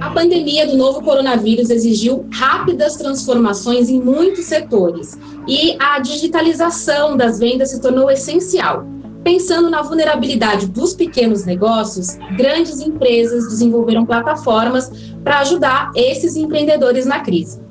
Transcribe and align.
A 0.00 0.10
pandemia 0.10 0.66
do 0.66 0.76
novo 0.76 1.02
coronavírus 1.02 1.68
exigiu 1.68 2.26
rápidas 2.32 2.96
transformações 2.96 3.90
em 3.90 4.00
muitos 4.00 4.46
setores 4.46 5.18
e 5.46 5.76
a 5.78 5.98
digitalização 5.98 7.16
das 7.16 7.38
vendas 7.38 7.70
se 7.70 7.80
tornou 7.80 8.10
essencial. 8.10 8.86
Pensando 9.22 9.68
na 9.68 9.82
vulnerabilidade 9.82 10.66
dos 10.66 10.94
pequenos 10.94 11.44
negócios, 11.44 12.16
grandes 12.36 12.80
empresas 12.80 13.48
desenvolveram 13.48 14.06
plataformas 14.06 14.90
para 15.22 15.40
ajudar 15.40 15.92
esses 15.94 16.36
empreendedores 16.36 17.04
na 17.04 17.20
crise. 17.20 17.67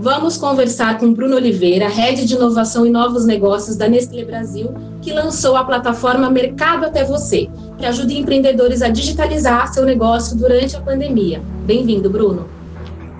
Vamos 0.00 0.36
conversar 0.36 0.96
com 0.98 1.12
Bruno 1.12 1.34
Oliveira, 1.34 1.88
Head 1.88 2.24
de 2.24 2.34
Inovação 2.34 2.86
e 2.86 2.90
Novos 2.90 3.26
Negócios 3.26 3.76
da 3.76 3.88
Nestlé 3.88 4.24
Brasil, 4.24 4.72
que 5.02 5.12
lançou 5.12 5.56
a 5.56 5.64
plataforma 5.64 6.30
Mercado 6.30 6.86
Até 6.86 7.02
Você, 7.02 7.48
que 7.76 7.84
ajuda 7.84 8.12
empreendedores 8.12 8.80
a 8.80 8.90
digitalizar 8.90 9.72
seu 9.72 9.84
negócio 9.84 10.36
durante 10.36 10.76
a 10.76 10.80
pandemia. 10.80 11.42
Bem-vindo, 11.66 12.08
Bruno. 12.08 12.46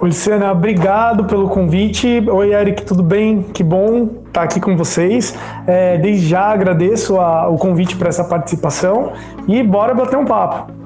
Luciana, 0.01 0.53
obrigado 0.53 1.25
pelo 1.25 1.49
convite. 1.49 2.23
Oi, 2.31 2.55
Eric, 2.55 2.85
tudo 2.85 3.03
bem? 3.03 3.43
Que 3.43 3.65
bom 3.65 4.09
estar 4.29 4.45
aqui 4.45 4.61
com 4.61 4.77
vocês. 4.77 5.37
É, 5.67 5.99
desde 5.99 6.29
já 6.29 6.43
agradeço 6.43 7.19
a, 7.19 7.49
o 7.49 7.57
convite 7.57 7.97
para 7.97 8.09
essa 8.09 8.23
participação 8.23 9.13
e 9.49 9.65
bora 9.65 9.93
bater 9.95 10.17
um 10.17 10.25
papo. 10.25 10.78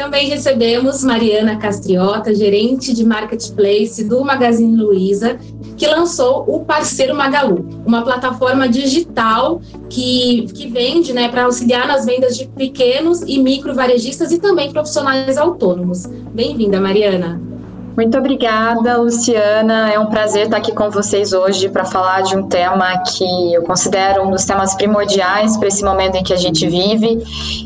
Também 0.00 0.30
recebemos 0.30 1.04
Mariana 1.04 1.58
Castriota, 1.58 2.34
gerente 2.34 2.94
de 2.94 3.04
marketplace 3.04 4.02
do 4.02 4.24
Magazine 4.24 4.74
Luiza, 4.74 5.38
que 5.76 5.86
lançou 5.86 6.42
o 6.48 6.64
Parceiro 6.64 7.14
Magalu, 7.14 7.82
uma 7.84 8.00
plataforma 8.00 8.66
digital 8.66 9.60
que, 9.90 10.46
que 10.54 10.68
vende 10.68 11.12
né, 11.12 11.28
para 11.28 11.44
auxiliar 11.44 11.86
nas 11.86 12.06
vendas 12.06 12.34
de 12.34 12.48
pequenos 12.48 13.20
e 13.20 13.38
micro 13.38 13.74
varejistas 13.74 14.32
e 14.32 14.38
também 14.38 14.72
profissionais 14.72 15.36
autônomos. 15.36 16.06
Bem-vinda, 16.06 16.80
Mariana. 16.80 17.38
Muito 17.96 18.16
obrigada, 18.16 18.96
Luciana. 18.96 19.90
É 19.92 19.98
um 19.98 20.06
prazer 20.06 20.44
estar 20.44 20.58
aqui 20.58 20.72
com 20.72 20.90
vocês 20.90 21.32
hoje 21.32 21.68
para 21.68 21.84
falar 21.84 22.22
de 22.22 22.36
um 22.36 22.48
tema 22.48 23.02
que 23.02 23.54
eu 23.54 23.62
considero 23.62 24.22
um 24.22 24.30
dos 24.30 24.44
temas 24.44 24.74
primordiais 24.74 25.56
para 25.56 25.68
esse 25.68 25.84
momento 25.84 26.14
em 26.16 26.22
que 26.22 26.32
a 26.32 26.36
gente 26.36 26.66
vive 26.68 27.18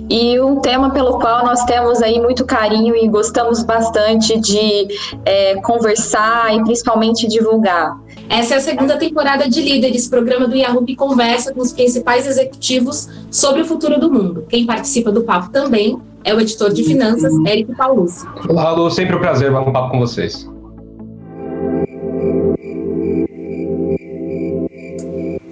e 0.08 0.40
um 0.40 0.60
tema 0.60 0.90
pelo 0.90 1.18
qual 1.18 1.44
nós 1.44 1.64
temos 1.64 2.02
aí 2.02 2.20
muito 2.20 2.44
carinho 2.44 2.96
e 2.96 3.06
gostamos 3.06 3.62
bastante 3.62 4.38
de 4.40 4.88
é, 5.24 5.56
conversar 5.56 6.54
e 6.54 6.62
principalmente 6.64 7.28
divulgar. 7.28 7.96
Essa 8.28 8.54
é 8.54 8.56
a 8.56 8.60
segunda 8.60 8.96
temporada 8.96 9.48
de 9.48 9.60
Líderes, 9.60 10.08
programa 10.08 10.48
do 10.48 10.56
Yahoo 10.56 10.84
que 10.84 10.96
conversa 10.96 11.52
com 11.52 11.60
os 11.60 11.72
principais 11.72 12.26
executivos 12.26 13.08
sobre 13.30 13.60
o 13.60 13.64
futuro 13.66 14.00
do 14.00 14.10
mundo. 14.10 14.46
Quem 14.48 14.64
participa 14.64 15.12
do 15.12 15.22
papo 15.22 15.50
também 15.50 16.00
é 16.24 16.34
o 16.34 16.40
editor 16.40 16.72
de 16.72 16.82
finanças, 16.82 17.32
Eric 17.46 17.74
Paulucci. 17.76 18.26
Olá, 18.48 18.72
Lu, 18.72 18.90
sempre 18.90 19.14
um 19.14 19.20
prazer 19.20 19.52
bater 19.52 19.68
um 19.68 19.72
papo 19.72 19.90
com 19.90 19.98
vocês. 19.98 20.48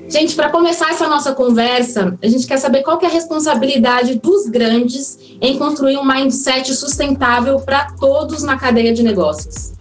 Gente, 0.08 0.34
para 0.34 0.50
começar 0.50 0.90
essa 0.90 1.08
nossa 1.08 1.34
conversa, 1.34 2.18
a 2.22 2.28
gente 2.28 2.46
quer 2.46 2.58
saber 2.58 2.82
qual 2.82 2.98
que 2.98 3.06
é 3.06 3.08
a 3.08 3.12
responsabilidade 3.12 4.18
dos 4.18 4.48
grandes 4.48 5.18
em 5.40 5.58
construir 5.58 5.96
um 5.96 6.04
mindset 6.04 6.74
sustentável 6.74 7.60
para 7.60 7.86
todos 7.98 8.42
na 8.42 8.58
cadeia 8.58 8.92
de 8.92 9.02
negócios. 9.02 9.72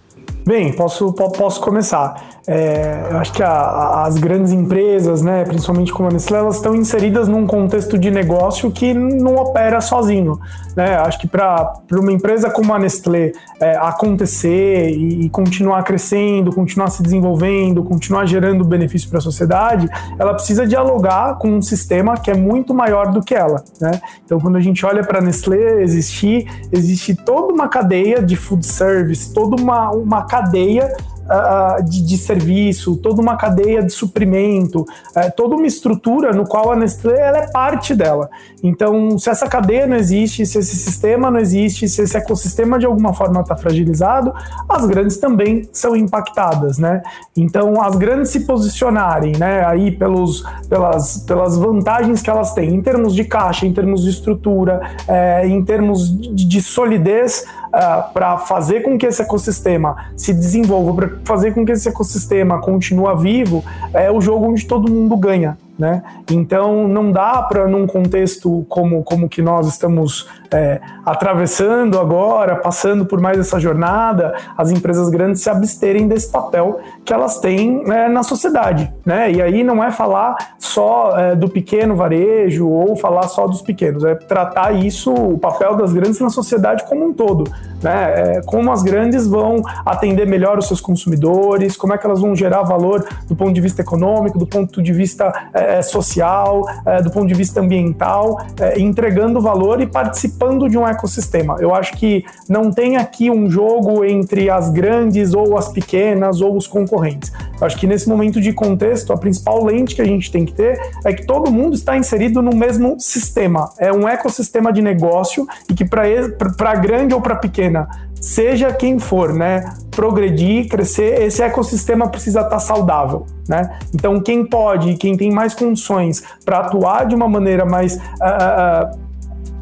Bem, 0.45 0.73
posso, 0.73 1.13
posso 1.13 1.61
começar. 1.61 2.31
É, 2.47 3.07
eu 3.11 3.17
acho 3.17 3.31
que 3.33 3.43
a, 3.43 4.03
as 4.03 4.17
grandes 4.17 4.51
empresas, 4.51 5.21
né, 5.21 5.45
principalmente 5.45 5.93
como 5.93 6.09
a 6.09 6.11
Nestlé, 6.11 6.39
elas 6.39 6.55
estão 6.55 6.75
inseridas 6.75 7.27
num 7.27 7.45
contexto 7.45 7.97
de 7.97 8.09
negócio 8.09 8.71
que 8.71 8.93
não 8.93 9.35
opera 9.35 9.79
sozinho. 9.79 10.39
Né? 10.75 10.95
Acho 10.95 11.19
que 11.19 11.27
para 11.27 11.73
uma 11.91 12.11
empresa 12.11 12.49
como 12.49 12.73
a 12.73 12.79
Nestlé 12.79 13.33
é, 13.59 13.75
acontecer 13.75 14.89
e, 14.89 15.25
e, 15.25 15.29
continuar 15.29 15.83
crescendo, 15.83 16.51
continuar 16.51 16.89
se 16.89 17.03
desenvolvendo, 17.03 17.83
continuar 17.83 18.25
gerando 18.25 18.63
benefício 18.63 19.09
para 19.09 19.19
a 19.19 19.21
sociedade, 19.21 19.87
ela 20.17 20.33
precisa 20.33 20.65
dialogar 20.65 21.37
com 21.37 21.49
um 21.49 21.61
sistema 21.61 22.17
que 22.17 22.31
é 22.31 22.35
muito 22.35 22.73
maior 22.73 23.11
do 23.11 23.21
que 23.21 23.35
ela. 23.35 23.63
Né? 23.79 24.01
Então, 24.25 24.39
quando 24.39 24.55
a 24.55 24.61
gente 24.61 24.85
olha 24.85 25.03
para 25.03 25.19
a 25.19 25.21
Nestlé 25.21 25.83
existir, 25.83 26.47
existe 26.71 27.13
toda 27.15 27.53
uma 27.53 27.67
cadeia 27.67 28.21
de 28.21 28.35
food 28.35 28.65
service, 28.65 29.31
toda 29.31 29.61
uma, 29.61 29.91
uma 29.91 30.23
cadeia 30.31 30.95
uh, 31.25 31.83
de, 31.83 32.01
de, 32.01 32.17
serviço, 32.17 32.95
toda 32.95 33.21
uma 33.21 33.35
cadeia 33.35 33.83
de 33.83 33.91
suprimento, 33.91 34.81
uh, 34.81 35.31
toda 35.35 35.55
uma 35.57 35.67
estrutura 35.67 36.31
no 36.31 36.47
qual 36.47 36.71
a 36.71 36.75
Nestlé 36.77 37.19
ela 37.19 37.39
é 37.39 37.47
parte 37.47 37.93
dela. 37.93 38.29
Então, 38.63 39.19
se 39.19 39.29
essa 39.29 39.45
cadeia 39.49 39.85
não 39.85 39.97
existe, 39.97 40.45
se 40.45 40.57
esse 40.57 40.77
sistema 40.77 41.29
não 41.29 41.37
existe, 41.37 41.89
se 41.89 42.01
esse 42.01 42.15
ecossistema 42.15 42.79
de 42.79 42.85
alguma 42.85 43.13
forma 43.13 43.41
está 43.41 43.57
fragilizado, 43.57 44.33
as 44.69 44.85
grandes 44.85 45.17
também 45.17 45.67
são 45.73 45.97
impactadas, 45.97 46.77
né? 46.77 47.01
Então, 47.35 47.81
as 47.81 47.97
grandes 47.97 48.31
se 48.31 48.41
posicionarem, 48.41 49.33
né, 49.37 49.65
aí 49.65 49.91
pelos, 49.91 50.45
pelas, 50.69 51.17
pelas 51.27 51.57
vantagens 51.57 52.21
que 52.21 52.29
elas 52.29 52.53
têm 52.53 52.75
em 52.75 52.81
termos 52.81 53.13
de 53.13 53.25
caixa, 53.25 53.65
em 53.65 53.73
termos 53.73 54.03
de 54.03 54.11
estrutura, 54.11 54.79
é, 55.07 55.45
em 55.45 55.61
termos 55.65 56.09
de, 56.09 56.45
de 56.45 56.61
solidez, 56.61 57.45
uh, 57.73 57.77
ah, 57.77 58.09
para 58.13 58.37
fazer 58.37 58.81
com 58.81 58.97
que 58.97 59.05
esse 59.05 59.21
ecossistema 59.21 60.11
se 60.15 60.33
desenvolva, 60.33 60.93
para 60.93 61.09
fazer 61.23 61.53
com 61.53 61.65
que 61.65 61.71
esse 61.71 61.87
ecossistema 61.87 62.59
continue 62.59 63.15
vivo, 63.17 63.63
é 63.93 64.11
o 64.11 64.21
jogo 64.21 64.49
onde 64.49 64.65
todo 64.65 64.91
mundo 64.91 65.15
ganha. 65.17 65.57
Né? 65.79 66.03
Então 66.29 66.87
não 66.87 67.11
dá 67.11 67.41
para 67.41 67.67
num 67.67 67.87
contexto 67.87 68.63
como 68.69 69.03
como 69.03 69.27
que 69.27 69.41
nós 69.41 69.67
estamos 69.67 70.27
é, 70.53 70.81
atravessando 71.05 71.97
agora, 71.97 72.57
passando 72.57 73.05
por 73.05 73.21
mais 73.21 73.39
essa 73.39 73.59
jornada, 73.59 74.35
as 74.57 74.69
empresas 74.69 75.09
grandes 75.09 75.41
se 75.41 75.49
absterem 75.49 76.07
desse 76.07 76.29
papel 76.29 76.79
que 77.05 77.13
elas 77.13 77.39
têm 77.39 77.83
é, 77.89 78.09
na 78.09 78.21
sociedade, 78.21 78.91
né? 79.05 79.31
E 79.31 79.41
aí 79.41 79.63
não 79.63 79.83
é 79.83 79.91
falar 79.91 80.35
só 80.59 81.17
é, 81.17 81.35
do 81.35 81.47
pequeno 81.47 81.95
varejo 81.95 82.67
ou 82.67 82.95
falar 82.97 83.23
só 83.23 83.47
dos 83.47 83.61
pequenos, 83.61 84.03
é 84.03 84.13
tratar 84.13 84.73
isso 84.73 85.13
o 85.13 85.37
papel 85.37 85.75
das 85.75 85.93
grandes 85.93 86.19
na 86.19 86.29
sociedade 86.29 86.83
como 86.87 87.05
um 87.05 87.13
todo, 87.13 87.49
né? 87.81 88.37
É, 88.37 88.41
como 88.41 88.71
as 88.71 88.83
grandes 88.83 89.25
vão 89.25 89.61
atender 89.85 90.27
melhor 90.27 90.57
os 90.57 90.67
seus 90.67 90.81
consumidores, 90.81 91.77
como 91.77 91.93
é 91.93 91.97
que 91.97 92.05
elas 92.05 92.19
vão 92.19 92.35
gerar 92.35 92.63
valor 92.63 93.07
do 93.25 93.35
ponto 93.35 93.53
de 93.53 93.61
vista 93.61 93.81
econômico, 93.81 94.37
do 94.37 94.45
ponto 94.45 94.81
de 94.81 94.91
vista 94.91 95.31
é, 95.53 95.77
é, 95.77 95.81
social, 95.81 96.65
do 97.03 97.11
ponto 97.11 97.27
de 97.27 97.33
vista 97.33 97.61
ambiental, 97.61 98.39
entregando 98.77 99.39
valor 99.39 99.81
e 99.81 99.87
participando 99.87 100.40
de 100.67 100.77
um 100.77 100.87
ecossistema. 100.87 101.57
Eu 101.59 101.73
acho 101.75 101.93
que 101.93 102.25
não 102.49 102.71
tem 102.71 102.97
aqui 102.97 103.29
um 103.29 103.49
jogo 103.49 104.03
entre 104.03 104.49
as 104.49 104.71
grandes 104.71 105.33
ou 105.33 105.55
as 105.55 105.69
pequenas 105.69 106.41
ou 106.41 106.57
os 106.57 106.65
concorrentes. 106.65 107.31
Eu 107.59 107.67
acho 107.67 107.77
que 107.77 107.85
nesse 107.85 108.09
momento 108.09 108.41
de 108.41 108.51
contexto, 108.51 109.13
a 109.13 109.17
principal 109.17 109.63
lente 109.63 109.93
que 109.93 110.01
a 110.01 110.05
gente 110.05 110.31
tem 110.31 110.43
que 110.43 110.53
ter 110.53 110.81
é 111.05 111.13
que 111.13 111.27
todo 111.27 111.51
mundo 111.51 111.75
está 111.75 111.95
inserido 111.95 112.41
no 112.41 112.55
mesmo 112.55 112.99
sistema. 112.99 113.69
É 113.77 113.93
um 113.93 114.07
ecossistema 114.07 114.73
de 114.73 114.81
negócio 114.81 115.47
e 115.69 115.75
que 115.75 115.85
para 115.85 116.75
grande 116.75 117.13
ou 117.13 117.21
para 117.21 117.35
pequena 117.35 117.87
seja 118.21 118.71
quem 118.71 118.99
for, 118.99 119.33
né, 119.33 119.73
progredir, 119.89 120.69
crescer, 120.69 121.23
esse 121.23 121.41
ecossistema 121.41 122.07
precisa 122.07 122.41
estar 122.41 122.59
saudável, 122.59 123.25
né? 123.49 123.79
Então, 123.93 124.21
quem 124.21 124.45
pode, 124.45 124.93
quem 124.95 125.17
tem 125.17 125.31
mais 125.31 125.55
condições 125.55 126.23
para 126.45 126.59
atuar 126.59 127.07
de 127.07 127.15
uma 127.15 127.27
maneira 127.27 127.65
mais 127.65 127.95
uh, 127.95 129.00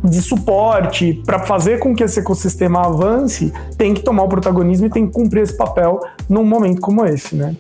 de 0.04 0.22
suporte 0.22 1.22
para 1.26 1.40
fazer 1.40 1.80
com 1.80 1.96
que 1.96 2.04
esse 2.04 2.20
ecossistema 2.20 2.86
avance, 2.86 3.52
tem 3.78 3.94
que 3.94 4.02
tomar 4.02 4.24
o 4.24 4.30
protagonismo 4.30 4.88
e 4.88 4.90
tem 4.90 5.08
que 5.08 5.14
cumprir 5.14 5.44
esse 5.44 5.56
papel 5.56 6.00
num 6.28 6.44
momento 6.44 6.82
como 6.82 7.06
esse, 7.06 7.36
né? 7.36 7.56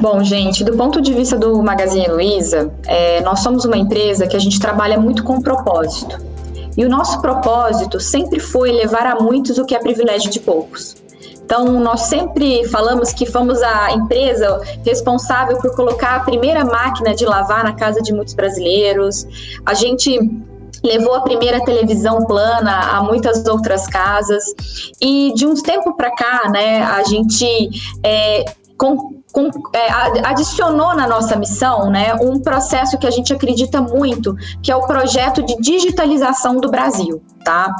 Bom, 0.00 0.22
gente, 0.22 0.64
do 0.64 0.76
ponto 0.76 1.00
de 1.00 1.12
vista 1.12 1.36
do 1.36 1.62
Magazine 1.62 2.08
Luiza, 2.08 2.72
é, 2.86 3.20
nós 3.20 3.40
somos 3.40 3.64
uma 3.64 3.76
empresa 3.76 4.26
que 4.26 4.36
a 4.36 4.40
gente 4.40 4.58
trabalha 4.58 4.98
muito 4.98 5.22
com 5.22 5.40
propósito. 5.40 6.18
E 6.76 6.84
o 6.84 6.88
nosso 6.88 7.20
propósito 7.20 8.00
sempre 8.00 8.40
foi 8.40 8.72
levar 8.72 9.06
a 9.06 9.16
muitos 9.20 9.58
o 9.58 9.64
que 9.64 9.74
é 9.74 9.78
privilégio 9.78 10.30
de 10.30 10.40
poucos. 10.40 10.96
Então, 11.44 11.80
nós 11.80 12.02
sempre 12.02 12.64
falamos 12.68 13.12
que 13.12 13.26
fomos 13.26 13.60
a 13.60 13.90
empresa 13.90 14.60
responsável 14.84 15.58
por 15.58 15.74
colocar 15.74 16.16
a 16.16 16.20
primeira 16.20 16.64
máquina 16.64 17.12
de 17.12 17.26
lavar 17.26 17.64
na 17.64 17.72
casa 17.72 18.00
de 18.00 18.12
muitos 18.12 18.34
brasileiros. 18.34 19.26
A 19.66 19.74
gente 19.74 20.16
levou 20.82 21.14
a 21.14 21.20
primeira 21.20 21.64
televisão 21.64 22.24
plana 22.24 22.96
a 22.96 23.02
muitas 23.02 23.44
outras 23.46 23.86
casas. 23.86 24.44
E 25.00 25.32
de 25.34 25.46
uns 25.46 25.62
tempo 25.62 25.96
para 25.96 26.10
cá, 26.14 26.48
né, 26.50 26.82
a 26.82 27.02
gente 27.04 27.68
é, 28.02 28.44
com 28.76 29.19
com, 29.32 29.50
é, 29.72 29.90
adicionou 30.24 30.94
na 30.94 31.06
nossa 31.06 31.36
missão 31.36 31.90
né, 31.90 32.14
um 32.14 32.40
processo 32.40 32.98
que 32.98 33.06
a 33.06 33.10
gente 33.10 33.32
acredita 33.32 33.80
muito, 33.80 34.34
que 34.62 34.70
é 34.70 34.76
o 34.76 34.86
projeto 34.86 35.42
de 35.42 35.56
digitalização 35.56 36.56
do 36.56 36.70
Brasil. 36.70 37.22
Tá? 37.44 37.74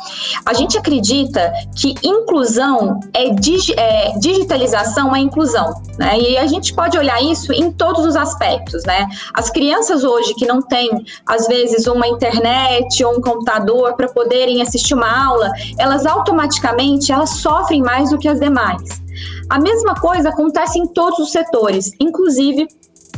A 0.47 0.55
gente 0.55 0.79
acredita 0.79 1.53
que 1.77 1.95
inclusão 2.03 2.99
é, 3.13 3.29
é 3.29 4.19
digitalização 4.19 5.15
é 5.15 5.19
inclusão, 5.19 5.75
né? 5.99 6.19
E 6.19 6.39
a 6.39 6.47
gente 6.47 6.73
pode 6.73 6.97
olhar 6.97 7.23
isso 7.23 7.53
em 7.53 7.71
todos 7.71 8.07
os 8.07 8.17
aspectos, 8.17 8.83
né? 8.85 9.07
As 9.35 9.51
crianças 9.51 10.03
hoje 10.03 10.33
que 10.35 10.47
não 10.47 10.63
têm, 10.63 10.91
às 11.27 11.47
vezes, 11.47 11.87
uma 11.87 12.09
internet 12.09 13.05
ou 13.05 13.19
um 13.19 13.21
computador 13.21 13.95
para 13.97 14.09
poderem 14.09 14.63
assistir 14.63 14.95
uma 14.95 15.27
aula, 15.27 15.51
elas 15.79 16.07
automaticamente 16.07 17.13
elas 17.13 17.29
sofrem 17.29 17.83
mais 17.83 18.09
do 18.09 18.19
que 18.19 18.29
as 18.29 18.41
demais. 18.41 19.01
A 19.49 19.59
mesma 19.59 19.95
coisa 19.95 20.29
acontece 20.29 20.79
em 20.79 20.87
todos 20.87 21.19
os 21.19 21.33
setores, 21.33 21.93
inclusive 22.01 22.67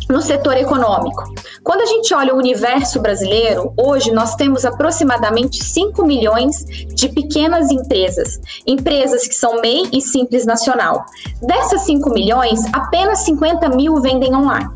no 0.09 0.21
setor 0.21 0.57
econômico. 0.57 1.23
Quando 1.63 1.83
a 1.83 1.87
gente 1.87 2.13
olha 2.15 2.35
o 2.35 2.39
universo 2.39 3.01
brasileiro, 3.01 3.73
hoje 3.77 4.11
nós 4.13 4.35
temos 4.35 4.65
aproximadamente 4.65 5.63
5 5.63 6.05
milhões 6.05 6.65
de 6.95 7.09
pequenas 7.09 7.71
empresas, 7.71 8.41
empresas 8.67 9.27
que 9.27 9.35
são 9.35 9.61
MEI 9.61 9.89
e 9.93 10.01
Simples 10.01 10.45
Nacional. 10.45 11.05
Dessas 11.41 11.83
5 11.83 12.11
milhões, 12.11 12.61
apenas 12.73 13.21
50 13.21 13.69
mil 13.71 14.01
vendem 14.01 14.35
online. 14.35 14.71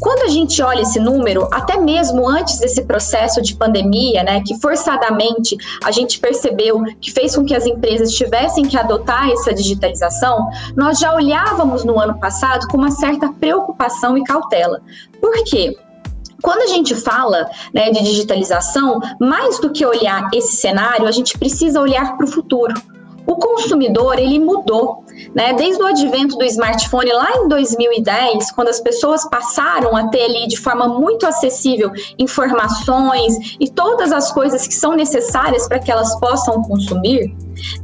Quando 0.00 0.22
a 0.22 0.28
gente 0.28 0.62
olha 0.62 0.82
esse 0.82 0.98
número, 0.98 1.48
até 1.52 1.78
mesmo 1.78 2.28
antes 2.28 2.58
desse 2.58 2.82
processo 2.82 3.42
de 3.42 3.54
pandemia, 3.54 4.22
né, 4.22 4.42
que 4.46 4.58
forçadamente 4.60 5.56
a 5.84 5.90
gente 5.90 6.18
percebeu 6.18 6.82
que 7.00 7.10
fez 7.10 7.36
com 7.36 7.44
que 7.44 7.54
as 7.54 7.66
empresas 7.66 8.12
tivessem 8.12 8.64
que 8.64 8.76
adotar 8.76 9.30
essa 9.30 9.52
digitalização, 9.52 10.48
nós 10.76 10.98
já 10.98 11.14
olhávamos 11.14 11.84
no 11.84 11.98
ano 11.98 12.18
passado 12.18 12.66
com 12.68 12.76
uma 12.76 12.90
certa 12.90 13.32
preocupação 13.32 14.16
e 14.16 14.24
cautela. 14.24 14.80
Por 15.20 15.44
quê? 15.44 15.76
Quando 16.42 16.62
a 16.62 16.66
gente 16.68 16.94
fala 16.94 17.48
né, 17.72 17.90
de 17.90 18.02
digitalização, 18.02 19.00
mais 19.20 19.58
do 19.60 19.70
que 19.70 19.84
olhar 19.84 20.28
esse 20.32 20.56
cenário, 20.56 21.06
a 21.06 21.12
gente 21.12 21.38
precisa 21.38 21.80
olhar 21.80 22.16
para 22.16 22.24
o 22.24 22.28
futuro. 22.28 22.74
O 23.26 23.36
consumidor 23.36 24.18
ele 24.18 24.38
mudou, 24.38 25.04
né? 25.34 25.52
Desde 25.52 25.82
o 25.82 25.86
advento 25.86 26.36
do 26.36 26.44
smartphone 26.44 27.12
lá 27.12 27.30
em 27.36 27.48
2010, 27.48 28.52
quando 28.52 28.68
as 28.68 28.80
pessoas 28.80 29.28
passaram 29.28 29.96
a 29.96 30.08
ter 30.08 30.22
ali 30.22 30.48
de 30.48 30.56
forma 30.56 30.88
muito 30.88 31.26
acessível 31.26 31.90
informações 32.18 33.56
e 33.60 33.68
todas 33.68 34.12
as 34.12 34.32
coisas 34.32 34.66
que 34.66 34.74
são 34.74 34.94
necessárias 34.94 35.68
para 35.68 35.78
que 35.78 35.90
elas 35.90 36.18
possam 36.18 36.62
consumir, 36.62 37.34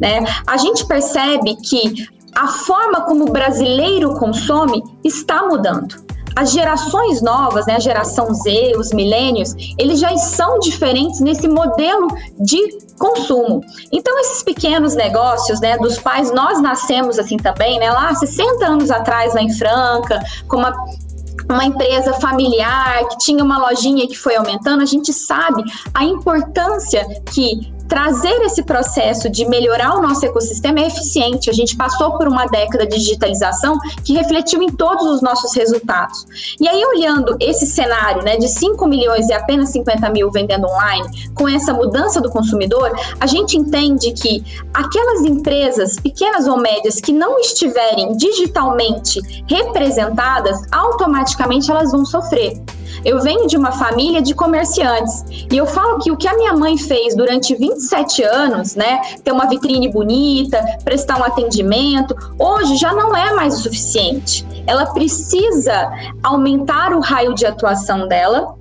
né? 0.01 0.25
A 0.47 0.57
gente 0.57 0.87
percebe 0.87 1.57
que 1.57 2.07
a 2.35 2.47
forma 2.47 3.03
como 3.03 3.25
o 3.25 3.33
brasileiro 3.33 4.15
consome 4.19 4.83
está 5.05 5.47
mudando 5.47 6.06
as 6.37 6.53
gerações 6.53 7.23
novas, 7.23 7.67
né, 7.67 7.77
a 7.77 7.81
geração 7.81 8.33
Z, 8.35 8.75
os 8.77 8.93
milênios, 8.93 9.55
eles 9.79 9.99
já 9.99 10.15
são 10.19 10.59
diferentes 10.59 11.21
nesse 11.21 11.49
modelo 11.49 12.09
de 12.39 12.79
consumo. 12.99 13.63
Então, 13.91 14.19
esses 14.21 14.43
pequenos 14.43 14.95
negócios, 14.95 15.61
né, 15.61 15.79
dos 15.79 15.99
quais 15.99 16.31
nós 16.33 16.61
nascemos 16.61 17.19
assim 17.19 17.39
também, 17.39 17.79
né, 17.79 17.91
lá 17.91 18.15
60 18.15 18.67
anos 18.67 18.91
atrás, 18.91 19.35
lá 19.35 19.43
em 19.43 19.51
Franca, 19.51 20.21
com 20.47 20.59
uma 20.59 20.77
uma 21.49 21.65
empresa 21.65 22.13
familiar 22.15 23.07
que 23.09 23.19
tinha 23.19 23.45
uma 23.45 23.57
lojinha 23.59 24.09
que 24.09 24.17
foi 24.17 24.35
aumentando, 24.35 24.83
a 24.83 24.87
gente 24.87 25.13
sabe 25.13 25.63
a 25.95 26.05
importância 26.05 27.07
que 27.33 27.73
trazer 27.89 28.43
esse 28.43 28.63
processo 28.63 29.29
de 29.29 29.47
melhorar 29.49 29.97
o 29.97 30.03
nosso 30.03 30.25
ecossistema 30.25 30.81
é 30.81 30.87
eficiente. 30.87 31.51
A 31.51 31.53
gente 31.53 31.77
passou 31.77 32.17
por 32.17 32.29
uma 32.29 32.47
década 32.47 32.87
de 32.87 32.97
digitalização 32.97 33.79
que 34.05 34.15
refletiu 34.15 34.63
em 34.63 34.71
todos 34.71 35.07
os 35.07 35.23
nossos 35.23 35.55
resultados. 35.55 36.27
E 36.61 36.69
aí, 36.69 36.85
olhando 36.85 37.37
esse 37.41 37.67
cenário 37.67 38.23
né, 38.23 38.37
de 38.37 38.49
5 38.49 38.87
milhões 38.87 39.29
e 39.29 39.33
apenas 39.33 39.71
50 39.71 40.09
mil 40.11 40.31
vendendo 40.31 40.67
online, 40.67 41.33
com 41.35 41.49
essa 41.49 41.73
mudança 41.73 42.21
do 42.21 42.31
consumidor, 42.31 42.93
a 43.21 43.27
gente 43.27 43.57
entende 43.57 44.13
que 44.13 44.45
aquelas 44.73 45.21
empresas, 45.23 45.97
pequenas 45.97 46.47
ou 46.47 46.59
médias, 46.59 47.01
que 47.01 47.13
não 47.13 47.39
estiverem 47.39 48.17
digitalmente 48.17 49.21
representadas, 49.49 50.61
automaticamente 50.73 51.71
elas 51.71 51.93
vão 51.93 52.05
sofrer. 52.05 52.61
Eu 53.05 53.21
venho 53.21 53.47
de 53.47 53.57
uma 53.57 53.73
família 53.73 54.21
de 54.21 54.35
comerciantes 54.35 55.25
e 55.51 55.57
eu 55.57 55.67
falo 55.67 55.99
que 55.99 56.11
o 56.11 56.17
que 56.17 56.29
a 56.29 56.37
minha 56.37 56.53
mãe 56.53 56.77
fez 56.77 57.15
durante 57.15 57.55
27 57.55 58.23
anos, 58.23 58.75
né, 58.75 59.01
ter 59.23 59.33
uma 59.33 59.49
vitrine 59.49 59.91
bonita, 59.91 60.63
prestar 60.85 61.19
um 61.19 61.25
atendimento, 61.25 62.15
hoje 62.39 62.77
já 62.77 62.93
não 62.93 63.15
é 63.17 63.33
mais 63.35 63.55
o 63.55 63.63
suficiente. 63.63 64.47
Ela 64.67 64.87
precisa 64.87 65.91
aumentar 66.23 66.93
o 66.93 67.01
raio 67.01 67.35
de 67.35 67.47
atuação 67.47 68.09
dela 68.09 68.55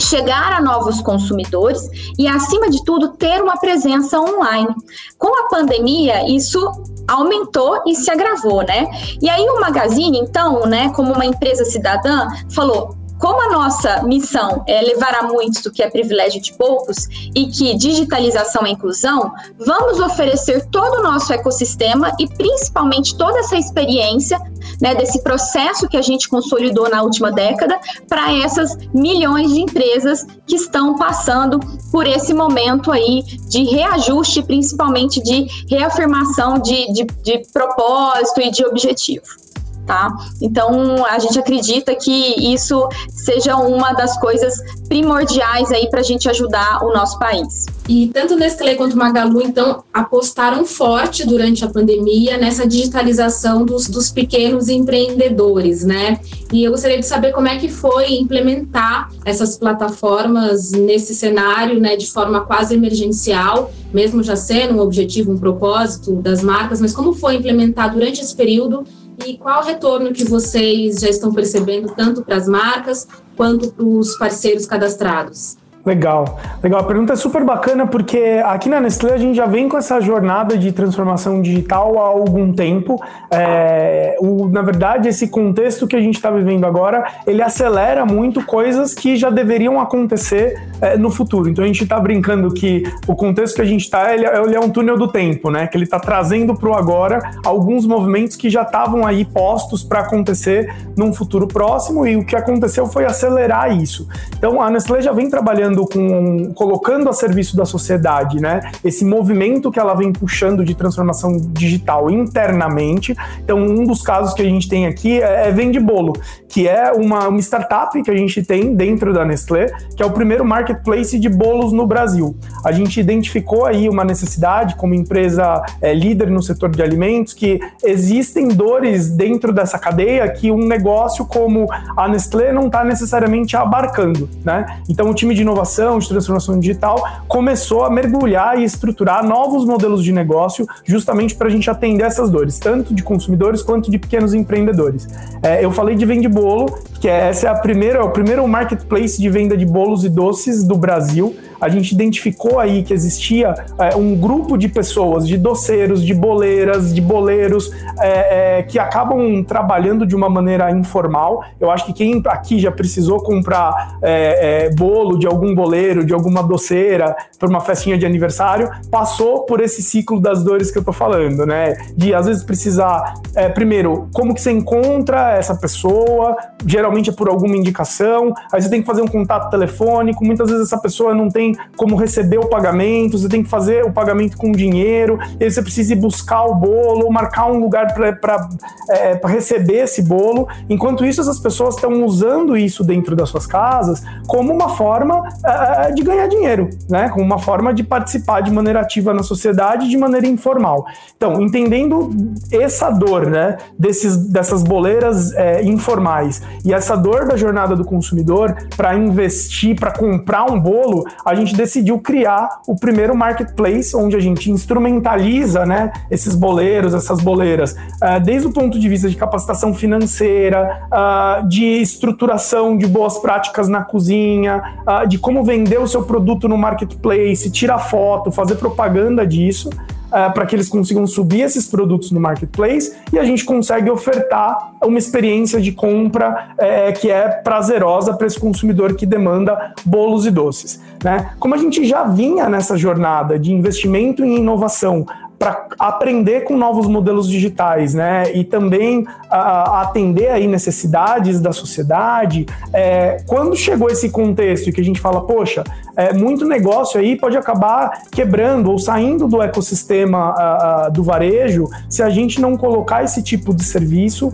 chegar 0.00 0.52
a 0.54 0.60
novos 0.60 1.00
consumidores 1.02 1.88
e, 2.18 2.26
acima 2.26 2.70
de 2.70 2.82
tudo, 2.84 3.08
ter 3.08 3.40
uma 3.42 3.58
presença 3.58 4.18
online. 4.18 4.74
Com 5.18 5.28
a 5.28 5.48
pandemia, 5.48 6.28
isso 6.28 6.58
aumentou 7.06 7.82
e 7.86 7.94
se 7.94 8.10
agravou, 8.10 8.62
né? 8.62 8.88
E 9.20 9.28
aí 9.28 9.48
o 9.48 9.60
Magazine, 9.60 10.18
então, 10.18 10.66
né, 10.66 10.90
como 10.90 11.12
uma 11.12 11.24
empresa 11.24 11.64
cidadã, 11.64 12.26
falou: 12.50 12.96
como 13.20 13.42
a 13.42 13.50
nossa 13.50 14.02
missão 14.02 14.64
é 14.66 14.80
levar 14.80 15.14
a 15.14 15.22
muitos 15.24 15.64
o 15.66 15.70
que 15.70 15.82
é 15.82 15.90
privilégio 15.90 16.40
de 16.40 16.54
poucos 16.54 17.06
e 17.34 17.46
que 17.46 17.76
digitalização 17.76 18.64
é 18.64 18.70
inclusão, 18.70 19.30
vamos 19.58 20.00
oferecer 20.00 20.66
todo 20.70 21.00
o 21.00 21.02
nosso 21.02 21.32
ecossistema 21.32 22.10
e 22.18 22.26
principalmente 22.26 23.16
toda 23.16 23.38
essa 23.40 23.56
experiência 23.56 24.40
né, 24.80 24.94
desse 24.94 25.22
processo 25.22 25.86
que 25.86 25.96
a 25.96 26.02
gente 26.02 26.28
consolidou 26.28 26.88
na 26.88 27.02
última 27.02 27.30
década 27.30 27.78
para 28.08 28.32
essas 28.32 28.76
milhões 28.94 29.52
de 29.52 29.60
empresas 29.60 30.26
que 30.46 30.56
estão 30.56 30.96
passando 30.96 31.60
por 31.92 32.06
esse 32.06 32.32
momento 32.32 32.90
aí 32.90 33.22
de 33.48 33.64
reajuste, 33.64 34.42
principalmente 34.42 35.22
de 35.22 35.46
reafirmação 35.68 36.58
de, 36.58 36.90
de, 36.92 37.04
de 37.22 37.42
propósito 37.52 38.40
e 38.40 38.50
de 38.50 38.64
objetivo 38.64 39.49
tá? 39.90 40.16
Então 40.40 41.04
a 41.04 41.18
gente 41.18 41.36
acredita 41.36 41.96
que 41.96 42.52
isso 42.54 42.88
seja 43.08 43.56
uma 43.56 43.92
das 43.92 44.16
coisas 44.20 44.54
primordiais 44.88 45.72
aí 45.72 45.90
para 45.90 45.98
a 45.98 46.04
gente 46.04 46.28
ajudar 46.28 46.84
o 46.84 46.92
nosso 46.92 47.18
país. 47.18 47.66
E 47.88 48.06
tanto 48.06 48.36
Nestlé 48.36 48.76
quanto 48.76 48.96
Magalu, 48.96 49.42
então, 49.42 49.82
apostaram 49.92 50.64
forte 50.64 51.26
durante 51.26 51.64
a 51.64 51.68
pandemia 51.68 52.38
nessa 52.38 52.64
digitalização 52.64 53.64
dos, 53.64 53.88
dos 53.88 54.12
pequenos 54.12 54.68
empreendedores, 54.68 55.84
né? 55.84 56.20
E 56.52 56.62
eu 56.62 56.70
gostaria 56.70 57.00
de 57.00 57.06
saber 57.06 57.32
como 57.32 57.48
é 57.48 57.58
que 57.58 57.68
foi 57.68 58.14
implementar 58.14 59.10
essas 59.24 59.58
plataformas 59.58 60.70
nesse 60.70 61.16
cenário, 61.16 61.80
né, 61.80 61.96
de 61.96 62.08
forma 62.08 62.42
quase 62.42 62.74
emergencial, 62.74 63.72
mesmo 63.92 64.22
já 64.22 64.36
sendo 64.36 64.74
um 64.74 64.80
objetivo, 64.80 65.32
um 65.32 65.38
propósito 65.38 66.12
das 66.14 66.42
marcas, 66.42 66.80
mas 66.80 66.92
como 66.92 67.12
foi 67.12 67.36
implementar 67.36 67.92
durante 67.92 68.20
esse 68.20 68.36
período 68.36 68.84
e 69.26 69.36
qual 69.36 69.62
o 69.62 69.64
retorno 69.64 70.12
que 70.12 70.24
vocês 70.24 71.00
já 71.00 71.08
estão 71.08 71.32
percebendo, 71.32 71.92
tanto 71.94 72.22
para 72.22 72.36
as 72.36 72.48
marcas 72.48 73.06
quanto 73.36 73.72
para 73.72 73.84
os 73.84 74.16
parceiros 74.16 74.66
cadastrados? 74.66 75.58
Legal, 75.84 76.38
legal. 76.62 76.80
A 76.80 76.84
pergunta 76.84 77.14
é 77.14 77.16
super 77.16 77.42
bacana 77.42 77.86
porque 77.86 78.42
aqui 78.44 78.68
na 78.68 78.80
Nestlé 78.80 79.14
a 79.14 79.16
gente 79.16 79.34
já 79.34 79.46
vem 79.46 79.66
com 79.66 79.78
essa 79.78 79.98
jornada 79.98 80.58
de 80.58 80.72
transformação 80.72 81.40
digital 81.40 81.98
há 81.98 82.06
algum 82.06 82.52
tempo. 82.52 83.02
É, 83.30 84.14
o, 84.20 84.46
na 84.48 84.60
verdade, 84.60 85.08
esse 85.08 85.28
contexto 85.28 85.86
que 85.86 85.96
a 85.96 86.00
gente 86.00 86.16
está 86.16 86.30
vivendo 86.30 86.66
agora, 86.66 87.06
ele 87.26 87.40
acelera 87.40 88.04
muito 88.04 88.44
coisas 88.44 88.92
que 88.92 89.16
já 89.16 89.30
deveriam 89.30 89.80
acontecer 89.80 90.69
é, 90.80 90.96
no 90.96 91.10
futuro. 91.10 91.48
Então 91.48 91.64
a 91.64 91.66
gente 91.66 91.82
está 91.82 91.98
brincando 91.98 92.52
que 92.52 92.82
o 93.06 93.14
contexto 93.14 93.56
que 93.56 93.62
a 93.62 93.66
gente 93.66 93.82
está, 93.82 94.14
ele, 94.14 94.26
ele, 94.26 94.54
é 94.54 94.60
um 94.60 94.70
túnel 94.70 94.96
do 94.96 95.08
tempo, 95.08 95.50
né? 95.50 95.66
Que 95.66 95.76
ele 95.76 95.84
está 95.84 95.98
trazendo 95.98 96.54
para 96.54 96.68
o 96.68 96.74
agora 96.74 97.32
alguns 97.44 97.86
movimentos 97.86 98.36
que 98.36 98.48
já 98.48 98.62
estavam 98.62 99.06
aí 99.06 99.24
postos 99.24 99.82
para 99.82 100.00
acontecer 100.00 100.74
num 100.96 101.12
futuro 101.12 101.46
próximo 101.46 102.06
e 102.06 102.16
o 102.16 102.24
que 102.24 102.36
aconteceu 102.36 102.86
foi 102.86 103.04
acelerar 103.04 103.76
isso. 103.76 104.08
Então 104.36 104.60
a 104.60 104.70
Nestlé 104.70 105.00
já 105.02 105.12
vem 105.12 105.28
trabalhando 105.28 105.86
com 105.86 106.52
colocando 106.54 107.08
a 107.08 107.12
serviço 107.12 107.56
da 107.56 107.64
sociedade, 107.64 108.40
né? 108.40 108.60
Esse 108.84 109.04
movimento 109.04 109.70
que 109.70 109.78
ela 109.78 109.94
vem 109.94 110.12
puxando 110.12 110.64
de 110.64 110.74
transformação 110.74 111.36
digital 111.50 112.10
internamente. 112.10 113.16
Então, 113.42 113.58
um 113.58 113.84
dos 113.84 114.02
casos 114.02 114.34
que 114.34 114.42
a 114.42 114.44
gente 114.44 114.68
tem 114.68 114.86
aqui 114.86 115.20
é, 115.20 115.48
é 115.48 115.52
Vende 115.52 115.80
Bolo, 115.80 116.14
que 116.48 116.68
é 116.68 116.92
uma, 116.92 117.28
uma 117.28 117.40
startup 117.40 118.00
que 118.02 118.10
a 118.10 118.16
gente 118.16 118.42
tem 118.42 118.74
dentro 118.74 119.12
da 119.12 119.24
Nestlé, 119.24 119.66
que 119.96 120.02
é 120.02 120.06
o 120.06 120.10
primeiro 120.10 120.44
marketplace 120.70 121.18
de 121.18 121.28
bolos 121.28 121.72
no 121.72 121.86
Brasil. 121.86 122.36
A 122.64 122.72
gente 122.72 123.00
identificou 123.00 123.66
aí 123.66 123.88
uma 123.88 124.04
necessidade 124.04 124.76
como 124.76 124.94
empresa 124.94 125.62
é, 125.80 125.92
líder 125.92 126.30
no 126.30 126.42
setor 126.42 126.70
de 126.70 126.82
alimentos 126.82 127.34
que 127.34 127.60
existem 127.82 128.48
dores 128.48 129.10
dentro 129.10 129.52
dessa 129.52 129.78
cadeia 129.78 130.28
que 130.28 130.50
um 130.50 130.66
negócio 130.66 131.24
como 131.24 131.66
a 131.96 132.08
Nestlé 132.08 132.52
não 132.52 132.66
está 132.66 132.84
necessariamente 132.84 133.56
abarcando, 133.56 134.28
né? 134.44 134.80
Então 134.88 135.10
o 135.10 135.14
time 135.14 135.34
de 135.34 135.42
inovação 135.42 135.98
de 135.98 136.08
transformação 136.08 136.58
digital, 136.58 137.02
começou 137.26 137.84
a 137.84 137.90
mergulhar 137.90 138.58
e 138.58 138.64
estruturar 138.64 139.24
novos 139.26 139.64
modelos 139.64 140.04
de 140.04 140.12
negócio 140.12 140.66
justamente 140.84 141.34
para 141.34 141.48
a 141.48 141.50
gente 141.50 141.68
atender 141.68 142.04
essas 142.04 142.30
dores, 142.30 142.58
tanto 142.58 142.94
de 142.94 143.02
consumidores 143.02 143.62
quanto 143.62 143.90
de 143.90 143.98
pequenos 143.98 144.34
empreendedores. 144.34 145.08
É, 145.42 145.64
eu 145.64 145.70
falei 145.70 145.96
de 145.96 146.04
Vende 146.04 146.28
Bolo, 146.28 146.78
que 147.00 147.08
é, 147.08 147.28
essa 147.28 147.46
é 147.48 147.50
a 147.50 147.54
primeira, 147.54 147.98
é 147.98 148.02
o 148.02 148.10
primeiro 148.10 148.46
marketplace 148.46 149.20
de 149.20 149.28
venda 149.30 149.56
de 149.56 149.64
bolos 149.64 150.04
e 150.04 150.08
doces 150.08 150.59
do 150.64 150.76
Brasil. 150.76 151.34
A 151.60 151.68
gente 151.68 151.92
identificou 151.92 152.58
aí 152.58 152.82
que 152.82 152.92
existia 152.92 153.54
é, 153.78 153.94
um 153.96 154.16
grupo 154.16 154.56
de 154.56 154.68
pessoas, 154.68 155.26
de 155.26 155.36
doceiros, 155.36 156.02
de 156.02 156.14
boleiras, 156.14 156.94
de 156.94 157.00
boleiros, 157.00 157.70
é, 158.00 158.58
é, 158.58 158.62
que 158.62 158.78
acabam 158.78 159.42
trabalhando 159.44 160.06
de 160.06 160.16
uma 160.16 160.28
maneira 160.28 160.70
informal. 160.70 161.44
Eu 161.60 161.70
acho 161.70 161.86
que 161.86 161.92
quem 161.92 162.22
aqui 162.26 162.58
já 162.58 162.70
precisou 162.70 163.22
comprar 163.22 163.98
é, 164.02 164.66
é, 164.66 164.70
bolo 164.74 165.18
de 165.18 165.26
algum 165.26 165.54
boleiro, 165.54 166.04
de 166.04 166.14
alguma 166.14 166.42
doceira, 166.42 167.14
para 167.38 167.48
uma 167.48 167.60
festinha 167.60 167.98
de 167.98 168.06
aniversário, 168.06 168.70
passou 168.90 169.44
por 169.44 169.60
esse 169.60 169.82
ciclo 169.82 170.20
das 170.20 170.42
dores 170.42 170.70
que 170.70 170.78
eu 170.78 170.84
tô 170.84 170.92
falando, 170.92 171.44
né? 171.44 171.76
De 171.96 172.14
às 172.14 172.26
vezes 172.26 172.42
precisar, 172.42 173.14
primeiro, 173.54 174.08
como 174.12 174.34
que 174.34 174.40
você 174.40 174.50
encontra 174.50 175.36
essa 175.36 175.54
pessoa, 175.54 176.36
geralmente 176.66 177.10
é 177.10 177.12
por 177.12 177.28
alguma 177.28 177.56
indicação, 177.56 178.32
aí 178.52 178.60
você 178.60 178.68
tem 178.68 178.80
que 178.80 178.86
fazer 178.86 179.02
um 179.02 179.08
contato 179.08 179.50
telefônico, 179.50 180.24
muitas 180.24 180.48
vezes 180.50 180.66
essa 180.66 180.80
pessoa 180.80 181.14
não 181.14 181.28
tem 181.28 181.49
como 181.76 181.96
receber 181.96 182.38
o 182.38 182.48
pagamento, 182.48 183.18
você 183.18 183.28
tem 183.28 183.42
que 183.42 183.48
fazer 183.48 183.84
o 183.84 183.92
pagamento 183.92 184.36
com 184.36 184.52
dinheiro, 184.52 185.18
e 185.38 185.44
aí 185.44 185.50
você 185.50 185.62
precisa 185.62 185.92
ir 185.92 185.96
buscar 185.96 186.44
o 186.44 186.54
bolo, 186.54 187.10
marcar 187.10 187.50
um 187.50 187.58
lugar 187.58 187.94
para 187.94 188.48
é, 188.90 189.20
receber 189.24 189.84
esse 189.84 190.02
bolo. 190.02 190.48
Enquanto 190.68 191.04
isso, 191.04 191.20
essas 191.20 191.38
pessoas 191.38 191.74
estão 191.74 192.04
usando 192.04 192.56
isso 192.56 192.84
dentro 192.84 193.14
das 193.14 193.28
suas 193.28 193.46
casas 193.46 194.02
como 194.26 194.52
uma 194.52 194.70
forma 194.70 195.28
é, 195.44 195.92
de 195.92 196.02
ganhar 196.02 196.26
dinheiro, 196.26 196.70
né? 196.88 197.08
Como 197.08 197.24
uma 197.24 197.38
forma 197.38 197.72
de 197.72 197.82
participar 197.82 198.40
de 198.40 198.50
maneira 198.50 198.80
ativa 198.80 199.12
na 199.12 199.22
sociedade 199.22 199.88
de 199.88 199.96
maneira 199.96 200.26
informal. 200.26 200.86
Então, 201.16 201.40
entendendo 201.40 202.10
essa 202.52 202.90
dor, 202.90 203.26
né, 203.26 203.56
desses, 203.78 204.16
dessas 204.16 204.62
boleiras 204.62 205.32
é, 205.32 205.62
informais 205.62 206.42
e 206.64 206.72
essa 206.72 206.96
dor 206.96 207.26
da 207.26 207.36
jornada 207.36 207.74
do 207.76 207.84
consumidor 207.84 208.56
para 208.76 208.94
investir, 208.94 209.78
para 209.78 209.90
comprar 209.90 210.50
um 210.50 210.58
bolo, 210.58 211.04
a 211.24 211.34
gente 211.40 211.56
decidiu 211.56 211.98
criar 211.98 212.60
o 212.66 212.76
primeiro 212.76 213.14
marketplace 213.16 213.96
onde 213.96 214.16
a 214.16 214.20
gente 214.20 214.50
instrumentaliza, 214.50 215.66
né, 215.66 215.92
esses 216.10 216.34
boleiros, 216.34 216.94
essas 216.94 217.20
boleiras, 217.20 217.72
uh, 217.72 218.20
desde 218.22 218.48
o 218.48 218.52
ponto 218.52 218.78
de 218.78 218.88
vista 218.88 219.08
de 219.08 219.16
capacitação 219.16 219.74
financeira, 219.74 220.86
uh, 220.86 221.48
de 221.48 221.64
estruturação 221.64 222.76
de 222.76 222.86
boas 222.86 223.18
práticas 223.18 223.68
na 223.68 223.82
cozinha, 223.82 224.62
uh, 224.86 225.06
de 225.06 225.18
como 225.18 225.42
vender 225.42 225.80
o 225.80 225.86
seu 225.86 226.02
produto 226.02 226.48
no 226.48 226.56
marketplace, 226.56 227.50
tirar 227.50 227.78
foto, 227.78 228.30
fazer 228.30 228.56
propaganda 228.56 229.26
disso 229.26 229.70
uh, 230.10 230.32
para 230.32 230.46
que 230.46 230.54
eles 230.54 230.68
consigam 230.68 231.06
subir 231.06 231.42
esses 231.42 231.66
produtos 231.66 232.10
no 232.10 232.20
marketplace 232.20 232.92
e 233.12 233.18
a 233.18 233.24
gente 233.24 233.44
consegue 233.44 233.90
ofertar 233.90 234.72
uma 234.82 234.98
experiência 234.98 235.60
de 235.60 235.72
compra 235.72 236.50
uh, 236.54 237.00
que 237.00 237.10
é 237.10 237.28
prazerosa 237.28 238.14
para 238.14 238.26
esse 238.26 238.38
consumidor 238.38 238.94
que 238.94 239.06
demanda 239.06 239.74
bolos 239.84 240.26
e 240.26 240.30
doces. 240.30 240.80
Né? 241.02 241.30
Como 241.38 241.54
a 241.54 241.58
gente 241.58 241.84
já 241.84 242.04
vinha 242.04 242.48
nessa 242.48 242.76
jornada 242.76 243.38
de 243.38 243.52
investimento 243.52 244.24
em 244.24 244.36
inovação 244.36 245.06
para 245.40 245.68
aprender 245.78 246.42
com 246.42 246.54
novos 246.54 246.86
modelos 246.86 247.26
digitais, 247.26 247.94
né? 247.94 248.30
E 248.34 248.44
também 248.44 249.06
atender 249.30 250.28
aí 250.28 250.46
necessidades 250.46 251.40
da 251.40 251.50
sociedade. 251.50 252.44
É, 252.74 253.22
quando 253.26 253.56
chegou 253.56 253.88
esse 253.88 254.10
contexto 254.10 254.70
que 254.70 254.82
a 254.82 254.84
gente 254.84 255.00
fala, 255.00 255.22
poxa, 255.22 255.64
é, 256.00 256.12
muito 256.12 256.44
negócio 256.44 257.00
aí 257.00 257.16
pode 257.16 257.36
acabar 257.36 258.02
quebrando 258.10 258.70
ou 258.70 258.78
saindo 258.78 259.28
do 259.28 259.42
ecossistema 259.42 260.88
do 260.92 261.02
varejo 261.02 261.68
se 261.88 262.02
a 262.02 262.10
gente 262.10 262.40
não 262.40 262.56
colocar 262.56 263.04
esse 263.04 263.22
tipo 263.22 263.54
de 263.54 263.64
serviço 263.64 264.32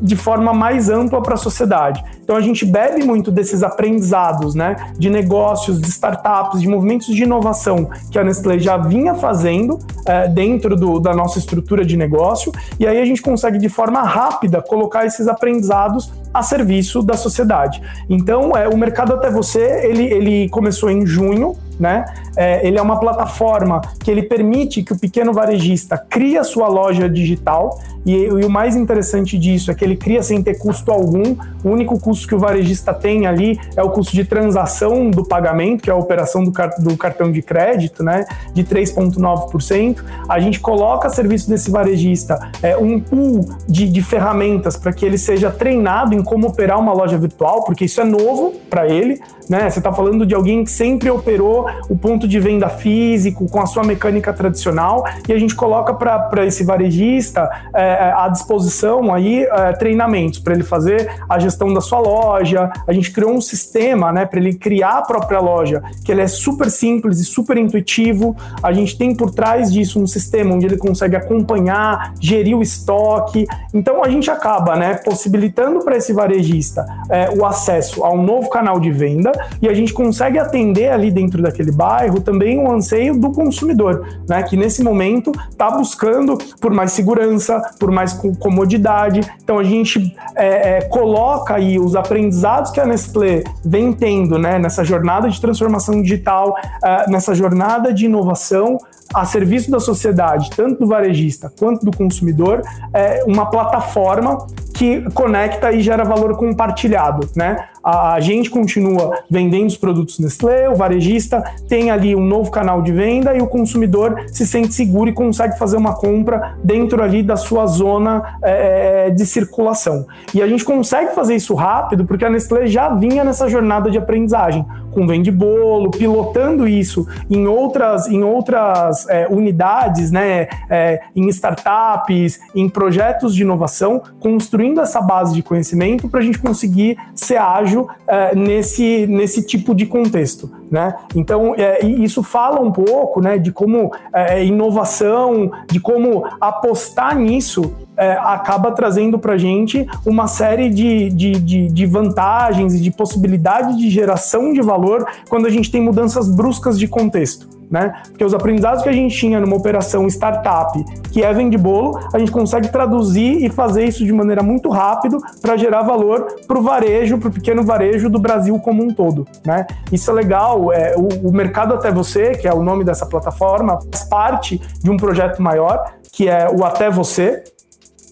de 0.00 0.16
forma 0.16 0.52
mais 0.52 0.88
ampla 0.88 1.22
para 1.22 1.34
a 1.34 1.36
sociedade. 1.36 2.02
Então 2.22 2.36
a 2.36 2.40
gente 2.40 2.64
bebe 2.64 3.02
muito 3.02 3.30
desses 3.32 3.62
aprendizados, 3.62 4.54
né? 4.54 4.92
De 4.96 5.10
negócios, 5.10 5.80
de 5.80 5.88
startups, 5.88 6.60
de 6.60 6.68
movimentos 6.68 7.08
de 7.08 7.24
inovação 7.24 7.90
que 8.10 8.18
a 8.18 8.24
Nestlé 8.24 8.58
já 8.58 8.76
vinha 8.76 9.14
fazendo. 9.14 9.78
É, 10.06 10.28
dentro 10.28 10.76
do, 10.76 10.98
da 10.98 11.14
nossa 11.14 11.38
estrutura 11.38 11.84
de 11.84 11.96
negócio, 11.96 12.50
e 12.78 12.86
aí 12.86 12.98
a 12.98 13.04
gente 13.04 13.20
consegue 13.20 13.58
de 13.58 13.68
forma 13.68 14.02
rápida 14.02 14.62
colocar 14.62 15.04
esses 15.04 15.28
aprendizados 15.28 16.10
a 16.32 16.42
serviço 16.42 17.02
da 17.02 17.16
sociedade. 17.16 17.82
Então, 18.08 18.56
é, 18.56 18.68
o 18.68 18.76
Mercado 18.76 19.14
Até 19.14 19.30
Você, 19.30 19.86
ele, 19.86 20.04
ele 20.04 20.48
começou 20.48 20.90
em 20.90 21.04
junho, 21.06 21.56
né? 21.78 22.04
É, 22.36 22.66
ele 22.66 22.78
é 22.78 22.82
uma 22.82 23.00
plataforma 23.00 23.80
que 24.02 24.10
ele 24.10 24.22
permite 24.22 24.82
que 24.82 24.92
o 24.92 24.98
pequeno 24.98 25.32
varejista 25.32 25.96
crie 25.96 26.36
a 26.36 26.44
sua 26.44 26.68
loja 26.68 27.08
digital 27.08 27.80
e, 28.04 28.12
e, 28.12 28.44
o 28.44 28.50
mais 28.50 28.76
interessante 28.76 29.38
disso 29.38 29.70
é 29.70 29.74
que 29.74 29.84
ele 29.84 29.96
cria 29.96 30.22
sem 30.22 30.42
ter 30.42 30.58
custo 30.58 30.90
algum. 30.90 31.36
O 31.62 31.68
único 31.68 31.98
custo 32.00 32.26
que 32.26 32.34
o 32.34 32.38
varejista 32.38 32.94
tem 32.94 33.26
ali 33.26 33.58
é 33.76 33.82
o 33.82 33.90
custo 33.90 34.12
de 34.12 34.24
transação 34.24 35.10
do 35.10 35.24
pagamento, 35.24 35.82
que 35.82 35.90
é 35.90 35.92
a 35.92 35.96
operação 35.96 36.42
do, 36.42 36.52
do 36.78 36.96
cartão 36.96 37.30
de 37.30 37.42
crédito, 37.42 38.02
né? 38.02 38.24
De 38.54 38.64
3,9%. 38.64 39.98
A 40.28 40.40
gente 40.40 40.60
coloca 40.60 41.08
a 41.08 41.10
serviço 41.10 41.48
desse 41.48 41.70
varejista 41.70 42.50
é, 42.62 42.76
um 42.76 42.98
pool 42.98 43.48
de, 43.68 43.88
de 43.88 44.02
ferramentas 44.02 44.76
para 44.76 44.92
que 44.92 45.04
ele 45.04 45.18
seja 45.18 45.50
treinado 45.50 46.14
em 46.14 46.22
como 46.22 46.48
operar 46.48 46.78
uma 46.78 46.92
loja 46.92 47.18
virtual, 47.18 47.64
porque 47.64 47.84
isso 47.84 48.00
é 48.00 48.04
novo 48.04 48.54
para 48.70 48.88
ele 48.88 49.20
né? 49.50 49.68
Você 49.68 49.80
está 49.80 49.92
falando 49.92 50.24
de 50.24 50.32
alguém 50.32 50.62
que 50.62 50.70
sempre 50.70 51.10
operou 51.10 51.66
o 51.88 51.98
ponto 51.98 52.28
de 52.28 52.38
venda 52.38 52.68
físico 52.68 53.48
com 53.48 53.60
a 53.60 53.66
sua 53.66 53.82
mecânica 53.82 54.32
tradicional 54.32 55.04
e 55.28 55.32
a 55.32 55.38
gente 55.40 55.56
coloca 55.56 55.92
para 55.92 56.46
esse 56.46 56.62
varejista 56.62 57.50
é, 57.74 57.89
é, 57.90 58.12
à 58.12 58.28
disposição 58.28 59.12
aí 59.12 59.44
é, 59.44 59.72
treinamentos 59.72 60.38
para 60.38 60.54
ele 60.54 60.62
fazer 60.62 61.10
a 61.28 61.38
gestão 61.38 61.72
da 61.72 61.80
sua 61.80 61.98
loja. 61.98 62.70
A 62.86 62.92
gente 62.92 63.10
criou 63.12 63.32
um 63.32 63.40
sistema, 63.40 64.12
né, 64.12 64.26
para 64.26 64.38
ele 64.38 64.54
criar 64.54 64.98
a 64.98 65.02
própria 65.02 65.40
loja, 65.40 65.82
que 66.04 66.12
ele 66.12 66.20
é 66.20 66.26
super 66.26 66.70
simples 66.70 67.20
e 67.20 67.24
super 67.24 67.56
intuitivo. 67.56 68.36
A 68.62 68.72
gente 68.72 68.96
tem 68.96 69.14
por 69.14 69.30
trás 69.30 69.72
disso 69.72 70.00
um 70.00 70.06
sistema 70.06 70.54
onde 70.54 70.66
ele 70.66 70.76
consegue 70.76 71.16
acompanhar, 71.16 72.14
gerir 72.20 72.56
o 72.56 72.62
estoque. 72.62 73.46
Então 73.72 74.02
a 74.04 74.08
gente 74.08 74.30
acaba, 74.30 74.76
né, 74.76 74.94
possibilitando 74.94 75.80
para 75.80 75.96
esse 75.96 76.12
varejista 76.12 76.84
é, 77.08 77.30
o 77.30 77.44
acesso 77.44 78.04
a 78.04 78.12
um 78.12 78.22
novo 78.22 78.48
canal 78.48 78.78
de 78.78 78.90
venda 78.90 79.32
e 79.60 79.68
a 79.68 79.74
gente 79.74 79.92
consegue 79.92 80.38
atender 80.38 80.90
ali 80.90 81.10
dentro 81.10 81.42
daquele 81.42 81.72
bairro 81.72 82.20
também 82.20 82.58
o 82.58 82.70
anseio 82.70 83.18
do 83.18 83.32
consumidor, 83.32 84.06
né? 84.28 84.42
Que 84.42 84.56
nesse 84.56 84.82
momento 84.82 85.32
está 85.50 85.70
buscando 85.70 86.38
por 86.60 86.72
mais 86.72 86.92
segurança, 86.92 87.60
por 87.80 87.90
mais 87.90 88.12
comodidade. 88.38 89.20
Então 89.42 89.58
a 89.58 89.64
gente 89.64 90.14
é, 90.36 90.76
é, 90.76 90.80
coloca 90.82 91.54
aí 91.54 91.80
os 91.80 91.96
aprendizados 91.96 92.70
que 92.70 92.78
a 92.78 92.84
Nestlé 92.84 93.42
vem 93.64 93.92
tendo, 93.92 94.38
né? 94.38 94.58
Nessa 94.58 94.84
jornada 94.84 95.28
de 95.28 95.40
transformação 95.40 96.02
digital, 96.02 96.50
uh, 96.50 97.10
nessa 97.10 97.34
jornada 97.34 97.92
de 97.92 98.04
inovação 98.04 98.78
a 99.12 99.24
serviço 99.24 99.70
da 99.70 99.80
sociedade, 99.80 100.50
tanto 100.54 100.80
do 100.80 100.86
varejista 100.86 101.52
quanto 101.58 101.84
do 101.84 101.90
consumidor, 101.90 102.62
é 102.94 103.24
uma 103.26 103.46
plataforma 103.46 104.46
que 104.80 105.02
conecta 105.12 105.70
e 105.72 105.82
gera 105.82 106.04
valor 106.04 106.38
compartilhado, 106.38 107.28
né? 107.36 107.66
A, 107.84 108.14
a, 108.14 108.20
gente 108.20 108.48
continua 108.48 109.10
vendendo 109.28 109.66
os 109.66 109.76
produtos 109.76 110.18
Nestlé, 110.18 110.70
o 110.70 110.74
varejista 110.74 111.44
tem 111.68 111.90
ali 111.90 112.16
um 112.16 112.24
novo 112.24 112.50
canal 112.50 112.80
de 112.80 112.90
venda 112.90 113.36
e 113.36 113.42
o 113.42 113.46
consumidor 113.46 114.24
se 114.28 114.46
sente 114.46 114.72
seguro 114.72 115.10
e 115.10 115.12
consegue 115.12 115.58
fazer 115.58 115.76
uma 115.76 115.94
compra 115.94 116.56
dentro 116.64 117.02
ali 117.02 117.22
da 117.22 117.36
sua 117.36 117.66
zona 117.66 118.38
é, 118.42 119.08
é 119.08 119.10
de 119.10 119.26
circulação. 119.26 120.06
E 120.32 120.40
a 120.40 120.46
gente 120.46 120.64
consegue 120.64 121.14
fazer 121.14 121.34
isso 121.34 121.54
rápido 121.54 122.06
porque 122.06 122.24
a 122.24 122.30
Nestlé 122.30 122.66
já 122.66 122.88
vinha 122.88 123.22
nessa 123.22 123.50
jornada 123.50 123.90
de 123.90 123.98
aprendizagem 123.98 124.64
com 124.90 125.06
vende 125.06 125.30
bolo, 125.30 125.90
pilotando 125.90 126.68
isso 126.68 127.06
em 127.28 127.46
outras, 127.46 128.08
em 128.08 128.22
outras 128.22 129.08
é, 129.08 129.26
unidades, 129.28 130.10
né, 130.10 130.48
é, 130.68 131.00
em 131.14 131.28
startups, 131.28 132.40
em 132.54 132.68
projetos 132.68 133.34
de 133.34 133.42
inovação, 133.42 134.02
construindo 134.18 134.69
essa 134.78 135.00
base 135.00 135.34
de 135.34 135.42
conhecimento 135.42 136.06
para 136.08 136.20
a 136.20 136.22
gente 136.22 136.38
conseguir 136.38 136.98
ser 137.14 137.38
ágil 137.38 137.88
é, 138.06 138.34
nesse, 138.34 139.06
nesse 139.06 139.46
tipo 139.46 139.74
de 139.74 139.86
contexto. 139.86 140.50
Né? 140.70 140.94
Então, 141.16 141.54
é, 141.56 141.84
isso 141.84 142.22
fala 142.22 142.60
um 142.60 142.70
pouco 142.70 143.22
né, 143.22 143.38
de 143.38 143.50
como 143.50 143.90
é, 144.12 144.44
inovação, 144.44 145.50
de 145.66 145.80
como 145.80 146.24
apostar 146.40 147.16
nisso 147.16 147.74
é, 147.96 148.12
acaba 148.12 148.72
trazendo 148.72 149.18
para 149.18 149.34
a 149.34 149.38
gente 149.38 149.86
uma 150.06 150.26
série 150.26 150.70
de, 150.70 151.10
de, 151.10 151.32
de, 151.32 151.68
de, 151.68 151.86
vantagens 151.86 152.74
e 152.74 152.80
de 152.80 152.90
possibilidades 152.90 153.76
de 153.76 153.90
geração 153.90 154.52
de 154.52 154.62
valor 154.62 155.06
quando 155.28 155.46
a 155.46 155.50
gente 155.50 155.70
tem 155.70 155.82
mudanças 155.82 156.26
bruscas 156.34 156.78
de 156.78 156.88
contexto 156.88 157.59
né? 157.70 157.92
Porque 158.08 158.24
os 158.24 158.34
aprendizados 158.34 158.82
que 158.82 158.88
a 158.88 158.92
gente 158.92 159.16
tinha 159.16 159.38
numa 159.40 159.56
operação 159.56 160.06
startup, 160.08 160.82
que 161.12 161.22
é 161.22 161.32
vende 161.32 161.56
bolo, 161.56 161.98
a 162.12 162.18
gente 162.18 162.32
consegue 162.32 162.68
traduzir 162.68 163.44
e 163.44 163.48
fazer 163.48 163.84
isso 163.84 164.04
de 164.04 164.12
maneira 164.12 164.42
muito 164.42 164.68
rápido 164.68 165.18
para 165.40 165.56
gerar 165.56 165.82
valor 165.82 166.26
para 166.46 166.58
o 166.58 166.62
varejo, 166.62 167.18
para 167.18 167.28
o 167.28 167.32
pequeno 167.32 167.62
varejo 167.62 168.10
do 168.10 168.18
Brasil 168.18 168.58
como 168.58 168.82
um 168.82 168.92
todo, 168.92 169.26
né? 169.44 169.66
Isso 169.92 170.10
é 170.10 170.14
legal. 170.14 170.72
É, 170.72 170.94
o, 170.96 171.28
o 171.28 171.32
Mercado 171.32 171.74
Até 171.74 171.92
Você, 171.92 172.32
que 172.32 172.48
é 172.48 172.52
o 172.52 172.62
nome 172.62 172.82
dessa 172.82 173.06
plataforma, 173.06 173.78
faz 173.90 174.04
parte 174.04 174.60
de 174.82 174.90
um 174.90 174.96
projeto 174.96 175.40
maior, 175.40 175.92
que 176.12 176.28
é 176.28 176.48
o 176.50 176.64
Até 176.64 176.90
Você, 176.90 177.44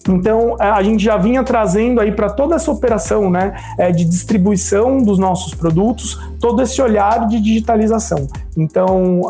então, 0.07 0.55
é, 0.59 0.69
a 0.69 0.81
gente 0.81 1.03
já 1.03 1.17
vinha 1.17 1.43
trazendo 1.43 1.99
aí 1.99 2.11
para 2.11 2.29
toda 2.29 2.55
essa 2.55 2.71
operação 2.71 3.29
né, 3.29 3.53
é, 3.77 3.91
de 3.91 4.05
distribuição 4.05 5.03
dos 5.03 5.19
nossos 5.19 5.53
produtos 5.53 6.19
todo 6.39 6.61
esse 6.61 6.81
olhar 6.81 7.27
de 7.27 7.39
digitalização. 7.39 8.27
Então, 8.57 9.21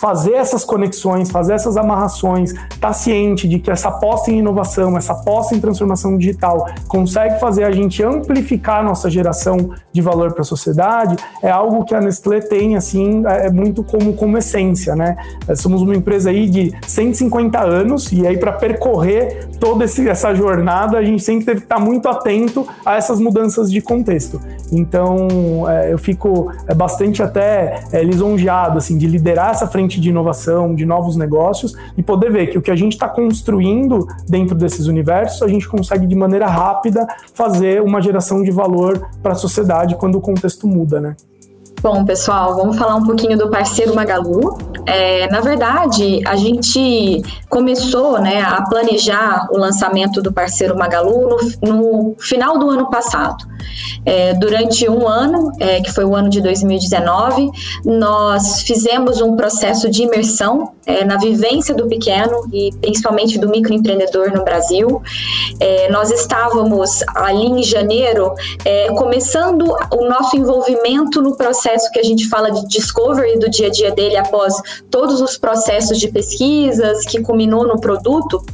fazer 0.00 0.34
essas 0.34 0.64
conexões, 0.64 1.30
fazer 1.30 1.54
essas 1.54 1.76
amarrações, 1.76 2.50
estar 2.52 2.78
tá 2.78 2.92
ciente 2.92 3.48
de 3.48 3.58
que 3.58 3.70
essa 3.70 3.88
aposta 3.88 4.30
em 4.30 4.38
inovação, 4.38 4.96
essa 4.96 5.12
aposta 5.12 5.54
em 5.54 5.60
transformação 5.60 6.16
digital 6.16 6.68
consegue 6.86 7.40
fazer 7.40 7.64
a 7.64 7.72
gente 7.72 8.02
amplificar 8.02 8.80
a 8.80 8.82
nossa 8.82 9.10
geração 9.10 9.70
de 9.92 10.00
valor 10.00 10.32
para 10.32 10.42
a 10.42 10.44
sociedade, 10.44 11.16
é 11.42 11.50
algo 11.50 11.84
que 11.84 11.94
a 11.94 12.00
Nestlé 12.00 12.40
tem, 12.40 12.76
assim, 12.76 13.24
é, 13.26 13.46
é 13.46 13.50
muito 13.50 13.82
como, 13.82 14.12
como 14.14 14.38
essência, 14.38 14.94
né? 14.94 15.16
É, 15.48 15.54
somos 15.54 15.82
uma 15.82 15.94
empresa 15.94 16.30
aí 16.30 16.48
de 16.48 16.72
150 16.86 17.60
anos 17.60 18.12
e 18.12 18.26
aí 18.26 18.36
para 18.36 18.52
percorrer 18.52 19.48
toda 19.58 19.84
essa 19.84 20.34
jornada, 20.34 20.98
a 20.98 21.04
gente 21.04 21.22
sempre 21.22 21.44
teve 21.44 21.60
que 21.60 21.66
estar 21.66 21.76
tá 21.76 21.80
muito 21.80 22.08
atento 22.08 22.66
a 22.84 22.96
essas 22.96 23.18
mudanças 23.18 23.70
de 23.70 23.80
contexto. 23.80 24.40
Então, 24.72 25.68
é, 25.68 25.92
eu 25.92 25.98
fico 25.98 26.52
bastante 26.76 27.22
até 27.22 27.84
lisonjeado 28.02 28.78
assim, 28.78 28.98
de 28.98 29.06
liderar 29.06 29.50
essa 29.50 29.66
frente 29.66 30.00
de 30.00 30.10
inovação, 30.10 30.74
de 30.74 30.84
novos 30.84 31.16
negócios 31.16 31.74
e 31.96 32.02
poder 32.02 32.30
ver 32.30 32.46
que 32.48 32.58
o 32.58 32.62
que 32.62 32.70
a 32.70 32.76
gente 32.76 32.92
está 32.92 33.08
construindo 33.08 34.06
dentro 34.28 34.54
desses 34.54 34.86
universos, 34.86 35.42
a 35.42 35.48
gente 35.48 35.68
consegue 35.68 36.06
de 36.06 36.14
maneira 36.14 36.46
rápida 36.46 37.06
fazer 37.34 37.82
uma 37.82 38.00
geração 38.00 38.42
de 38.42 38.50
valor 38.50 39.08
para 39.22 39.32
a 39.32 39.36
sociedade 39.36 39.96
quando 39.96 40.16
o 40.16 40.20
contexto 40.20 40.66
muda, 40.66 41.00
né? 41.00 41.16
Bom, 41.84 42.02
pessoal, 42.02 42.56
vamos 42.56 42.78
falar 42.78 42.94
um 42.94 43.04
pouquinho 43.04 43.36
do 43.36 43.50
parceiro 43.50 43.94
Magalu. 43.94 44.56
É, 44.86 45.28
na 45.30 45.42
verdade, 45.42 46.26
a 46.26 46.34
gente 46.34 47.20
começou 47.50 48.18
né, 48.18 48.40
a 48.40 48.62
planejar 48.62 49.46
o 49.52 49.58
lançamento 49.58 50.22
do 50.22 50.32
parceiro 50.32 50.78
Magalu 50.78 51.28
no, 51.28 51.72
no 51.74 52.16
final 52.18 52.58
do 52.58 52.70
ano 52.70 52.88
passado. 52.88 53.44
É, 54.06 54.32
durante 54.32 54.88
um 54.88 55.06
ano, 55.06 55.52
é, 55.60 55.82
que 55.82 55.92
foi 55.92 56.06
o 56.06 56.16
ano 56.16 56.30
de 56.30 56.40
2019, 56.40 57.50
nós 57.84 58.62
fizemos 58.62 59.20
um 59.20 59.36
processo 59.36 59.90
de 59.90 60.04
imersão 60.04 60.72
é, 60.86 61.04
na 61.04 61.16
vivência 61.16 61.74
do 61.74 61.86
pequeno 61.86 62.48
e 62.52 62.70
principalmente 62.80 63.38
do 63.38 63.48
microempreendedor 63.48 64.32
no 64.32 64.44
Brasil. 64.44 65.02
É, 65.60 65.90
nós 65.90 66.10
estávamos 66.10 67.02
ali 67.14 67.46
em 67.46 67.62
janeiro 67.62 68.32
é, 68.64 68.88
começando 68.94 69.64
o 69.92 70.08
nosso 70.08 70.36
envolvimento 70.36 71.22
no 71.22 71.36
processo 71.36 71.90
que 71.90 71.98
a 71.98 72.02
gente 72.02 72.28
fala 72.28 72.50
de 72.50 72.66
discovery 72.68 73.38
do 73.38 73.48
dia 73.48 73.68
a 73.68 73.70
dia 73.70 73.90
dele 73.90 74.16
após 74.16 74.54
todos 74.90 75.20
os 75.20 75.36
processos 75.36 75.98
de 75.98 76.08
pesquisas 76.08 77.04
que 77.04 77.20
culminou 77.20 77.66
no 77.66 77.80
produto 77.80 78.44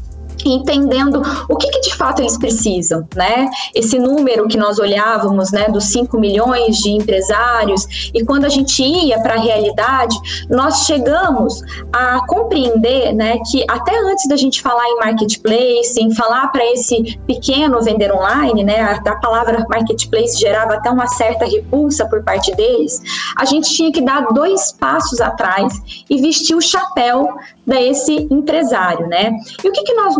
entendendo 0.48 1.22
o 1.48 1.56
que, 1.56 1.68
que, 1.68 1.80
de 1.80 1.94
fato 1.94 2.22
eles 2.22 2.36
precisam, 2.36 3.06
né? 3.14 3.48
Esse 3.74 3.98
número 3.98 4.48
que 4.48 4.56
nós 4.56 4.78
olhávamos, 4.78 5.50
né, 5.52 5.68
dos 5.68 5.84
5 5.84 6.18
milhões 6.18 6.76
de 6.78 6.90
empresários, 6.90 8.10
e 8.14 8.24
quando 8.24 8.44
a 8.44 8.48
gente 8.48 8.82
ia 8.82 9.20
para 9.20 9.34
a 9.34 9.38
realidade, 9.40 10.16
nós 10.48 10.86
chegamos 10.86 11.62
a 11.92 12.24
compreender, 12.26 13.12
né, 13.12 13.38
que 13.50 13.64
até 13.68 13.96
antes 13.98 14.28
da 14.28 14.36
gente 14.36 14.62
falar 14.62 14.84
em 14.84 14.96
marketplace, 14.96 16.00
em 16.00 16.14
falar 16.14 16.48
para 16.48 16.64
esse 16.72 17.18
pequeno 17.26 17.82
vender 17.82 18.12
online, 18.12 18.64
né, 18.64 18.80
a, 18.80 19.16
palavra 19.16 19.66
marketplace 19.68 20.38
gerava 20.38 20.74
até 20.74 20.90
uma 20.90 21.06
certa 21.06 21.44
repulsa 21.44 22.06
por 22.06 22.22
parte 22.22 22.54
deles, 22.54 23.00
a 23.36 23.44
gente 23.44 23.70
tinha 23.70 23.92
que 23.92 24.00
dar 24.00 24.26
dois 24.32 24.72
passos 24.72 25.20
atrás 25.20 26.04
e 26.08 26.20
vestir 26.20 26.54
o 26.54 26.60
chapéu 26.60 27.28
desse 27.66 28.26
empresário, 28.30 29.06
né? 29.06 29.32
E 29.62 29.68
o 29.68 29.72
que, 29.72 29.82
que 29.84 29.94
nós 29.94 30.16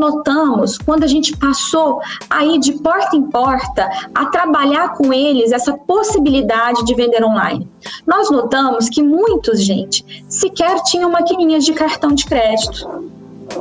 quando 0.85 1.05
a 1.05 1.07
gente 1.07 1.37
passou 1.37 2.01
aí 2.29 2.59
de 2.59 2.73
porta 2.75 3.17
em 3.17 3.23
porta 3.23 3.89
a 4.15 4.27
trabalhar 4.27 4.95
com 4.95 5.13
eles 5.13 5.53
essa 5.53 5.73
possibilidade 5.73 6.85
de 6.85 6.95
vender 6.95 7.25
online? 7.25 7.69
Nós 8.07 8.31
notamos 8.31 8.89
que 8.89 9.03
muitos, 9.03 9.63
gente, 9.63 10.25
sequer 10.29 10.83
tinham 10.85 11.11
maquininhas 11.11 11.65
de 11.65 11.73
cartão 11.73 12.13
de 12.13 12.25
crédito 12.25 13.11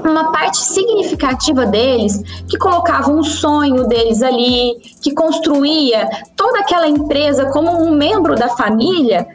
uma 0.03 0.32
parte 0.32 0.58
significativa 0.58 1.65
deles 1.65 2.22
que 2.48 2.58
colocava 2.58 3.12
um 3.12 3.24
sonho 3.24 3.88
deles 3.88 4.22
ali, 4.22 4.75
que 5.01 5.13
construía 5.13 6.08
toda 6.36 6.60
aquela 6.60 6.88
empresa 6.88 7.48
como 7.48 7.72
um 7.72 7.91
membro 7.96 8.36
da 8.36 8.50
família, 8.50 9.27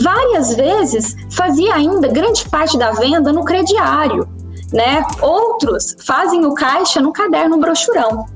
várias 0.00 0.54
vezes 0.54 1.16
fazia 1.30 1.74
ainda 1.74 2.08
grande 2.08 2.48
parte 2.48 2.78
da 2.78 2.92
venda 2.92 3.32
no 3.32 3.44
crediário, 3.44 4.26
né? 4.74 5.06
Outros 5.22 5.96
fazem 6.04 6.44
o 6.44 6.52
caixa 6.52 7.00
no 7.00 7.12
caderno 7.12 7.58
brochurão. 7.58 8.26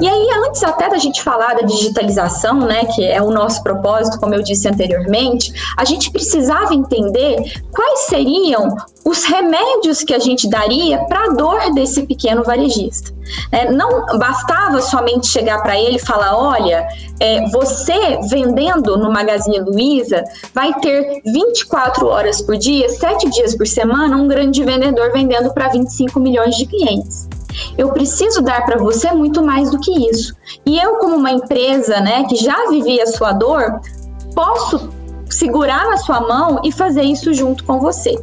E 0.00 0.08
aí, 0.08 0.28
antes 0.46 0.62
até 0.62 0.88
da 0.88 0.98
gente 0.98 1.22
falar 1.22 1.54
da 1.54 1.62
digitalização, 1.62 2.60
né, 2.60 2.84
que 2.84 3.04
é 3.04 3.20
o 3.22 3.30
nosso 3.30 3.62
propósito, 3.62 4.18
como 4.18 4.34
eu 4.34 4.42
disse 4.42 4.68
anteriormente, 4.68 5.52
a 5.76 5.84
gente 5.84 6.10
precisava 6.10 6.74
entender 6.74 7.62
quais 7.72 8.00
seriam 8.00 8.76
os 9.04 9.24
remédios 9.24 10.02
que 10.04 10.14
a 10.14 10.18
gente 10.18 10.48
daria 10.48 10.98
para 11.06 11.24
a 11.24 11.34
dor 11.34 11.74
desse 11.74 12.06
pequeno 12.06 12.42
varejista. 12.44 13.12
É, 13.52 13.70
não 13.70 14.06
bastava 14.18 14.80
somente 14.80 15.26
chegar 15.26 15.62
para 15.62 15.78
ele 15.78 15.96
e 15.96 16.04
falar: 16.04 16.36
olha, 16.36 16.86
é, 17.20 17.48
você 17.50 18.18
vendendo 18.28 18.96
no 18.96 19.10
Magazine 19.10 19.60
Luiza 19.60 20.24
vai 20.54 20.74
ter 20.80 21.22
24 21.24 22.06
horas 22.06 22.42
por 22.42 22.56
dia, 22.56 22.88
7 22.88 23.30
dias 23.30 23.56
por 23.56 23.66
semana, 23.66 24.16
um 24.16 24.26
grande 24.26 24.64
vendedor 24.64 25.12
vendendo 25.12 25.52
para 25.52 25.68
25 25.68 26.18
milhões 26.18 26.56
de 26.56 26.66
clientes. 26.66 27.28
Eu 27.76 27.92
preciso 27.92 28.42
dar 28.42 28.64
para 28.64 28.78
você 28.78 29.10
muito 29.12 29.42
mais 29.44 29.70
do 29.70 29.78
que 29.80 30.10
isso. 30.10 30.34
E 30.64 30.78
eu, 30.78 30.96
como 30.96 31.16
uma 31.16 31.30
empresa 31.30 32.00
né, 32.00 32.24
que 32.24 32.36
já 32.36 32.68
vivia 32.68 33.04
a 33.04 33.06
sua 33.06 33.32
dor, 33.32 33.80
posso 34.34 34.90
segurar 35.28 35.86
na 35.86 35.96
sua 35.96 36.20
mão 36.20 36.60
e 36.64 36.72
fazer 36.72 37.02
isso 37.02 37.32
junto 37.32 37.64
com 37.64 37.78
você. 37.78 38.14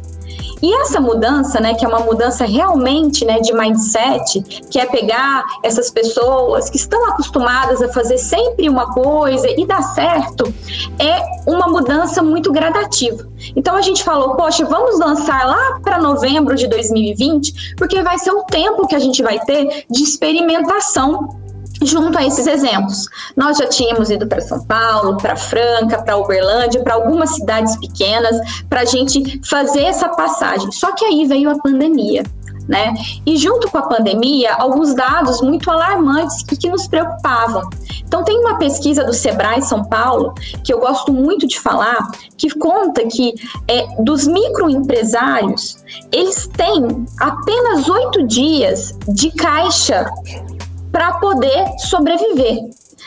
E 0.62 0.74
essa 0.82 1.00
mudança, 1.00 1.60
né, 1.60 1.74
que 1.74 1.84
é 1.84 1.88
uma 1.88 2.00
mudança 2.00 2.44
realmente, 2.44 3.24
né, 3.24 3.40
de 3.40 3.52
mindset, 3.52 4.40
que 4.70 4.78
é 4.78 4.86
pegar 4.86 5.44
essas 5.62 5.90
pessoas 5.90 6.68
que 6.68 6.76
estão 6.76 7.04
acostumadas 7.10 7.82
a 7.82 7.88
fazer 7.88 8.18
sempre 8.18 8.68
uma 8.68 8.92
coisa 8.92 9.48
e 9.48 9.66
dar 9.66 9.82
certo, 9.82 10.52
é 10.98 11.50
uma 11.50 11.68
mudança 11.68 12.22
muito 12.22 12.52
gradativa. 12.52 13.26
Então 13.54 13.76
a 13.76 13.82
gente 13.82 14.02
falou, 14.02 14.34
poxa, 14.34 14.64
vamos 14.64 14.98
lançar 14.98 15.46
lá 15.46 15.80
para 15.82 15.98
novembro 15.98 16.54
de 16.54 16.66
2020, 16.66 17.76
porque 17.76 18.02
vai 18.02 18.18
ser 18.18 18.32
o 18.32 18.42
tempo 18.44 18.86
que 18.86 18.94
a 18.94 18.98
gente 18.98 19.22
vai 19.22 19.38
ter 19.40 19.84
de 19.88 20.02
experimentação 20.02 21.28
junto 21.82 22.16
a 22.18 22.24
esses 22.24 22.46
exemplos. 22.46 23.06
Nós 23.36 23.58
já 23.58 23.66
tínhamos 23.66 24.10
ido 24.10 24.26
para 24.26 24.40
São 24.40 24.64
Paulo, 24.64 25.16
para 25.16 25.36
Franca, 25.36 26.02
para 26.02 26.16
Uberlândia, 26.16 26.82
para 26.82 26.94
algumas 26.94 27.34
cidades 27.34 27.76
pequenas, 27.76 28.36
para 28.68 28.80
a 28.80 28.84
gente 28.84 29.40
fazer 29.48 29.82
essa 29.82 30.08
passagem. 30.08 30.70
Só 30.72 30.92
que 30.92 31.04
aí 31.04 31.26
veio 31.26 31.50
a 31.50 31.58
pandemia. 31.58 32.22
Né? 32.68 32.92
E 33.24 33.38
junto 33.38 33.70
com 33.70 33.78
a 33.78 33.88
pandemia, 33.88 34.52
alguns 34.52 34.94
dados 34.94 35.40
muito 35.40 35.70
alarmantes 35.70 36.42
que, 36.42 36.54
que 36.54 36.68
nos 36.68 36.86
preocupavam. 36.86 37.62
Então, 38.06 38.22
tem 38.22 38.38
uma 38.40 38.58
pesquisa 38.58 39.04
do 39.04 39.14
Sebrae 39.14 39.62
São 39.62 39.82
Paulo, 39.84 40.34
que 40.62 40.72
eu 40.72 40.78
gosto 40.78 41.10
muito 41.10 41.46
de 41.46 41.58
falar, 41.58 42.10
que 42.36 42.50
conta 42.50 43.06
que 43.06 43.32
é, 43.66 43.86
dos 44.02 44.26
microempresários, 44.26 45.78
eles 46.12 46.46
têm 46.48 47.06
apenas 47.20 47.88
oito 47.88 48.26
dias 48.26 48.94
de 49.08 49.30
caixa 49.30 50.06
para 50.90 51.14
poder 51.14 51.66
sobreviver. 51.78 52.58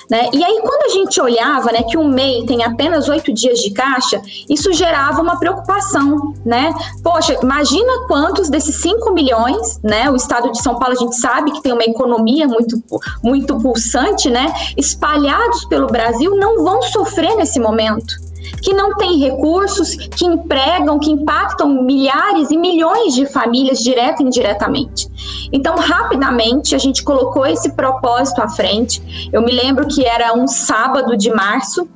Né? 0.10 0.30
E 0.34 0.44
aí, 0.44 0.60
quando 0.62 0.91
a 0.91 0.94
gente 0.94 1.22
olhava 1.22 1.72
né, 1.72 1.84
que 1.84 1.98
o 1.98 2.04
MEI 2.04 2.46
tem 2.46 2.63
apenas 2.63 3.08
oito 3.08 3.32
dias 3.32 3.60
de 3.60 3.72
caixa, 3.72 4.22
isso 4.50 4.74
gerava 4.74 5.22
uma 5.22 5.39
preocupação, 5.39 6.34
né? 6.46 6.74
Poxa, 7.02 7.38
imagina 7.41 8.08
quantos 8.08 8.50
desses 8.50 8.76
5 8.82 9.13
milhões, 9.13 9.80
né? 9.82 10.10
O 10.10 10.15
estado 10.17 10.52
de 10.52 10.62
São 10.62 10.78
Paulo, 10.78 10.96
a 10.96 11.00
gente 11.00 11.15
sabe 11.15 11.52
que 11.52 11.62
tem 11.62 11.72
uma 11.72 11.84
economia 11.84 12.46
muito, 12.46 12.84
muito 13.24 13.58
pulsante, 13.58 14.30
né? 14.30 14.54
Espalhados 14.76 15.63
pelo 15.65 15.88
Brasil, 15.88 16.36
não 16.36 16.62
vão 16.62 16.82
sofrer 16.82 17.36
nesse 17.36 17.60
momento 17.60 18.31
que 18.62 18.74
não 18.74 18.95
têm 18.95 19.17
recursos, 19.17 19.95
que 19.95 20.26
empregam, 20.26 21.00
que 21.00 21.10
impactam 21.10 21.84
milhares 21.84 22.52
e 22.52 22.58
milhões 22.58 23.13
de 23.13 23.26
famílias 23.26 23.80
direta 23.80 24.21
e 24.21 24.26
indiretamente. 24.26 25.08
Então, 25.52 25.76
rapidamente, 25.76 26.76
a 26.76 26.78
gente 26.78 27.04
colocou 27.04 27.45
esse 27.45 27.71
propósito 27.74 28.41
à 28.41 28.47
frente. 28.47 29.30
Eu 29.34 29.41
me 29.41 29.52
lembro 29.52 29.88
que 29.88 30.06
era 30.06 30.34
um 30.34 30.47
sábado 30.47 31.17
de 31.17 31.34
março, 31.34 31.88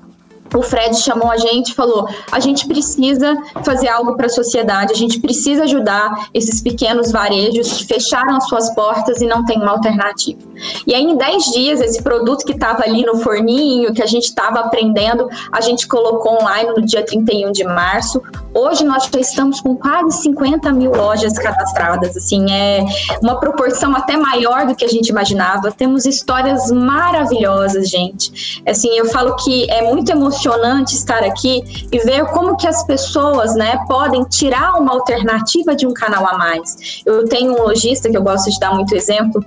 o 0.56 0.62
Fred 0.62 0.96
chamou 0.98 1.30
a 1.30 1.38
gente 1.38 1.72
e 1.72 1.76
falou: 1.76 2.08
a 2.32 2.39
gente 2.39 2.68
precisa 2.68 3.36
fazer 3.63 3.89
algo 3.89 4.15
para 4.15 4.28
a 4.28 4.30
sociedade, 4.30 4.94
a 4.94 4.96
gente 4.96 5.20
precisa 5.20 5.63
ajudar 5.63 6.30
esses 6.34 6.62
pequenos 6.62 7.12
varejos 7.12 7.74
que 7.74 7.86
fecharam 7.86 8.36
as 8.38 8.48
suas 8.48 8.74
portas 8.74 9.22
e 9.22 9.28
não 9.28 9.46
tem 9.46 9.58
uma 9.58 9.72
alternativa. 9.72 10.39
E 10.88 10.94
aí, 10.94 11.04
em 11.04 11.18
10 11.18 11.46
dias, 11.52 11.82
esse 11.82 12.02
produto 12.02 12.46
que 12.46 12.54
estava 12.54 12.84
ali 12.84 13.06
no 13.06 13.18
forninho, 13.18 13.94
que 13.94 14.02
a 14.02 14.06
gente 14.06 14.26
estava 14.26 14.60
aprendendo, 14.60 15.28
a 15.52 15.62
gente 15.62 15.88
colocou 15.88 16.41
online 16.41 16.70
no 16.70 16.86
dia 16.86 17.06
31 17.06 17.52
de 17.52 17.63
março. 17.63 18.22
Hoje 18.54 18.86
nós 18.86 19.10
já 19.13 19.20
estamos 19.20 19.60
com 19.60 19.76
quase 19.76 20.22
50 20.24 20.72
mil 20.72 20.91
lojas 20.91 21.34
cadastradas, 21.38 22.15
assim, 22.15 22.50
é 22.52 22.86
uma 23.22 23.39
proporção 23.39 23.94
até 23.96 24.15
maior 24.15 24.65
do 24.65 24.76
que 24.76 24.86
a 24.86 24.88
gente 24.88 25.10
imaginava. 25.10 25.72
Temos 25.72 26.06
histórias 26.06 26.72
maravilhosas, 26.72 27.89
gente. 27.89 28.63
Assim, 28.65 28.89
eu 28.98 29.06
falo 29.08 29.36
que 29.36 29.70
é 29.70 29.82
muito 29.82 30.10
emocionante 30.10 30.44
estar 30.93 31.23
aqui 31.23 31.88
e 31.91 31.99
ver 31.99 32.25
como 32.27 32.58
que 32.58 32.67
as 32.67 32.84
pessoas, 32.84 33.55
né, 33.55 33.77
podem 33.88 34.23
tirar 34.23 34.79
uma 34.79 34.93
alternativa 34.93 35.75
de 35.75 35.86
um 35.88 35.93
canal 35.93 36.25
a 36.27 36.38
mais. 36.38 37.01
Eu 37.05 37.25
tenho 37.27 37.53
um 37.53 37.63
lojista 37.63 38.10
que 38.10 38.17
eu 38.17 38.23
gosto 38.23 38.49
de 38.49 38.60
dar 38.60 38.73
muito 38.73 38.95
exemplo, 38.95 39.43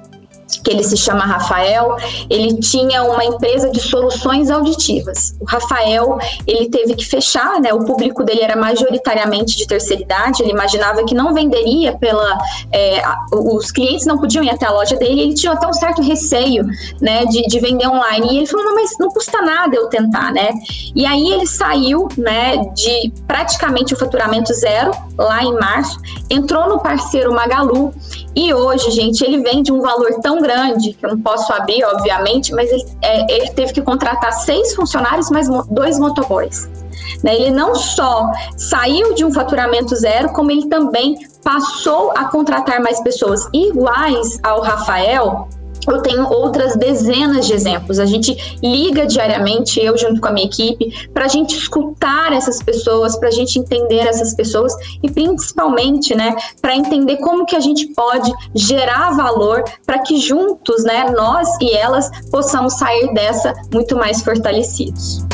que 0.62 0.70
ele 0.70 0.82
se 0.82 0.96
chama 0.96 1.24
Rafael, 1.24 1.96
ele 2.30 2.58
tinha 2.58 3.02
uma 3.02 3.24
empresa 3.24 3.70
de 3.70 3.80
soluções 3.80 4.50
auditivas. 4.50 5.34
O 5.40 5.44
Rafael, 5.44 6.18
ele 6.46 6.68
teve 6.68 6.94
que 6.94 7.04
fechar, 7.04 7.60
né? 7.60 7.72
O 7.72 7.84
público 7.84 8.24
dele 8.24 8.42
era 8.42 8.56
majoritariamente 8.56 9.56
de 9.56 9.66
terceira 9.66 10.02
idade, 10.02 10.42
ele 10.42 10.52
imaginava 10.52 11.04
que 11.04 11.14
não 11.14 11.34
venderia 11.34 11.92
pela... 11.96 12.38
É, 12.72 13.02
os 13.32 13.70
clientes 13.70 14.06
não 14.06 14.18
podiam 14.18 14.42
ir 14.42 14.50
até 14.50 14.66
a 14.66 14.70
loja 14.70 14.96
dele, 14.96 15.20
ele 15.20 15.34
tinha 15.34 15.52
até 15.52 15.66
um 15.66 15.72
certo 15.72 16.02
receio, 16.02 16.64
né, 17.00 17.24
de, 17.26 17.42
de 17.42 17.60
vender 17.60 17.86
online. 17.86 18.28
E 18.32 18.36
ele 18.38 18.46
falou, 18.46 18.64
não, 18.64 18.74
mas 18.74 18.90
não 18.98 19.08
custa 19.10 19.42
nada 19.42 19.76
eu 19.76 19.88
tentar, 19.88 20.32
né? 20.32 20.50
E 20.94 21.04
aí 21.04 21.32
ele 21.32 21.46
saiu, 21.46 22.08
né, 22.16 22.56
de 22.74 23.12
praticamente 23.26 23.94
o 23.94 23.96
faturamento 23.96 24.52
zero, 24.54 24.92
lá 25.16 25.42
em 25.42 25.52
março, 25.54 26.00
entrou 26.30 26.68
no 26.68 26.78
parceiro 26.80 27.32
Magalu, 27.32 27.92
e 28.40 28.54
hoje, 28.54 28.92
gente, 28.92 29.24
ele 29.24 29.42
vende 29.42 29.72
um 29.72 29.80
valor 29.80 30.14
tão 30.22 30.40
grande, 30.40 30.92
que 30.92 31.04
eu 31.04 31.10
não 31.10 31.20
posso 31.20 31.52
abrir, 31.52 31.82
obviamente, 31.82 32.54
mas 32.54 32.70
ele, 32.70 32.84
é, 33.02 33.34
ele 33.34 33.50
teve 33.50 33.72
que 33.72 33.82
contratar 33.82 34.32
seis 34.32 34.76
funcionários 34.76 35.28
mais 35.28 35.48
dois 35.68 35.98
motoboys. 35.98 36.68
Né? 37.24 37.34
Ele 37.34 37.50
não 37.50 37.74
só 37.74 38.30
saiu 38.56 39.12
de 39.14 39.24
um 39.24 39.32
faturamento 39.32 39.96
zero, 39.96 40.28
como 40.28 40.52
ele 40.52 40.68
também 40.68 41.16
passou 41.42 42.12
a 42.12 42.26
contratar 42.26 42.80
mais 42.80 43.00
pessoas 43.00 43.44
iguais 43.52 44.38
ao 44.44 44.60
Rafael 44.60 45.48
eu 45.92 46.02
tenho 46.02 46.28
outras 46.28 46.76
dezenas 46.76 47.46
de 47.46 47.52
exemplos. 47.52 47.98
A 47.98 48.06
gente 48.06 48.58
liga 48.62 49.06
diariamente, 49.06 49.80
eu 49.80 49.96
junto 49.96 50.20
com 50.20 50.28
a 50.28 50.32
minha 50.32 50.46
equipe, 50.46 51.08
para 51.12 51.24
a 51.24 51.28
gente 51.28 51.56
escutar 51.56 52.32
essas 52.32 52.62
pessoas, 52.62 53.16
para 53.16 53.28
a 53.28 53.32
gente 53.32 53.58
entender 53.58 54.06
essas 54.06 54.34
pessoas 54.34 54.72
e 55.02 55.10
principalmente, 55.10 56.14
né, 56.14 56.34
para 56.60 56.76
entender 56.76 57.16
como 57.16 57.46
que 57.46 57.56
a 57.56 57.60
gente 57.60 57.86
pode 57.94 58.32
gerar 58.54 59.16
valor 59.16 59.64
para 59.86 60.00
que 60.00 60.18
juntos, 60.18 60.84
né, 60.84 61.10
nós 61.10 61.48
e 61.60 61.72
elas 61.72 62.10
possamos 62.30 62.74
sair 62.74 63.12
dessa 63.12 63.54
muito 63.72 63.96
mais 63.96 64.22
fortalecidos. 64.22 65.28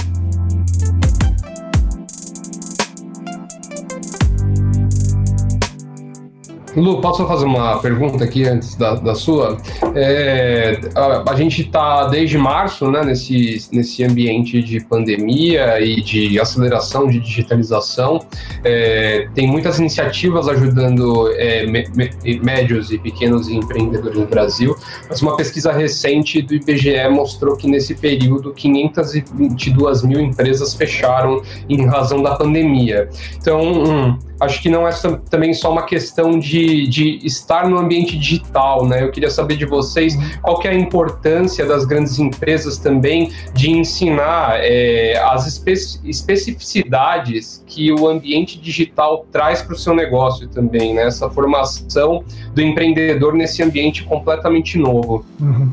Lu, 6.77 7.01
posso 7.01 7.27
fazer 7.27 7.45
uma 7.45 7.79
pergunta 7.79 8.25
aqui 8.25 8.45
antes 8.45 8.75
da, 8.75 8.95
da 8.95 9.15
sua? 9.15 9.57
É, 9.95 10.81
a, 10.95 11.31
a, 11.31 11.37
gente 11.37 11.63
está 11.63 12.09
desde 12.09 12.37
março 12.37 12.91
né, 12.91 13.05
nesse, 13.05 13.69
nesse 13.73 14.03
ambiente 14.03 14.61
de 14.63 14.81
pandemia 14.81 15.81
e 15.81 16.03
de 16.03 16.41
aceleração 16.41 17.07
de 17.07 17.21
digitalização. 17.21 18.21
É, 18.65 19.29
tem 19.35 19.47
muitas 19.47 19.79
iniciativas 19.79 20.49
ajudando 20.49 21.31
é, 21.37 21.67
me, 21.67 21.87
me, 21.95 22.41
médios 22.41 22.91
e 22.91 22.99
pequenos 22.99 23.49
empreendedores 23.49 24.19
no 24.19 24.27
Brasil, 24.27 24.77
mas 25.09 25.23
uma 25.23 25.37
pesquisa 25.37 25.73
recente 25.73 26.43
do 26.43 26.55
IBGE 26.55 27.09
mostrou 27.11 27.57
que 27.57 27.69
nesse 27.69 27.95
período 27.95 28.53
522 28.53 30.03
mil 30.03 30.21
empresas 30.21 30.75
fecharam 30.75 31.41
em 31.69 31.87
razão 31.87 32.23
da 32.23 32.35
pandemia. 32.35 33.09
Então, 33.37 33.61
hum, 33.63 34.19
acho 34.41 34.61
que 34.61 34.69
não 34.69 34.87
é 34.87 34.93
também 35.31 35.53
só 35.55 35.71
uma 35.71 35.83
questão 35.83 36.39
de, 36.39 36.64
de 36.87 37.19
estar 37.25 37.69
no 37.69 37.79
ambiente 37.79 38.19
digital, 38.19 38.87
né? 38.87 39.03
Eu 39.03 39.11
queria 39.11 39.31
saber 39.31 39.57
de 39.57 39.65
vocês 39.65 40.17
qual 40.43 40.59
que 40.59 40.69
é 40.69 40.71
a 40.71 40.75
importância 40.75 41.65
das 41.65 41.85
grandes 41.85 42.19
empresas 42.19 42.79
também 42.79 43.31
de 43.53 43.71
ensinar 43.71 44.59
é, 44.61 45.17
as 45.31 45.47
espe 45.47 45.75
especificidades 46.05 47.65
que 47.67 47.93
o 47.93 48.07
ambiente 48.07 48.61
digital 48.61 49.27
traz 49.33 49.61
para 49.61 49.75
o 49.75 49.79
seu 49.79 49.95
negócio 49.95 50.49
também, 50.49 50.95
né? 50.95 51.07
Essa 51.07 51.29
formação 51.29 52.25
do 52.55 52.63
empreendedor 52.63 53.35
nesse 53.35 53.63
ambiente 53.63 54.05
completamente 54.05 54.79
novo. 54.79 55.25
Uhum. 55.41 55.73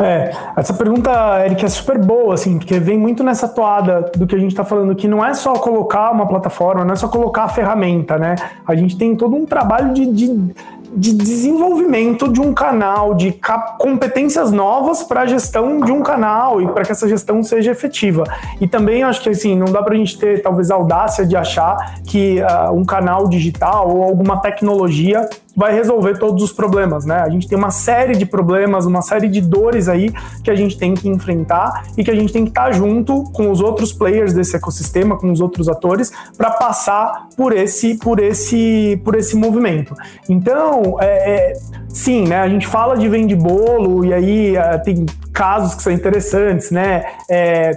É, 0.00 0.32
essa 0.56 0.72
pergunta, 0.72 1.10
Eric, 1.44 1.62
é 1.62 1.68
super 1.68 1.98
boa, 1.98 2.32
assim, 2.32 2.58
porque 2.58 2.78
vem 2.78 2.98
muito 2.98 3.22
nessa 3.22 3.46
toada 3.46 4.10
do 4.16 4.26
que 4.26 4.34
a 4.34 4.38
gente 4.38 4.52
está 4.52 4.64
falando, 4.64 4.94
que 4.94 5.06
não 5.06 5.22
é 5.22 5.34
só 5.34 5.52
colocar 5.54 6.10
uma 6.10 6.26
plataforma, 6.26 6.84
não 6.84 6.94
é 6.94 6.96
só 6.96 7.06
colocar 7.06 7.44
a 7.44 7.48
ferramenta, 7.48 8.16
né? 8.16 8.34
A 8.66 8.74
gente 8.74 8.96
tem 8.96 9.14
todo 9.14 9.36
um 9.36 9.44
trabalho 9.44 9.92
de, 9.92 10.06
de 10.06 10.54
de 10.92 11.12
desenvolvimento 11.12 12.32
de 12.32 12.40
um 12.40 12.52
canal, 12.52 13.14
de 13.14 13.38
competências 13.78 14.50
novas 14.50 15.02
para 15.02 15.22
a 15.22 15.26
gestão 15.26 15.80
de 15.80 15.92
um 15.92 16.02
canal 16.02 16.60
e 16.60 16.68
para 16.68 16.84
que 16.84 16.92
essa 16.92 17.08
gestão 17.08 17.42
seja 17.42 17.70
efetiva. 17.70 18.24
E 18.60 18.66
também 18.66 19.02
acho 19.02 19.22
que 19.22 19.28
assim, 19.28 19.56
não 19.56 19.66
dá 19.66 19.82
para 19.82 19.94
a 19.94 19.96
gente 19.96 20.18
ter 20.18 20.42
talvez 20.42 20.70
a 20.70 20.74
audácia 20.74 21.24
de 21.24 21.36
achar 21.36 22.00
que 22.04 22.40
uh, 22.40 22.72
um 22.72 22.84
canal 22.84 23.28
digital 23.28 23.88
ou 23.88 24.02
alguma 24.02 24.40
tecnologia 24.40 25.28
vai 25.56 25.74
resolver 25.74 26.18
todos 26.18 26.42
os 26.42 26.52
problemas, 26.52 27.04
né? 27.04 27.20
A 27.20 27.28
gente 27.28 27.48
tem 27.48 27.58
uma 27.58 27.70
série 27.70 28.16
de 28.16 28.24
problemas, 28.24 28.86
uma 28.86 29.02
série 29.02 29.28
de 29.28 29.40
dores 29.40 29.88
aí 29.88 30.12
que 30.42 30.50
a 30.50 30.54
gente 30.54 30.78
tem 30.78 30.94
que 30.94 31.08
enfrentar 31.08 31.84
e 31.96 32.04
que 32.04 32.10
a 32.10 32.14
gente 32.14 32.32
tem 32.32 32.44
que 32.44 32.50
estar 32.50 32.72
junto 32.72 33.24
com 33.24 33.50
os 33.50 33.60
outros 33.60 33.92
players 33.92 34.32
desse 34.32 34.56
ecossistema, 34.56 35.18
com 35.18 35.30
os 35.30 35.40
outros 35.40 35.68
atores, 35.68 36.12
para 36.36 36.50
passar 36.50 37.26
por 37.40 37.56
esse, 37.56 37.94
por 37.94 38.20
esse, 38.20 39.00
por 39.02 39.14
esse 39.14 39.34
movimento. 39.34 39.94
Então, 40.28 40.98
é, 41.00 41.06
é, 41.06 41.52
sim, 41.88 42.28
né? 42.28 42.36
A 42.36 42.46
gente 42.46 42.66
fala 42.66 42.98
de 42.98 43.08
vende 43.08 43.34
bolo 43.34 44.04
e 44.04 44.12
aí 44.12 44.56
é, 44.56 44.76
tem 44.76 45.06
casos 45.40 45.74
que 45.74 45.82
são 45.82 45.90
interessantes, 45.90 46.70
né? 46.70 47.02
É, 47.26 47.74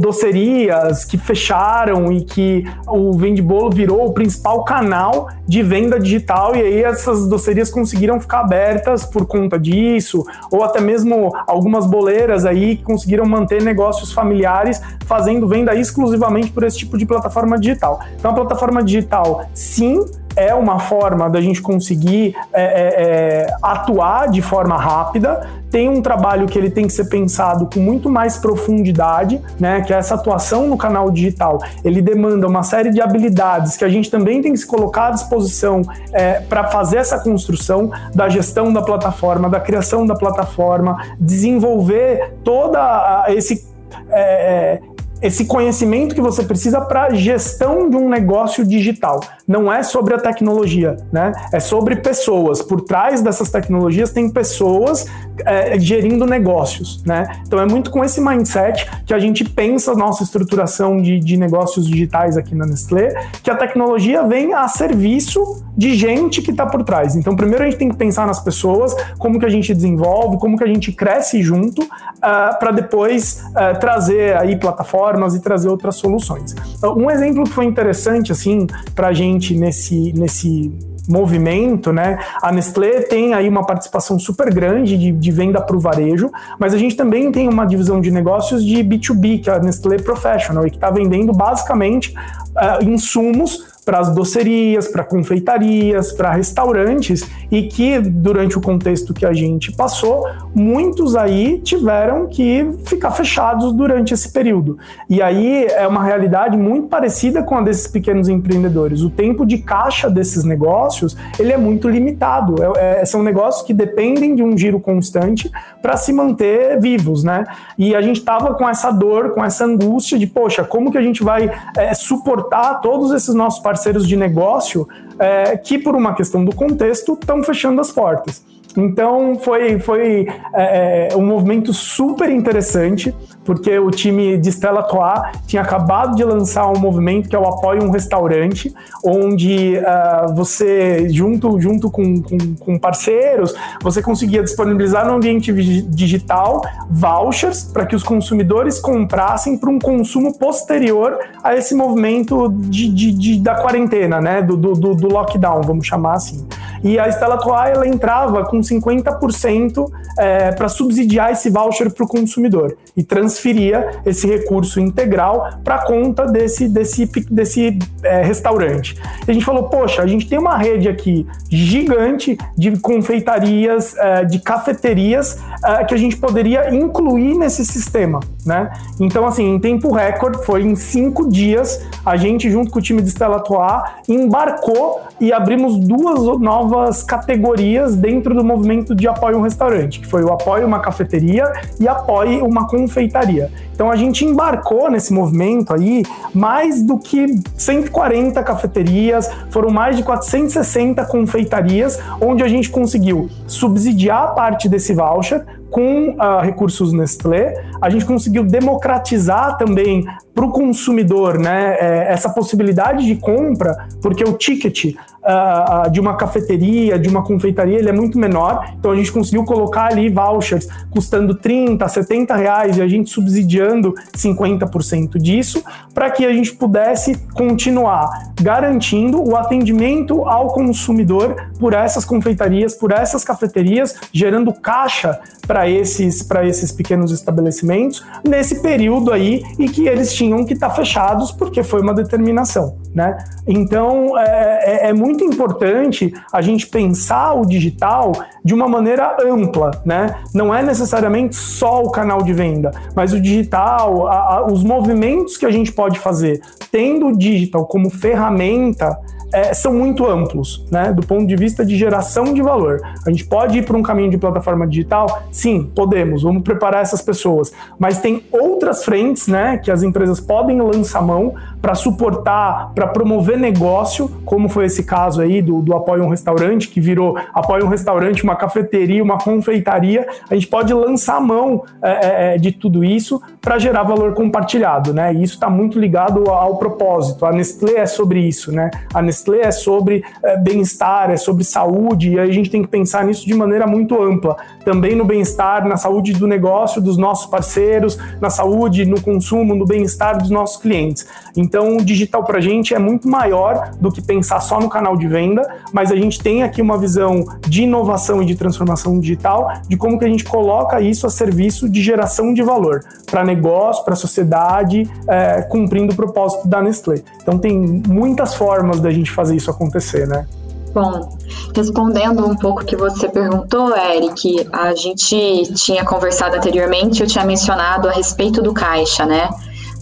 docerias 0.00 1.04
que 1.04 1.16
fecharam 1.16 2.10
e 2.10 2.24
que 2.24 2.64
o 2.88 3.16
Vende 3.16 3.40
Bolo 3.40 3.70
virou 3.70 4.08
o 4.08 4.12
principal 4.12 4.64
canal 4.64 5.28
de 5.46 5.62
venda 5.62 6.00
digital 6.00 6.56
e 6.56 6.60
aí 6.60 6.82
essas 6.82 7.28
docerias 7.28 7.70
conseguiram 7.70 8.20
ficar 8.20 8.40
abertas 8.40 9.04
por 9.04 9.26
conta 9.26 9.56
disso, 9.60 10.24
ou 10.50 10.64
até 10.64 10.80
mesmo 10.80 11.32
algumas 11.46 11.86
boleiras 11.86 12.44
aí 12.44 12.78
que 12.78 12.82
conseguiram 12.82 13.24
manter 13.26 13.62
negócios 13.62 14.12
familiares 14.12 14.82
fazendo 15.06 15.46
venda 15.46 15.76
exclusivamente 15.76 16.50
por 16.50 16.64
esse 16.64 16.78
tipo 16.78 16.98
de 16.98 17.06
plataforma 17.06 17.56
digital. 17.60 18.00
Então 18.18 18.32
a 18.32 18.34
plataforma 18.34 18.82
digital, 18.82 19.44
sim, 19.54 20.04
é 20.38 20.54
uma 20.54 20.78
forma 20.78 21.28
da 21.28 21.40
gente 21.40 21.60
conseguir 21.60 22.36
é, 22.52 22.62
é, 22.62 23.02
é, 23.02 23.56
atuar 23.60 24.30
de 24.30 24.40
forma 24.40 24.76
rápida. 24.76 25.48
Tem 25.68 25.88
um 25.88 26.00
trabalho 26.00 26.46
que 26.46 26.56
ele 26.56 26.70
tem 26.70 26.86
que 26.86 26.92
ser 26.92 27.06
pensado 27.06 27.66
com 27.66 27.80
muito 27.80 28.08
mais 28.08 28.38
profundidade, 28.38 29.42
né? 29.58 29.82
Que 29.82 29.92
é 29.92 29.96
essa 29.96 30.14
atuação 30.14 30.68
no 30.68 30.78
canal 30.78 31.10
digital. 31.10 31.58
Ele 31.84 32.00
demanda 32.00 32.46
uma 32.46 32.62
série 32.62 32.90
de 32.90 33.00
habilidades 33.00 33.76
que 33.76 33.84
a 33.84 33.88
gente 33.88 34.10
também 34.10 34.40
tem 34.40 34.52
que 34.52 34.58
se 34.58 34.66
colocar 34.66 35.08
à 35.08 35.10
disposição 35.10 35.82
é, 36.12 36.40
para 36.40 36.68
fazer 36.68 36.98
essa 36.98 37.18
construção 37.18 37.90
da 38.14 38.28
gestão 38.28 38.72
da 38.72 38.80
plataforma, 38.80 39.50
da 39.50 39.58
criação 39.58 40.06
da 40.06 40.14
plataforma, 40.14 40.96
desenvolver 41.18 42.34
toda 42.44 43.26
esse 43.28 43.66
é, 44.10 44.80
é 44.84 44.97
esse 45.20 45.46
conhecimento 45.46 46.14
que 46.14 46.20
você 46.20 46.42
precisa 46.42 46.80
para 46.80 47.14
gestão 47.14 47.88
de 47.88 47.96
um 47.96 48.08
negócio 48.08 48.64
digital. 48.64 49.20
Não 49.46 49.72
é 49.72 49.82
sobre 49.82 50.14
a 50.14 50.18
tecnologia, 50.18 50.96
né? 51.10 51.32
É 51.52 51.58
sobre 51.58 51.96
pessoas. 51.96 52.62
Por 52.62 52.82
trás 52.82 53.22
dessas 53.22 53.50
tecnologias 53.50 54.10
tem 54.10 54.30
pessoas 54.30 55.06
é, 55.44 55.78
gerindo 55.78 56.26
negócios, 56.26 57.02
né? 57.04 57.40
Então 57.46 57.58
é 57.60 57.66
muito 57.66 57.90
com 57.90 58.04
esse 58.04 58.20
mindset 58.20 58.88
que 59.06 59.14
a 59.14 59.18
gente 59.18 59.44
pensa 59.44 59.94
nossa 59.94 60.22
estruturação 60.22 61.00
de, 61.00 61.18
de 61.18 61.36
negócios 61.36 61.86
digitais 61.86 62.36
aqui 62.36 62.54
na 62.54 62.66
Nestlé, 62.66 63.14
que 63.42 63.50
a 63.50 63.56
tecnologia 63.56 64.22
vem 64.24 64.52
a 64.52 64.68
serviço 64.68 65.64
de 65.76 65.94
gente 65.94 66.42
que 66.42 66.50
está 66.50 66.66
por 66.66 66.82
trás. 66.82 67.16
Então 67.16 67.34
primeiro 67.34 67.64
a 67.64 67.66
gente 67.66 67.78
tem 67.78 67.88
que 67.88 67.96
pensar 67.96 68.26
nas 68.26 68.40
pessoas, 68.40 68.94
como 69.16 69.38
que 69.38 69.46
a 69.46 69.50
gente 69.50 69.72
desenvolve, 69.72 70.38
como 70.38 70.56
que 70.56 70.64
a 70.64 70.66
gente 70.66 70.92
cresce 70.92 71.42
junto, 71.42 71.82
uh, 71.82 71.88
ah, 72.20 72.56
para 72.58 72.72
depois 72.72 73.44
uh, 73.50 73.78
trazer 73.78 74.36
aí 74.36 74.56
plataformas 74.56 75.07
plataformas 75.08 75.34
e 75.34 75.40
trazer 75.40 75.68
outras 75.68 75.96
soluções. 75.96 76.54
Então, 76.76 76.96
um 76.96 77.10
exemplo 77.10 77.44
que 77.44 77.50
foi 77.50 77.64
interessante 77.64 78.32
assim 78.32 78.66
para 78.94 79.08
a 79.08 79.12
gente 79.12 79.54
nesse, 79.54 80.12
nesse 80.12 80.72
movimento, 81.08 81.92
né? 81.92 82.18
A 82.42 82.52
Nestlé 82.52 83.02
tem 83.02 83.32
aí 83.32 83.48
uma 83.48 83.64
participação 83.64 84.18
super 84.18 84.52
grande 84.52 84.98
de, 84.98 85.10
de 85.10 85.30
venda 85.30 85.60
para 85.60 85.76
o 85.76 85.80
varejo, 85.80 86.30
mas 86.58 86.74
a 86.74 86.78
gente 86.78 86.96
também 86.96 87.32
tem 87.32 87.48
uma 87.48 87.64
divisão 87.64 88.00
de 88.00 88.10
negócios 88.10 88.64
de 88.64 88.76
B2B, 88.84 89.42
que 89.42 89.50
é 89.50 89.54
a 89.54 89.58
Nestlé 89.58 89.96
Professional, 89.96 90.66
e 90.66 90.70
que 90.70 90.76
está 90.76 90.90
vendendo 90.90 91.32
basicamente 91.32 92.14
uh, 92.50 92.84
insumos 92.84 93.77
para 93.88 94.00
as 94.00 94.14
docerias, 94.14 94.86
para 94.86 95.02
confeitarias, 95.02 96.12
para 96.12 96.32
restaurantes 96.32 97.26
e 97.50 97.62
que 97.62 97.98
durante 97.98 98.58
o 98.58 98.60
contexto 98.60 99.14
que 99.14 99.24
a 99.24 99.32
gente 99.32 99.72
passou, 99.72 100.28
muitos 100.54 101.16
aí 101.16 101.58
tiveram 101.60 102.26
que 102.26 102.68
ficar 102.84 103.12
fechados 103.12 103.72
durante 103.72 104.12
esse 104.12 104.30
período. 104.30 104.76
E 105.08 105.22
aí 105.22 105.64
é 105.70 105.88
uma 105.88 106.04
realidade 106.04 106.54
muito 106.54 106.88
parecida 106.88 107.42
com 107.42 107.56
a 107.56 107.62
desses 107.62 107.86
pequenos 107.86 108.28
empreendedores. 108.28 109.00
O 109.00 109.08
tempo 109.08 109.46
de 109.46 109.56
caixa 109.56 110.10
desses 110.10 110.44
negócios 110.44 111.16
ele 111.38 111.54
é 111.54 111.56
muito 111.56 111.88
limitado. 111.88 112.56
É, 112.76 113.00
é, 113.00 113.04
são 113.06 113.22
negócios 113.22 113.66
que 113.66 113.72
dependem 113.72 114.34
de 114.34 114.42
um 114.42 114.54
giro 114.54 114.78
constante 114.78 115.50
para 115.80 115.96
se 115.96 116.12
manter 116.12 116.78
vivos, 116.78 117.24
né? 117.24 117.46
E 117.78 117.96
a 117.96 118.02
gente 118.02 118.18
estava 118.18 118.52
com 118.52 118.68
essa 118.68 118.90
dor, 118.90 119.30
com 119.30 119.42
essa 119.42 119.64
angústia 119.64 120.18
de, 120.18 120.26
poxa, 120.26 120.62
como 120.62 120.92
que 120.92 120.98
a 120.98 121.02
gente 121.02 121.24
vai 121.24 121.50
é, 121.74 121.94
suportar 121.94 122.82
todos 122.82 123.12
esses 123.12 123.34
nossos 123.34 123.60
parceiros 123.60 123.77
de 124.06 124.16
negócio 124.16 124.86
é, 125.18 125.56
que, 125.56 125.78
por 125.78 125.94
uma 125.94 126.14
questão 126.14 126.44
do 126.44 126.54
contexto, 126.54 127.14
estão 127.14 127.42
fechando 127.42 127.80
as 127.80 127.90
portas. 127.90 128.42
Então 128.76 129.38
foi, 129.42 129.78
foi 129.78 130.28
é, 130.54 131.08
é, 131.10 131.16
um 131.16 131.26
movimento 131.26 131.72
super 131.72 132.30
interessante, 132.30 133.14
porque 133.48 133.78
o 133.78 133.90
time 133.90 134.36
de 134.36 134.50
Stella 134.50 134.82
Toa 134.82 135.32
tinha 135.46 135.62
acabado 135.62 136.14
de 136.14 136.22
lançar 136.22 136.70
um 136.70 136.78
movimento 136.78 137.30
que 137.30 137.34
é 137.34 137.38
o 137.38 137.46
Apoio 137.46 137.82
um 137.82 137.90
Restaurante, 137.90 138.74
onde 139.02 139.78
uh, 139.78 140.34
você, 140.34 141.08
junto, 141.08 141.58
junto 141.58 141.90
com, 141.90 142.20
com, 142.20 142.36
com, 142.60 142.78
parceiros, 142.78 143.54
você 143.82 144.02
conseguia 144.02 144.42
disponibilizar 144.42 145.06
no 145.06 145.14
ambiente 145.14 145.50
digital 145.50 146.60
vouchers 146.90 147.64
para 147.64 147.86
que 147.86 147.96
os 147.96 148.02
consumidores 148.02 148.78
comprassem 148.78 149.56
para 149.56 149.70
um 149.70 149.78
consumo 149.78 150.38
posterior 150.38 151.18
a 151.42 151.56
esse 151.56 151.74
movimento 151.74 152.50
de, 152.50 152.90
de, 152.90 153.12
de 153.12 153.40
da 153.40 153.54
quarentena, 153.54 154.20
né? 154.20 154.42
Do, 154.42 154.58
do, 154.58 154.94
do, 154.94 155.08
lockdown, 155.08 155.62
vamos 155.62 155.86
chamar 155.86 156.16
assim. 156.16 156.46
E 156.84 156.98
a 156.98 157.08
Stella 157.08 157.38
Toa 157.38 157.66
ela 157.66 157.88
entrava 157.88 158.44
com 158.44 158.60
50% 158.60 159.90
é, 160.18 160.52
para 160.52 160.68
subsidiar 160.68 161.32
esse 161.32 161.48
voucher 161.48 161.90
para 161.90 162.04
o 162.04 162.06
consumidor 162.06 162.76
e 162.94 163.02
transferia 163.38 164.00
esse 164.04 164.26
recurso 164.26 164.80
integral 164.80 165.60
para 165.62 165.78
conta 165.84 166.26
desse, 166.26 166.68
desse, 166.68 167.06
desse 167.30 167.78
é, 168.02 168.22
restaurante. 168.22 168.96
E 169.26 169.30
a 169.30 169.34
gente 169.34 169.44
falou, 169.44 169.64
poxa, 169.64 170.02
a 170.02 170.06
gente 170.06 170.28
tem 170.28 170.38
uma 170.38 170.56
rede 170.56 170.88
aqui 170.88 171.26
gigante 171.48 172.36
de 172.56 172.76
confeitarias, 172.78 173.96
é, 173.96 174.24
de 174.24 174.40
cafeterias 174.40 175.38
é, 175.64 175.84
que 175.84 175.94
a 175.94 175.96
gente 175.96 176.16
poderia 176.16 176.74
incluir 176.74 177.34
nesse 177.34 177.64
sistema, 177.64 178.20
né? 178.44 178.70
Então, 179.00 179.26
assim, 179.26 179.54
em 179.54 179.58
tempo 179.58 179.92
recorde, 179.92 180.44
foi 180.44 180.62
em 180.62 180.74
cinco 180.74 181.30
dias, 181.30 181.86
a 182.04 182.16
gente, 182.16 182.50
junto 182.50 182.70
com 182.70 182.78
o 182.78 182.82
time 182.82 183.00
de 183.00 183.10
Stella 183.10 183.40
Toa, 183.40 183.84
embarcou 184.08 185.00
e 185.20 185.32
abrimos 185.32 185.78
duas 185.78 186.20
novas 186.40 187.02
categorias 187.02 187.96
dentro 187.96 188.34
do 188.34 188.44
movimento 188.44 188.94
de 188.94 189.06
apoio 189.06 189.38
um 189.38 189.42
restaurante, 189.42 190.00
que 190.00 190.06
foi 190.06 190.22
o 190.22 190.32
apoio 190.32 190.66
uma 190.66 190.80
cafeteria 190.80 191.52
e 191.80 191.86
apoie 191.86 192.40
uma 192.40 192.66
confeitaria. 192.66 193.27
Então 193.72 193.90
a 193.90 193.96
gente 193.96 194.24
embarcou 194.24 194.90
nesse 194.90 195.12
movimento 195.12 195.72
aí 195.72 196.02
mais 196.34 196.82
do 196.82 196.98
que 196.98 197.38
140 197.56 198.42
cafeterias, 198.42 199.30
foram 199.50 199.70
mais 199.70 199.96
de 199.96 200.02
460 200.02 201.04
confeitarias, 201.06 201.98
onde 202.20 202.42
a 202.42 202.48
gente 202.48 202.70
conseguiu 202.70 203.28
subsidiar 203.46 204.34
parte 204.34 204.68
desse 204.68 204.92
voucher 204.92 205.44
com 205.70 206.10
uh, 206.10 206.40
recursos 206.42 206.92
Nestlé, 206.92 207.54
a 207.80 207.90
gente 207.90 208.04
conseguiu 208.04 208.42
democratizar 208.42 209.56
também 209.58 210.06
para 210.38 210.46
o 210.46 210.52
consumidor 210.52 211.36
né, 211.36 211.76
é, 211.80 212.12
essa 212.12 212.30
possibilidade 212.30 213.04
de 213.04 213.16
compra, 213.16 213.88
porque 214.00 214.22
o 214.22 214.34
ticket 214.34 214.94
uh, 214.94 215.90
de 215.90 215.98
uma 215.98 216.16
cafeteria, 216.16 216.96
de 216.96 217.08
uma 217.08 217.24
confeitaria, 217.24 217.76
ele 217.76 217.88
é 217.88 217.92
muito 217.92 218.16
menor. 218.16 218.72
Então 218.78 218.92
a 218.92 218.96
gente 218.96 219.10
conseguiu 219.10 219.44
colocar 219.44 219.90
ali 219.90 220.08
vouchers 220.08 220.68
custando 220.90 221.34
30, 221.34 221.86
70 221.88 222.36
reais 222.36 222.76
e 222.76 222.82
a 222.82 222.86
gente 222.86 223.10
subsidiando 223.10 223.94
50% 224.16 225.18
disso, 225.18 225.62
para 225.92 226.08
que 226.08 226.24
a 226.24 226.32
gente 226.32 226.54
pudesse 226.54 227.16
continuar 227.34 228.08
garantindo 228.40 229.20
o 229.20 229.36
atendimento 229.36 230.22
ao 230.22 230.52
consumidor 230.52 231.34
por 231.58 231.72
essas 231.72 232.04
confeitarias, 232.04 232.76
por 232.76 232.92
essas 232.92 233.24
cafeterias, 233.24 233.96
gerando 234.12 234.52
caixa 234.52 235.18
para 235.46 235.68
esses, 235.68 236.26
esses 236.44 236.70
pequenos 236.70 237.10
estabelecimentos 237.10 238.04
nesse 238.22 238.60
período 238.60 239.12
aí 239.12 239.42
e 239.58 239.68
que 239.68 239.88
eles 239.88 240.12
tinham 240.12 240.27
que 240.44 240.54
estar 240.54 240.68
tá 240.68 240.74
fechados 240.74 241.32
porque 241.32 241.62
foi 241.62 241.80
uma 241.80 241.94
determinação. 241.94 242.78
Né? 242.94 243.16
Então 243.46 244.18
é, 244.18 244.86
é, 244.86 244.88
é, 244.88 244.92
muito 244.92 245.22
importante 245.22 246.12
a 246.32 246.40
gente 246.40 246.66
pensar 246.66 247.34
o 247.34 247.46
digital 247.46 248.12
de 248.44 248.54
uma 248.54 248.66
maneira 248.66 249.16
ampla, 249.24 249.70
né? 249.84 250.14
Não 250.34 250.54
é 250.54 250.62
necessariamente 250.62 251.36
só 251.36 251.82
o 251.82 251.90
canal 251.90 252.22
de 252.22 252.32
venda, 252.32 252.72
mas 252.96 253.12
o 253.12 253.20
digital, 253.20 254.08
a, 254.08 254.36
a, 254.36 254.46
os 254.46 254.64
movimentos 254.64 255.36
que 255.36 255.44
a 255.44 255.50
gente 255.50 255.70
pode 255.70 255.98
fazer, 255.98 256.40
tendo 256.72 257.08
o 257.08 257.16
digital 257.16 257.66
como 257.66 257.90
ferramenta 257.90 258.98
é, 259.32 259.52
são 259.52 259.74
muito 259.74 260.06
amplos, 260.06 260.64
né? 260.70 260.92
Do 260.92 261.02
ponto 261.02 261.26
de 261.26 261.36
vista 261.36 261.64
de 261.64 261.76
geração 261.76 262.32
de 262.32 262.42
valor. 262.42 262.80
A 263.06 263.10
gente 263.10 263.24
pode 263.24 263.58
ir 263.58 263.64
para 263.64 263.76
um 263.76 263.82
caminho 263.82 264.10
de 264.10 264.18
plataforma 264.18 264.66
digital? 264.66 265.22
Sim, 265.30 265.70
podemos. 265.74 266.22
Vamos 266.22 266.42
preparar 266.42 266.82
essas 266.82 267.02
pessoas. 267.02 267.52
Mas 267.78 267.98
tem 267.98 268.22
outras 268.32 268.84
frentes, 268.84 269.28
né? 269.28 269.58
Que 269.58 269.70
as 269.70 269.82
empresas 269.82 270.20
podem 270.20 270.60
lançar 270.60 271.02
mão 271.02 271.34
para 271.60 271.74
suportar, 271.74 272.72
para 272.74 272.86
promover 272.86 273.38
negócio, 273.38 274.08
como 274.24 274.48
foi 274.48 274.66
esse 274.66 274.84
caso 274.84 275.20
aí 275.20 275.42
do, 275.42 275.60
do 275.60 275.74
Apoio 275.74 276.04
um 276.04 276.08
Restaurante, 276.08 276.68
que 276.68 276.80
virou 276.80 277.18
Apoio 277.34 277.66
um 277.66 277.68
Restaurante, 277.68 278.22
uma 278.22 278.36
cafeteria, 278.36 279.02
uma 279.02 279.18
confeitaria. 279.18 280.06
A 280.30 280.34
gente 280.34 280.46
pode 280.46 280.72
lançar 280.72 281.20
mão 281.20 281.64
é, 281.82 281.90
é, 281.90 282.34
é 282.34 282.38
de 282.38 282.52
tudo 282.52 282.84
isso 282.84 283.20
para 283.40 283.58
gerar 283.58 283.82
valor 283.82 284.14
compartilhado, 284.14 284.92
né? 284.92 285.12
E 285.12 285.22
isso 285.22 285.34
está 285.34 285.50
muito 285.50 285.78
ligado 285.78 286.28
ao, 286.28 286.34
ao 286.34 286.56
propósito. 286.56 287.26
A 287.26 287.32
Nestlé 287.32 287.78
é 287.78 287.86
sobre 287.86 288.20
isso, 288.20 288.52
né? 288.52 288.70
A 288.94 289.02
Nestlé 289.02 289.17
Nestlé 289.18 289.40
é 289.40 289.50
sobre 289.50 290.04
é, 290.22 290.36
bem-estar, 290.36 291.10
é 291.10 291.16
sobre 291.16 291.44
saúde, 291.44 292.10
e 292.10 292.18
a 292.18 292.26
gente 292.26 292.50
tem 292.50 292.62
que 292.62 292.68
pensar 292.68 293.04
nisso 293.04 293.26
de 293.26 293.34
maneira 293.34 293.66
muito 293.66 294.00
ampla. 294.00 294.36
Também 294.64 294.94
no 294.94 295.04
bem-estar, 295.04 295.66
na 295.66 295.76
saúde 295.76 296.12
do 296.12 296.26
negócio 296.26 296.80
dos 296.80 296.96
nossos 296.96 297.26
parceiros, 297.26 297.98
na 298.20 298.30
saúde, 298.30 298.84
no 298.84 299.00
consumo, 299.00 299.54
no 299.54 299.64
bem-estar 299.64 300.18
dos 300.18 300.30
nossos 300.30 300.60
clientes. 300.60 301.06
Então, 301.36 301.76
o 301.76 301.84
digital 301.84 302.24
para 302.24 302.38
a 302.38 302.40
gente 302.40 302.74
é 302.74 302.78
muito 302.78 303.08
maior 303.08 303.70
do 303.80 303.90
que 303.90 304.00
pensar 304.00 304.40
só 304.40 304.60
no 304.60 304.68
canal 304.68 304.96
de 304.96 305.08
venda, 305.08 305.48
mas 305.72 305.90
a 305.90 305.96
gente 305.96 306.20
tem 306.20 306.42
aqui 306.42 306.62
uma 306.62 306.78
visão 306.78 307.24
de 307.46 307.62
inovação 307.62 308.22
e 308.22 308.26
de 308.26 308.34
transformação 308.36 308.98
digital, 309.00 309.52
de 309.68 309.76
como 309.76 309.98
que 309.98 310.04
a 310.04 310.08
gente 310.08 310.24
coloca 310.24 310.80
isso 310.80 311.06
a 311.06 311.10
serviço 311.10 311.68
de 311.68 311.82
geração 311.82 312.32
de 312.32 312.42
valor 312.42 312.84
para 313.10 313.24
negócio, 313.24 313.84
para 313.84 313.96
sociedade, 313.96 314.88
é, 315.08 315.42
cumprindo 315.42 315.92
o 315.92 315.96
propósito 315.96 316.46
da 316.46 316.60
Nestlé. 316.60 317.02
Então, 317.22 317.38
tem 317.38 317.82
muitas 317.86 318.34
formas 318.34 318.80
da 318.80 318.90
gente 318.90 319.07
gente 319.08 319.12
fazer 319.12 319.36
isso 319.36 319.50
acontecer, 319.50 320.06
né? 320.06 320.26
Bom, 320.72 321.16
respondendo 321.56 322.26
um 322.26 322.36
pouco 322.36 322.62
o 322.62 322.64
que 322.64 322.76
você 322.76 323.08
perguntou, 323.08 323.74
Eric, 323.76 324.46
a 324.52 324.74
gente 324.74 325.52
tinha 325.54 325.84
conversado 325.84 326.36
anteriormente, 326.36 327.00
eu 327.00 327.06
tinha 327.06 327.24
mencionado 327.24 327.88
a 327.88 327.92
respeito 327.92 328.42
do 328.42 328.52
caixa, 328.52 329.06
né? 329.06 329.28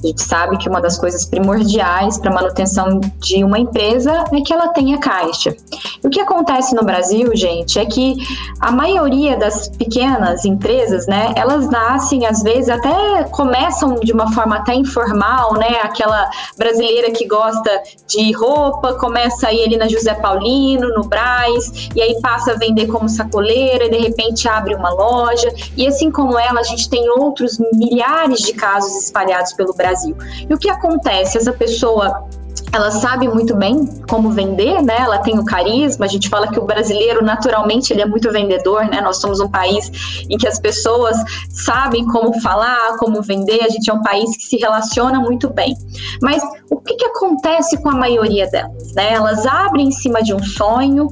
Gente 0.06 0.22
sabe 0.22 0.56
que 0.58 0.68
uma 0.68 0.80
das 0.80 0.96
coisas 0.96 1.26
primordiais 1.26 2.16
para 2.16 2.30
a 2.30 2.34
manutenção 2.34 3.00
de 3.18 3.42
uma 3.42 3.58
empresa 3.58 4.24
é 4.32 4.40
que 4.40 4.52
ela 4.52 4.68
tenha 4.68 4.98
caixa. 4.98 5.56
E 6.02 6.06
o 6.06 6.10
que 6.10 6.20
acontece 6.20 6.76
no 6.76 6.84
Brasil, 6.84 7.34
gente, 7.34 7.76
é 7.76 7.84
que 7.84 8.16
a 8.60 8.70
maioria 8.70 9.36
das 9.36 9.68
pequenas 9.68 10.44
empresas, 10.44 11.08
né, 11.08 11.32
elas 11.34 11.68
nascem, 11.68 12.24
às 12.24 12.40
vezes, 12.40 12.68
até 12.68 13.24
começam 13.32 13.96
de 13.96 14.12
uma 14.12 14.32
forma 14.32 14.58
até 14.58 14.74
informal, 14.74 15.54
né? 15.54 15.80
Aquela 15.82 16.30
brasileira 16.56 17.10
que 17.10 17.26
gosta 17.26 17.82
de 18.06 18.30
roupa, 18.32 18.94
começa 18.94 19.48
aí 19.48 19.64
ali 19.64 19.76
na 19.76 19.88
José 19.88 20.14
Paulino, 20.14 20.88
no 20.94 21.02
Braz, 21.08 21.90
e 21.96 22.00
aí 22.00 22.20
passa 22.20 22.52
a 22.52 22.54
vender 22.54 22.86
como 22.86 23.08
sacoleira, 23.08 23.86
e 23.86 23.90
de 23.90 23.98
repente 23.98 24.48
abre 24.48 24.72
uma 24.76 24.90
loja. 24.90 25.52
E 25.76 25.84
assim 25.84 26.12
como 26.12 26.38
ela, 26.38 26.60
a 26.60 26.64
gente 26.64 26.88
tem 26.88 27.10
outros 27.10 27.58
milhares 27.72 28.42
de 28.42 28.52
casos 28.52 29.04
espalhados 29.04 29.52
pelo 29.54 29.74
Brasil 29.74 29.95
Brasil. 29.96 30.16
E 30.48 30.52
o 30.52 30.58
que 30.58 30.68
acontece? 30.68 31.38
Essa 31.38 31.52
pessoa 31.52 32.28
ela 32.72 32.90
sabe 32.90 33.28
muito 33.28 33.54
bem 33.54 33.86
como 34.08 34.30
vender, 34.30 34.82
né? 34.82 34.96
Ela 34.98 35.18
tem 35.18 35.38
o 35.38 35.44
carisma. 35.44 36.04
A 36.04 36.08
gente 36.08 36.28
fala 36.28 36.48
que 36.48 36.58
o 36.58 36.64
brasileiro 36.64 37.24
naturalmente 37.24 37.92
ele 37.92 38.02
é 38.02 38.06
muito 38.06 38.30
vendedor, 38.30 38.84
né? 38.86 39.00
Nós 39.00 39.18
somos 39.18 39.40
um 39.40 39.48
país 39.48 40.24
em 40.28 40.36
que 40.36 40.46
as 40.46 40.58
pessoas 40.58 41.16
sabem 41.48 42.06
como 42.06 42.38
falar, 42.40 42.96
como 42.98 43.22
vender. 43.22 43.62
A 43.62 43.68
gente 43.68 43.88
é 43.88 43.94
um 43.94 44.02
país 44.02 44.36
que 44.36 44.44
se 44.44 44.56
relaciona 44.56 45.20
muito 45.20 45.48
bem. 45.48 45.74
Mas 46.20 46.42
o 46.70 46.76
que, 46.76 46.96
que 46.96 47.06
acontece 47.06 47.80
com 47.80 47.88
a 47.88 47.94
maioria 47.94 48.46
delas? 48.48 48.92
Né? 48.94 49.12
Elas 49.12 49.46
abrem 49.46 49.88
em 49.88 49.92
cima 49.92 50.22
de 50.22 50.34
um 50.34 50.42
sonho 50.42 51.08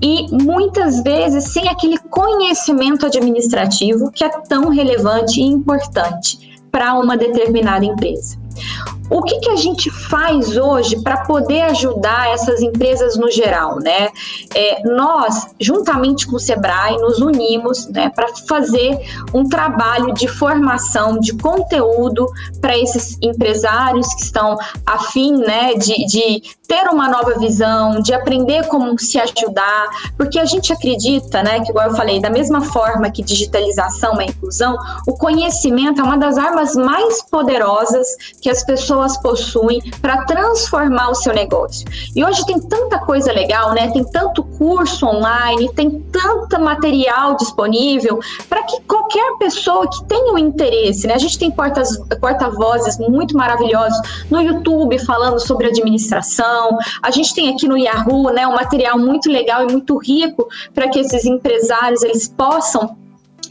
e 0.00 0.26
muitas 0.30 1.02
vezes 1.02 1.52
sem 1.52 1.68
aquele 1.68 1.98
conhecimento 1.98 3.06
administrativo 3.06 4.12
que 4.12 4.22
é 4.22 4.28
tão 4.28 4.68
relevante 4.68 5.40
e 5.40 5.44
importante 5.44 6.47
para 6.70 6.94
uma 6.94 7.16
determinada 7.16 7.84
empresa. 7.84 8.38
O 9.10 9.22
que, 9.22 9.38
que 9.40 9.50
a 9.50 9.56
gente 9.56 9.90
faz 9.90 10.56
hoje 10.56 11.00
para 11.02 11.18
poder 11.24 11.62
ajudar 11.62 12.30
essas 12.30 12.60
empresas 12.60 13.16
no 13.16 13.30
geral, 13.30 13.78
né? 13.78 14.08
É, 14.54 14.82
nós, 14.84 15.46
juntamente 15.60 16.26
com 16.26 16.36
o 16.36 16.40
Sebrae, 16.40 16.96
nos 16.98 17.18
unimos 17.20 17.86
né, 17.88 18.10
para 18.14 18.28
fazer 18.46 18.98
um 19.32 19.48
trabalho 19.48 20.12
de 20.12 20.28
formação 20.28 21.18
de 21.18 21.34
conteúdo 21.36 22.26
para 22.60 22.76
esses 22.76 23.16
empresários 23.22 24.12
que 24.14 24.22
estão 24.22 24.56
afim 24.84 25.36
né, 25.38 25.74
de, 25.74 26.06
de 26.06 26.42
ter 26.66 26.86
uma 26.88 27.08
nova 27.08 27.38
visão, 27.38 28.00
de 28.02 28.12
aprender 28.12 28.66
como 28.68 28.98
se 28.98 29.18
ajudar, 29.18 29.88
porque 30.16 30.38
a 30.38 30.44
gente 30.44 30.72
acredita, 30.72 31.42
né, 31.42 31.60
que 31.60 31.70
igual 31.70 31.88
eu 31.88 31.96
falei, 31.96 32.20
da 32.20 32.30
mesma 32.30 32.60
forma 32.60 33.10
que 33.10 33.22
digitalização 33.22 34.20
é 34.20 34.26
inclusão, 34.26 34.76
o 35.06 35.14
conhecimento 35.14 36.00
é 36.00 36.04
uma 36.04 36.18
das 36.18 36.36
armas 36.36 36.74
mais 36.74 37.22
poderosas 37.22 38.06
que 38.42 38.50
as 38.50 38.62
pessoas 38.64 38.97
possuem 39.18 39.80
para 40.00 40.24
transformar 40.24 41.10
o 41.10 41.14
seu 41.14 41.32
negócio. 41.32 41.86
E 42.14 42.24
hoje 42.24 42.44
tem 42.46 42.60
tanta 42.60 42.98
coisa 42.98 43.32
legal, 43.32 43.72
né? 43.72 43.90
Tem 43.90 44.04
tanto 44.04 44.42
curso 44.42 45.06
online, 45.06 45.70
tem 45.74 46.00
tanta 46.12 46.58
material 46.58 47.36
disponível 47.36 48.18
para 48.48 48.62
que 48.64 48.80
qualquer 48.82 49.38
pessoa 49.38 49.88
que 49.88 50.04
tenha 50.04 50.32
um 50.32 50.38
interesse, 50.38 51.06
né? 51.06 51.14
A 51.14 51.18
gente 51.18 51.38
tem 51.38 51.50
porta-vozes 51.50 52.98
muito 52.98 53.36
maravilhosos 53.36 53.98
no 54.30 54.40
YouTube 54.40 54.98
falando 54.98 55.38
sobre 55.38 55.68
administração 55.68 56.78
a 57.02 57.10
gente 57.10 57.34
tem 57.34 57.54
aqui 57.54 57.66
no 57.68 57.76
Yahoo, 57.76 58.30
né, 58.32 58.46
um 58.46 58.54
material 58.54 58.98
muito 58.98 59.30
legal 59.30 59.68
e 59.68 59.72
muito 59.72 59.96
rico 59.98 60.48
para 60.74 60.88
que 60.88 60.98
esses 60.98 61.24
empresários 61.24 62.02
eles 62.02 62.28
possam 62.28 62.96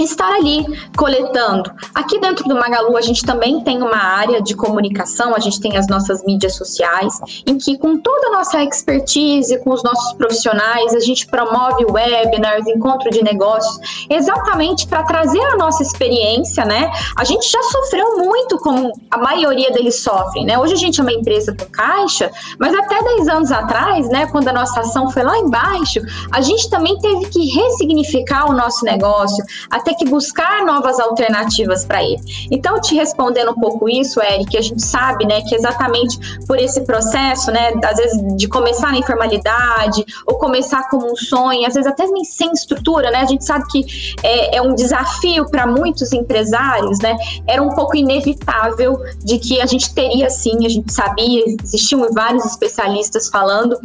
estar 0.03 0.31
ali 0.33 0.65
coletando. 0.95 1.71
Aqui 1.93 2.19
dentro 2.19 2.43
do 2.45 2.55
Magalu 2.55 2.97
a 2.97 3.01
gente 3.01 3.23
também 3.25 3.61
tem 3.63 3.81
uma 3.81 3.97
área 3.97 4.41
de 4.41 4.55
comunicação, 4.55 5.35
a 5.35 5.39
gente 5.39 5.59
tem 5.59 5.77
as 5.77 5.87
nossas 5.87 6.23
mídias 6.23 6.55
sociais, 6.55 7.13
em 7.45 7.57
que 7.57 7.77
com 7.77 7.97
toda 7.97 8.27
a 8.27 8.31
nossa 8.31 8.63
expertise, 8.63 9.57
com 9.63 9.71
os 9.71 9.83
nossos 9.83 10.13
profissionais, 10.13 10.93
a 10.93 10.99
gente 10.99 11.27
promove 11.27 11.85
webinars, 11.85 12.67
encontro 12.67 13.09
de 13.09 13.23
negócios, 13.23 14.05
exatamente 14.09 14.87
para 14.87 15.03
trazer 15.03 15.41
a 15.41 15.55
nossa 15.55 15.83
experiência, 15.83 16.65
né? 16.65 16.91
A 17.15 17.23
gente 17.23 17.49
já 17.49 17.61
sofreu 17.63 18.17
muito 18.17 18.57
como 18.59 18.91
a 19.11 19.17
maioria 19.17 19.71
deles 19.71 20.01
sofrem, 20.01 20.45
né? 20.45 20.57
Hoje 20.57 20.73
a 20.73 20.77
gente 20.77 20.99
é 20.99 21.03
uma 21.03 21.13
empresa 21.13 21.55
com 21.55 21.65
caixa, 21.65 22.31
mas 22.59 22.73
até 22.73 23.01
10 23.01 23.27
anos 23.27 23.51
atrás, 23.51 24.09
né, 24.09 24.27
quando 24.27 24.47
a 24.47 24.53
nossa 24.53 24.79
ação 24.79 25.09
foi 25.09 25.23
lá 25.23 25.37
embaixo, 25.37 25.99
a 26.31 26.41
gente 26.41 26.69
também 26.69 26.97
teve 26.99 27.27
que 27.29 27.45
ressignificar 27.47 28.49
o 28.49 28.53
nosso 28.53 28.83
negócio, 28.83 29.43
até 29.69 29.86
ter 29.87 29.95
que 29.95 30.05
buscar 30.05 30.65
novas 30.65 30.99
alternativas 30.99 31.85
para 31.85 32.03
ele. 32.03 32.19
Então, 32.51 32.79
te 32.81 32.93
respondendo 32.93 33.51
um 33.51 33.55
pouco 33.55 33.87
isso, 33.87 34.21
Eric, 34.21 34.57
a 34.57 34.61
gente 34.61 34.85
sabe, 34.85 35.25
né, 35.25 35.41
que 35.41 35.55
exatamente 35.55 36.19
por 36.45 36.59
esse 36.59 36.81
processo, 36.81 37.51
né, 37.51 37.71
às 37.83 37.97
vezes 37.97 38.35
de 38.35 38.47
começar 38.49 38.91
na 38.91 38.97
informalidade 38.97 40.05
ou 40.25 40.37
começar 40.37 40.89
como 40.89 41.09
um 41.09 41.15
sonho, 41.15 41.65
às 41.65 41.73
vezes 41.73 41.89
até 41.89 42.05
nem 42.05 42.25
sem 42.25 42.51
estrutura, 42.51 43.09
né, 43.11 43.19
a 43.19 43.25
gente 43.25 43.45
sabe 43.45 43.65
que 43.67 43.85
é, 44.23 44.57
é 44.57 44.61
um 44.61 44.75
desafio 44.75 45.49
para 45.49 45.65
muitos 45.65 46.11
empresários, 46.11 46.99
né, 46.99 47.15
era 47.47 47.63
um 47.63 47.69
pouco 47.69 47.95
inevitável 47.95 48.99
de 49.23 49.39
que 49.39 49.61
a 49.61 49.65
gente 49.65 49.93
teria 49.93 50.29
sim, 50.29 50.65
a 50.65 50.69
gente 50.69 50.91
sabia, 50.91 51.43
existiam 51.63 52.05
vários 52.13 52.43
especialistas 52.45 53.29
falando 53.29 53.79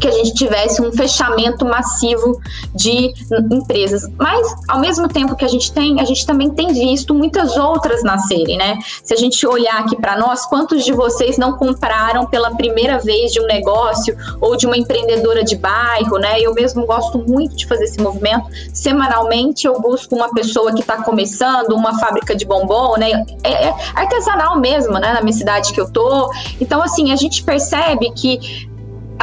que 0.00 0.08
a 0.08 0.10
gente 0.10 0.34
tivesse 0.34 0.82
um 0.82 0.92
fechamento 0.92 1.64
massivo 1.64 2.40
de 2.74 3.12
empresas. 3.50 4.08
Mas, 4.18 4.54
ao 4.68 4.80
mesmo 4.80 5.08
tempo 5.08 5.36
que 5.36 5.44
a 5.44 5.48
gente 5.48 5.72
tem, 5.72 6.00
a 6.00 6.04
gente 6.04 6.26
também 6.26 6.50
tem 6.50 6.68
visto 6.72 7.14
muitas 7.14 7.56
outras 7.56 8.02
nascerem, 8.02 8.56
né? 8.56 8.78
Se 9.02 9.14
a 9.14 9.16
gente 9.16 9.46
olhar 9.46 9.78
aqui 9.78 9.96
para 9.96 10.18
nós, 10.18 10.46
quantos 10.46 10.84
de 10.84 10.92
vocês 10.92 11.38
não 11.38 11.52
compraram 11.56 12.26
pela 12.26 12.54
primeira 12.54 12.98
vez 12.98 13.32
de 13.32 13.40
um 13.40 13.46
negócio 13.46 14.16
ou 14.40 14.56
de 14.56 14.66
uma 14.66 14.76
empreendedora 14.76 15.44
de 15.44 15.56
bairro, 15.56 16.18
né? 16.18 16.40
Eu 16.40 16.52
mesmo 16.54 16.84
gosto 16.86 17.18
muito 17.18 17.56
de 17.56 17.66
fazer 17.66 17.84
esse 17.84 18.00
movimento. 18.00 18.48
Semanalmente 18.72 19.66
eu 19.66 19.80
busco 19.80 20.14
uma 20.14 20.32
pessoa 20.32 20.72
que 20.72 20.80
está 20.80 21.02
começando, 21.02 21.72
uma 21.72 21.98
fábrica 21.98 22.34
de 22.34 22.44
bombom, 22.44 22.96
né? 22.98 23.24
É, 23.42 23.68
é 23.68 23.74
artesanal 23.94 24.58
mesmo, 24.58 24.94
né? 24.94 25.12
Na 25.12 25.20
minha 25.20 25.32
cidade 25.32 25.72
que 25.72 25.80
eu 25.80 25.90
tô. 25.90 26.30
Então, 26.60 26.82
assim, 26.82 27.12
a 27.12 27.16
gente 27.16 27.42
percebe 27.44 28.10
que 28.12 28.68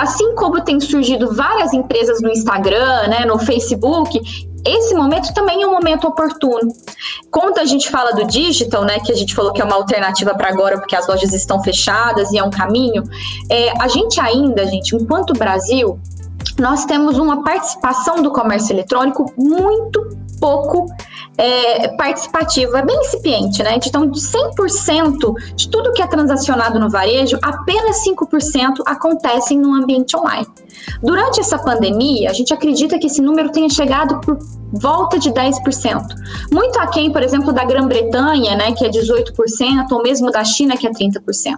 assim 0.02 0.34
como 0.34 0.62
tem 0.62 0.80
surgido 0.80 1.34
várias 1.34 1.74
empresas 1.74 2.22
no 2.22 2.30
Instagram, 2.30 3.08
né, 3.08 3.24
no 3.24 3.38
Facebook, 3.38 4.20
esse 4.66 4.96
momento 4.96 5.32
também 5.34 5.62
é 5.62 5.68
um 5.68 5.72
momento 5.72 6.08
oportuno. 6.08 6.74
Quando 7.30 7.60
a 7.60 7.66
gente 7.66 7.90
fala 7.90 8.12
do 8.12 8.26
digital, 8.26 8.84
né, 8.84 9.00
que 9.00 9.12
a 9.12 9.16
gente 9.16 9.36
falou 9.36 9.54
que 9.54 9.62
é 9.62 9.64
uma 9.64 9.76
alternativa 9.76 10.34
para 10.34 10.50
agora, 10.50 10.80
porque 10.80 10.96
as 10.96 11.08
lojas 11.08 11.34
estão 11.34 11.64
fechadas 11.64 12.32
e 12.32 12.40
é 12.40 12.44
um 12.44 12.50
caminho, 12.50 13.04
é, 13.50 13.72
a 13.80 13.88
gente 13.88 14.20
ainda, 14.20 14.66
gente, 14.66 14.96
enquanto 14.96 15.34
Brasil, 15.34 16.00
nós 16.60 16.86
temos 16.86 17.20
uma 17.20 17.44
participação 17.44 18.24
do 18.24 18.32
comércio 18.32 18.74
eletrônico 18.74 19.32
muito 19.38 20.00
pouco 20.42 20.88
é, 21.38 21.88
participativa, 21.96 22.80
é 22.80 22.86
bem 22.86 22.98
incipiente, 23.00 23.64
né? 23.64 23.78
Então, 23.86 24.08
de 24.08 24.20
100% 24.20 25.56
de 25.56 25.70
tudo 25.70 25.94
que 25.94 26.02
é 26.02 26.08
transacionado 26.08 26.80
no 26.80 26.90
varejo, 26.90 27.38
apenas 27.42 28.04
5% 28.06 28.82
acontecem 28.86 29.58
no 29.58 29.74
ambiente 29.74 30.18
online. 30.18 30.48
Durante 31.02 31.40
essa 31.40 31.60
pandemia, 31.60 32.30
a 32.30 32.34
gente 32.34 32.54
acredita 32.54 32.98
que 32.98 33.08
esse 33.08 33.22
número 33.22 33.52
tenha 33.52 33.70
chegado 33.70 34.20
por 34.22 34.38
volta 34.74 35.20
de 35.20 35.30
10%. 35.32 36.02
Muito 36.52 36.80
aquém, 36.80 37.12
por 37.12 37.22
exemplo, 37.22 37.52
da 37.52 37.64
Grã-Bretanha, 37.64 38.56
né, 38.56 38.72
que 38.72 38.86
é 38.86 38.90
18%, 38.90 39.92
ou 39.92 40.02
mesmo 40.02 40.32
da 40.32 40.44
China, 40.44 40.78
que 40.78 40.88
é 40.88 40.92
30%. 40.92 41.58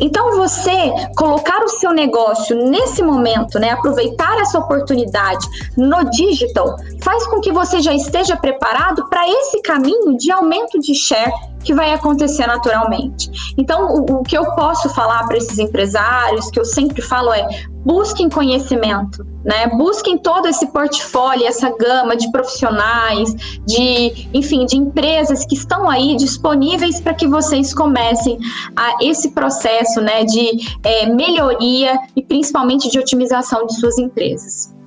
Então, 0.00 0.36
você 0.36 0.92
colocar 1.16 1.62
o 1.62 1.68
seu 1.68 1.92
negócio 1.92 2.56
nesse 2.56 3.02
momento, 3.02 3.58
né, 3.58 3.70
aproveitar 3.70 4.36
essa 4.40 4.58
oportunidade 4.58 5.46
no 5.76 6.10
digital, 6.10 6.76
faz 7.02 7.26
com 7.28 7.40
que 7.40 7.52
você 7.52 7.80
já 7.80 7.94
esteja 7.94 8.09
preparado 8.36 9.08
para 9.08 9.28
esse 9.28 9.62
caminho 9.62 10.16
de 10.16 10.30
aumento 10.30 10.78
de 10.78 10.94
share 10.94 11.32
que 11.62 11.74
vai 11.74 11.92
acontecer 11.92 12.46
naturalmente. 12.46 13.30
Então, 13.56 13.94
o, 13.94 14.20
o 14.20 14.22
que 14.22 14.36
eu 14.36 14.44
posso 14.54 14.88
falar 14.90 15.26
para 15.26 15.36
esses 15.36 15.58
empresários, 15.58 16.50
que 16.50 16.58
eu 16.58 16.64
sempre 16.64 17.02
falo 17.02 17.32
é: 17.32 17.46
busquem 17.84 18.28
conhecimento, 18.28 19.24
né? 19.44 19.66
Busquem 19.68 20.18
todo 20.18 20.46
esse 20.48 20.66
portfólio, 20.68 21.46
essa 21.46 21.70
gama 21.76 22.16
de 22.16 22.30
profissionais, 22.30 23.34
de, 23.66 24.28
enfim, 24.32 24.64
de 24.66 24.76
empresas 24.76 25.44
que 25.44 25.54
estão 25.54 25.88
aí 25.88 26.16
disponíveis 26.16 27.00
para 27.00 27.14
que 27.14 27.26
vocês 27.26 27.74
comecem 27.74 28.38
a 28.76 28.96
esse 29.02 29.30
processo, 29.32 30.00
né, 30.00 30.24
de 30.24 30.58
é, 30.82 31.06
melhoria 31.06 31.98
e 32.16 32.22
principalmente 32.22 32.90
de 32.90 32.98
otimização 32.98 33.66
de 33.66 33.74
suas 33.78 33.98
empresas. 33.98 34.79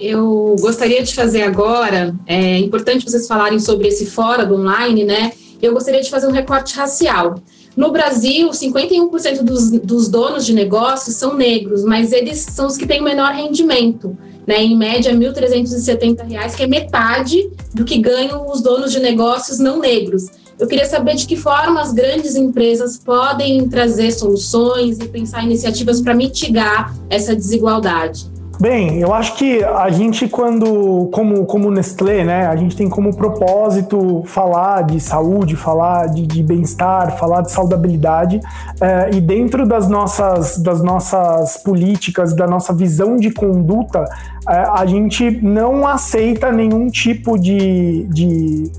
Eu 0.00 0.56
gostaria 0.60 1.02
de 1.02 1.14
fazer 1.14 1.42
agora, 1.42 2.14
é 2.26 2.58
importante 2.58 3.04
vocês 3.04 3.26
falarem 3.26 3.60
sobre 3.60 3.88
esse 3.88 4.06
fora 4.06 4.44
do 4.44 4.56
online, 4.56 5.04
né? 5.04 5.32
Eu 5.62 5.72
gostaria 5.72 6.02
de 6.02 6.10
fazer 6.10 6.26
um 6.26 6.32
recorte 6.32 6.76
racial. 6.76 7.36
No 7.76 7.90
Brasil, 7.90 8.50
51% 8.50 9.42
dos, 9.42 9.70
dos 9.70 10.08
donos 10.08 10.44
de 10.44 10.52
negócios 10.52 11.16
são 11.16 11.34
negros, 11.34 11.84
mas 11.84 12.12
eles 12.12 12.38
são 12.38 12.66
os 12.66 12.76
que 12.76 12.86
têm 12.86 13.00
o 13.00 13.04
menor 13.04 13.32
rendimento. 13.32 14.16
Né, 14.46 14.62
em 14.62 14.76
média, 14.76 15.10
R$ 15.10 15.16
1.370, 15.16 16.54
que 16.54 16.62
é 16.62 16.66
metade 16.66 17.50
do 17.72 17.82
que 17.82 17.96
ganham 17.96 18.46
os 18.50 18.60
donos 18.60 18.92
de 18.92 19.00
negócios 19.00 19.58
não 19.58 19.80
negros. 19.80 20.26
Eu 20.58 20.66
queria 20.66 20.84
saber 20.84 21.14
de 21.14 21.26
que 21.26 21.34
forma 21.34 21.80
as 21.80 21.94
grandes 21.94 22.36
empresas 22.36 22.98
podem 22.98 23.66
trazer 23.68 24.12
soluções 24.12 24.98
e 24.98 25.08
pensar 25.08 25.42
iniciativas 25.42 26.02
para 26.02 26.14
mitigar 26.14 26.94
essa 27.08 27.34
desigualdade. 27.34 28.33
Bem, 28.60 28.98
eu 28.98 29.12
acho 29.12 29.34
que 29.36 29.64
a 29.64 29.90
gente, 29.90 30.28
quando, 30.28 31.08
como, 31.12 31.44
como 31.44 31.70
Nestlé, 31.70 32.24
né, 32.24 32.46
a 32.46 32.54
gente 32.54 32.76
tem 32.76 32.88
como 32.88 33.14
propósito 33.14 34.22
falar 34.26 34.82
de 34.82 35.00
saúde, 35.00 35.56
falar 35.56 36.06
de, 36.08 36.26
de 36.26 36.42
bem-estar, 36.42 37.18
falar 37.18 37.42
de 37.42 37.50
saudabilidade, 37.50 38.40
é, 38.80 39.10
e 39.12 39.20
dentro 39.20 39.66
das 39.66 39.88
nossas, 39.88 40.56
das 40.58 40.82
nossas 40.82 41.56
políticas, 41.56 42.34
da 42.34 42.46
nossa 42.46 42.72
visão 42.72 43.16
de 43.16 43.30
conduta, 43.30 44.08
é, 44.48 44.54
a 44.54 44.86
gente 44.86 45.30
não 45.42 45.86
aceita 45.86 46.52
nenhum 46.52 46.88
tipo 46.88 47.36
de, 47.38 48.04
de 48.04 48.70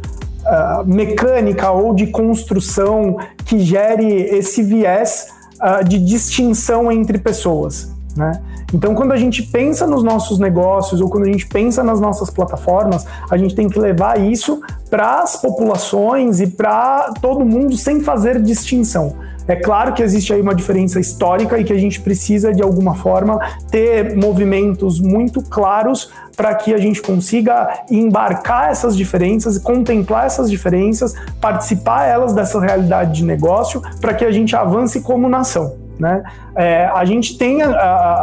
uh, 0.46 0.86
mecânica 0.86 1.72
ou 1.72 1.94
de 1.94 2.08
construção 2.08 3.18
que 3.46 3.60
gere 3.60 4.06
esse 4.06 4.64
viés 4.64 5.28
uh, 5.56 5.84
de 5.84 6.00
distinção 6.00 6.92
entre 6.92 7.18
pessoas. 7.18 7.94
Né? 8.16 8.42
Então, 8.73 8.95
quando 8.95 9.12
a 9.12 9.17
gente 9.17 9.43
pensa 9.43 9.86
nos 9.86 10.04
nossos 10.04 10.39
negócios 10.39 10.99
ou 11.01 11.10
quando 11.10 11.25
a 11.25 11.32
gente 11.32 11.47
pensa 11.47 11.84
nas 11.84 11.99
nossas 11.99 12.30
plataformas, 12.30 13.06
a 13.30 13.38
gente 13.38 13.56
tem 13.56 13.69
que 13.69 13.80
levar 13.80 14.19
isso 14.19 14.62
para 14.89 15.21
as 15.21 15.36
populações 15.36 16.39
e 16.39 16.47
para 16.47 17.13
todo 17.21 17.45
mundo 17.45 17.78
sem 17.78 18.01
fazer 18.01 18.41
distinção. 18.41 19.15
É 19.47 19.56
claro 19.56 19.93
que 19.93 20.01
existe 20.01 20.34
aí 20.34 20.41
uma 20.41 20.56
diferença 20.56 20.99
histórica 20.99 21.60
e 21.60 21.63
que 21.63 21.71
a 21.71 21.78
gente 21.78 22.01
precisa, 22.01 22.51
de 22.51 22.63
alguma 22.63 22.95
forma, 22.95 23.39
ter 23.69 24.15
movimentos 24.15 24.99
muito 24.99 25.39
claros 25.41 26.12
para 26.36 26.56
que 26.56 26.73
a 26.73 26.78
gente 26.78 27.01
consiga 27.01 27.84
embarcar 27.89 28.71
essas 28.71 28.98
diferenças, 28.98 29.60
contemplar 29.60 30.25
essas 30.25 30.50
diferenças, 30.50 31.13
participar 31.40 32.06
elas 32.06 32.33
dessa 32.33 32.60
realidade 32.60 33.13
de 33.13 33.23
negócio, 33.23 33.81
para 34.02 34.15
que 34.15 34.25
a 34.25 34.31
gente 34.31 34.56
avance 34.56 35.00
como 35.02 35.29
nação. 35.29 35.85
Né? 36.00 36.23
É, 36.56 36.85
a 36.85 37.06
gente 37.06 37.37
tem 37.37 37.62
a, 37.62 37.69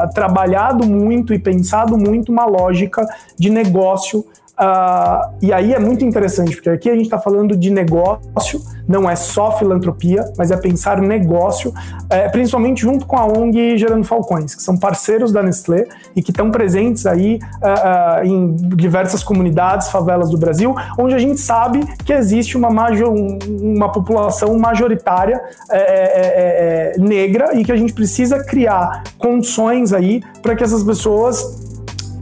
a, 0.02 0.10
trabalhado 0.14 0.86
muito 0.86 1.32
e 1.32 1.38
pensado 1.38 1.96
muito 1.96 2.30
uma 2.30 2.44
lógica 2.44 3.06
de 3.38 3.50
negócio 3.50 4.24
Uh, 4.62 5.34
e 5.42 5.52
aí 5.52 5.74
é 5.74 5.78
muito 5.80 6.04
interessante, 6.04 6.54
porque 6.54 6.70
aqui 6.70 6.88
a 6.88 6.94
gente 6.94 7.06
está 7.06 7.18
falando 7.18 7.56
de 7.56 7.68
negócio, 7.68 8.60
não 8.86 9.10
é 9.10 9.16
só 9.16 9.58
filantropia, 9.58 10.24
mas 10.38 10.52
é 10.52 10.56
pensar 10.56 11.00
negócio, 11.00 11.74
é, 12.08 12.28
principalmente 12.28 12.82
junto 12.82 13.04
com 13.04 13.16
a 13.16 13.26
ONG 13.26 13.76
Gerando 13.76 14.04
Falcões, 14.04 14.54
que 14.54 14.62
são 14.62 14.78
parceiros 14.78 15.32
da 15.32 15.42
Nestlé 15.42 15.86
e 16.14 16.22
que 16.22 16.30
estão 16.30 16.50
presentes 16.52 17.06
aí 17.06 17.40
uh, 17.60 18.22
uh, 18.22 18.24
em 18.24 18.54
diversas 18.76 19.24
comunidades, 19.24 19.88
favelas 19.88 20.30
do 20.30 20.38
Brasil, 20.38 20.76
onde 20.96 21.14
a 21.14 21.18
gente 21.18 21.40
sabe 21.40 21.84
que 22.04 22.12
existe 22.12 22.56
uma, 22.56 22.70
major, 22.70 23.12
uma 23.12 23.90
população 23.90 24.56
majoritária 24.58 25.40
é, 25.70 25.76
é, 25.76 26.94
é, 26.96 26.98
negra 26.98 27.56
e 27.56 27.64
que 27.64 27.72
a 27.72 27.76
gente 27.76 27.92
precisa 27.92 28.44
criar 28.44 29.02
condições 29.18 29.92
aí 29.92 30.22
para 30.40 30.54
que 30.54 30.62
essas 30.62 30.84
pessoas 30.84 31.61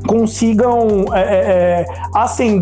consigam 0.07 1.07
é, 1.13 1.21
é, 1.21 1.87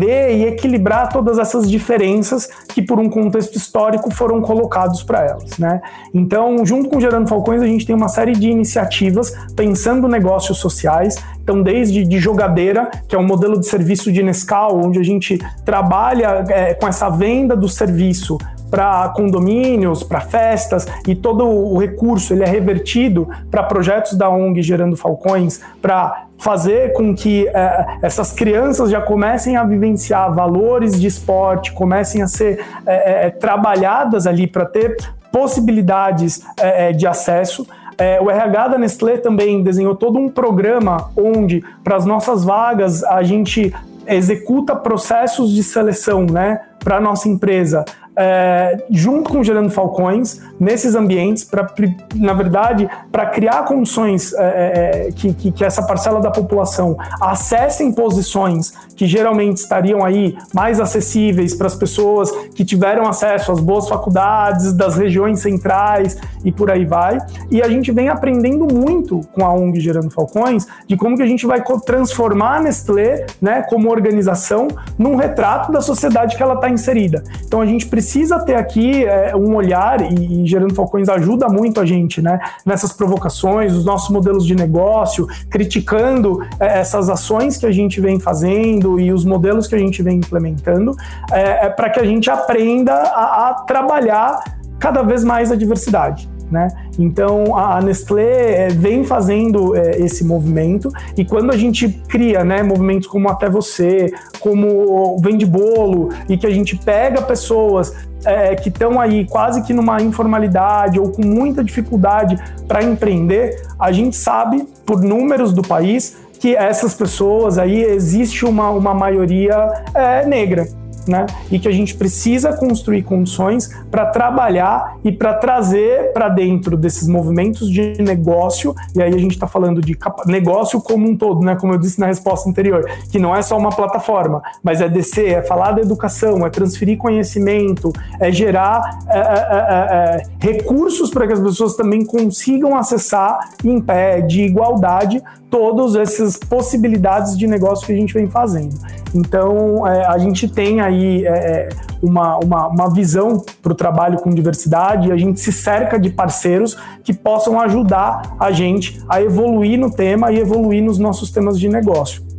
é, 0.09 0.35
e 0.35 0.45
equilibrar 0.45 1.09
todas 1.09 1.37
essas 1.37 1.69
diferenças 1.69 2.47
que, 2.67 2.81
por 2.81 2.99
um 2.99 3.09
contexto 3.09 3.55
histórico, 3.55 4.11
foram 4.13 4.41
colocados 4.41 5.03
para 5.03 5.25
elas. 5.25 5.57
Né? 5.57 5.81
Então, 6.13 6.65
junto 6.65 6.89
com 6.89 6.99
Gerando 6.99 7.27
Falcões, 7.27 7.61
a 7.61 7.67
gente 7.67 7.85
tem 7.85 7.95
uma 7.95 8.07
série 8.07 8.33
de 8.33 8.49
iniciativas 8.49 9.33
pensando 9.55 10.07
negócios 10.07 10.57
sociais. 10.57 11.15
Então, 11.41 11.61
desde 11.61 12.03
de 12.03 12.19
jogadeira, 12.19 12.89
que 13.07 13.15
é 13.15 13.19
um 13.19 13.25
modelo 13.25 13.59
de 13.59 13.67
serviço 13.67 14.11
de 14.11 14.21
Nescau, 14.21 14.79
onde 14.85 14.99
a 14.99 15.03
gente 15.03 15.39
trabalha 15.65 16.43
é, 16.49 16.73
com 16.73 16.87
essa 16.87 17.09
venda 17.09 17.55
do 17.55 17.67
serviço 17.67 18.37
para 18.69 19.09
condomínios, 19.09 20.03
para 20.03 20.21
festas 20.21 20.87
e 21.07 21.15
todo 21.15 21.45
o 21.45 21.77
recurso 21.77 22.33
ele 22.33 22.43
é 22.43 22.47
revertido 22.47 23.27
para 23.49 23.63
projetos 23.63 24.13
da 24.13 24.29
ONG 24.29 24.61
gerando 24.61 24.95
falcões 24.95 25.61
para 25.81 26.25
fazer 26.37 26.93
com 26.93 27.13
que 27.13 27.47
é, 27.49 27.97
essas 28.01 28.31
crianças 28.31 28.89
já 28.89 29.01
comecem 29.01 29.57
a 29.57 29.63
vivenciar 29.63 30.33
valores 30.33 30.99
de 30.99 31.05
esporte, 31.05 31.73
comecem 31.73 32.21
a 32.21 32.27
ser 32.27 32.65
é, 32.85 33.27
é, 33.27 33.29
trabalhadas 33.29 34.25
ali 34.25 34.47
para 34.47 34.65
ter 34.65 34.95
possibilidades 35.31 36.41
é, 36.59 36.89
é, 36.89 36.93
de 36.93 37.05
acesso. 37.05 37.67
É, 37.97 38.19
o 38.21 38.29
RH 38.29 38.69
da 38.69 38.77
Nestlé 38.77 39.17
também 39.17 39.61
desenhou 39.61 39.95
todo 39.95 40.17
um 40.17 40.29
programa 40.29 41.11
onde, 41.17 41.63
para 41.83 41.97
as 41.97 42.05
nossas 42.05 42.45
vagas, 42.45 43.03
a 43.03 43.21
gente 43.23 43.73
executa 44.07 44.75
processos 44.75 45.51
de 45.51 45.61
seleção 45.61 46.25
né, 46.25 46.61
para 46.83 46.97
a 46.97 47.01
nossa 47.01 47.27
empresa 47.27 47.85
é, 48.21 48.83
junto 48.89 49.31
com 49.31 49.41
Gerando 49.41 49.69
Falcões, 49.69 50.41
nesses 50.59 50.93
ambientes, 50.93 51.45
para, 51.45 51.73
na 52.15 52.33
verdade, 52.33 52.89
para 53.09 53.27
criar 53.27 53.63
condições 53.63 54.33
é, 54.33 54.43
é, 54.43 55.07
é, 55.07 55.11
que, 55.13 55.33
que, 55.33 55.51
que, 55.53 55.63
essa 55.63 55.81
parcela 55.83 56.19
da 56.19 56.29
população 56.29 56.97
acessem 57.21 57.93
posições 57.93 58.73
que 58.93 59.07
geralmente 59.07 59.59
estariam 59.59 60.03
aí 60.03 60.37
mais 60.53 60.81
acessíveis 60.81 61.55
para 61.55 61.67
as 61.67 61.75
pessoas 61.75 62.29
que 62.53 62.65
tiveram 62.65 63.07
acesso 63.07 63.53
às 63.53 63.61
boas 63.61 63.87
faculdades 63.87 64.73
das 64.73 64.97
regiões 64.97 65.39
centrais 65.39 66.17
e 66.43 66.51
por 66.51 66.69
aí 66.69 66.83
vai. 66.83 67.19
E 67.49 67.61
a 67.61 67.69
gente 67.69 67.89
vem 67.89 68.09
aprendendo 68.09 68.67
muito 68.67 69.21
com 69.31 69.45
a 69.45 69.53
ONG 69.53 69.79
Gerando 69.79 70.09
Falcões 70.09 70.67
de 70.85 70.97
como 70.97 71.15
que 71.15 71.23
a 71.23 71.25
gente 71.25 71.47
vai 71.47 71.63
transformar 71.85 72.57
a 72.57 72.61
Nestlé, 72.63 73.25
né, 73.41 73.61
como 73.69 73.89
organização, 73.89 74.67
num 74.97 75.15
retrato 75.15 75.71
da 75.71 75.79
sociedade 75.79 76.35
que 76.35 76.43
ela 76.43 76.55
está 76.55 76.68
inserida. 76.69 77.23
Então 77.45 77.61
a 77.61 77.65
gente 77.65 77.85
precisa 77.85 78.29
precisa 78.29 78.39
ter 78.39 78.55
aqui 78.55 79.05
é, 79.05 79.35
um 79.35 79.55
olhar, 79.55 80.01
e, 80.01 80.43
e, 80.43 80.47
Gerando 80.47 80.73
Falcões 80.73 81.09
ajuda 81.09 81.47
muito 81.47 81.79
a 81.79 81.85
gente 81.85 82.21
né, 82.21 82.39
nessas 82.65 82.91
provocações, 82.91 83.73
os 83.73 83.85
nossos 83.85 84.09
modelos 84.09 84.45
de 84.45 84.55
negócio, 84.55 85.27
criticando 85.49 86.41
é, 86.59 86.79
essas 86.79 87.09
ações 87.09 87.57
que 87.57 87.65
a 87.65 87.71
gente 87.71 88.01
vem 88.01 88.19
fazendo 88.19 88.99
e 88.99 89.11
os 89.11 89.25
modelos 89.25 89.67
que 89.67 89.75
a 89.75 89.77
gente 89.77 90.01
vem 90.03 90.17
implementando, 90.17 90.95
é, 91.31 91.67
é 91.67 91.69
para 91.69 91.89
que 91.89 91.99
a 91.99 92.05
gente 92.05 92.29
aprenda 92.29 92.93
a, 92.93 93.49
a 93.49 93.53
trabalhar 93.65 94.43
cada 94.79 95.01
vez 95.01 95.23
mais 95.23 95.51
a 95.51 95.55
diversidade. 95.55 96.29
Né? 96.51 96.67
Então 96.97 97.55
a 97.55 97.79
Nestlé 97.79 98.65
é, 98.65 98.67
vem 98.69 99.03
fazendo 99.03 99.75
é, 99.75 99.99
esse 99.99 100.23
movimento 100.23 100.91
e 101.15 101.23
quando 101.23 101.51
a 101.51 101.57
gente 101.57 101.87
cria 102.07 102.43
né, 102.43 102.63
movimentos 102.63 103.07
como 103.07 103.29
Até 103.29 103.47
Você, 103.47 104.11
como 104.39 105.15
Vende 105.19 105.45
Bolo 105.45 106.09
e 106.27 106.37
que 106.37 106.47
a 106.47 106.49
gente 106.49 106.75
pega 106.75 107.21
pessoas 107.21 107.93
é, 108.25 108.55
que 108.55 108.69
estão 108.69 108.99
aí 108.99 109.25
quase 109.25 109.61
que 109.61 109.73
numa 109.73 110.01
informalidade 110.01 110.99
ou 110.99 111.11
com 111.11 111.23
muita 111.23 111.63
dificuldade 111.63 112.35
para 112.67 112.83
empreender, 112.83 113.61
a 113.79 113.91
gente 113.91 114.15
sabe 114.15 114.67
por 114.85 115.01
números 115.03 115.53
do 115.53 115.61
país 115.61 116.17
que 116.39 116.55
essas 116.55 116.93
pessoas 116.95 117.57
aí 117.57 117.83
existe 117.83 118.43
uma, 118.45 118.69
uma 118.71 118.93
maioria 118.93 119.71
é, 119.93 120.25
negra 120.25 120.67
né? 121.07 121.25
E 121.51 121.59
que 121.59 121.67
a 121.67 121.71
gente 121.71 121.95
precisa 121.95 122.53
construir 122.53 123.03
condições 123.03 123.69
para 123.89 124.05
trabalhar 124.07 124.97
e 125.03 125.11
para 125.11 125.33
trazer 125.33 126.11
para 126.13 126.29
dentro 126.29 126.77
desses 126.77 127.07
movimentos 127.07 127.69
de 127.69 128.01
negócio, 128.01 128.75
e 128.95 129.01
aí 129.01 129.13
a 129.13 129.17
gente 129.17 129.33
está 129.33 129.47
falando 129.47 129.81
de 129.81 129.97
negócio 130.25 130.81
como 130.81 131.07
um 131.07 131.15
todo, 131.15 131.41
né? 131.41 131.55
Como 131.55 131.73
eu 131.73 131.77
disse 131.77 131.99
na 131.99 132.07
resposta 132.07 132.49
anterior, 132.49 132.85
que 133.11 133.19
não 133.19 133.35
é 133.35 133.41
só 133.41 133.57
uma 133.57 133.69
plataforma, 133.69 134.41
mas 134.63 134.81
é 134.81 134.89
descer, 134.89 135.29
é 135.29 135.41
falar 135.41 135.73
da 135.73 135.81
educação, 135.81 136.45
é 136.45 136.49
transferir 136.49 136.97
conhecimento, 136.97 137.91
é 138.19 138.31
gerar 138.31 138.99
é, 139.07 139.17
é, 139.17 139.23
é, 139.23 140.21
é 140.21 140.23
recursos 140.39 141.09
para 141.09 141.27
que 141.27 141.33
as 141.33 141.39
pessoas 141.39 141.75
também 141.75 142.05
consigam 142.05 142.75
acessar 142.75 143.39
em 143.63 143.79
pé 143.81 144.21
de 144.21 144.41
igualdade 144.41 145.21
todas 145.49 145.95
essas 145.95 146.37
possibilidades 146.37 147.37
de 147.37 147.47
negócio 147.47 147.85
que 147.85 147.91
a 147.91 147.95
gente 147.95 148.13
vem 148.13 148.29
fazendo. 148.29 148.75
Então, 149.13 149.87
é, 149.87 150.05
a 150.05 150.17
gente 150.17 150.47
tem 150.47 150.79
aí 150.79 150.98
é, 151.25 151.29
é 151.29 151.69
uma, 152.01 152.37
uma, 152.37 152.67
uma 152.67 152.93
visão 152.93 153.43
para 153.61 153.71
o 153.71 153.75
trabalho 153.75 154.19
com 154.19 154.29
diversidade 154.29 155.09
e 155.09 155.11
a 155.11 155.17
gente 155.17 155.39
se 155.39 155.51
cerca 155.51 155.99
de 155.99 156.09
parceiros 156.09 156.77
que 157.03 157.13
possam 157.13 157.59
ajudar 157.59 158.35
a 158.39 158.51
gente 158.51 159.01
a 159.07 159.21
evoluir 159.21 159.79
no 159.79 159.91
tema 159.91 160.31
e 160.31 160.39
evoluir 160.39 160.83
nos 160.83 160.97
nossos 160.97 161.31
temas 161.31 161.59
de 161.59 161.67
negócio. 161.67 162.29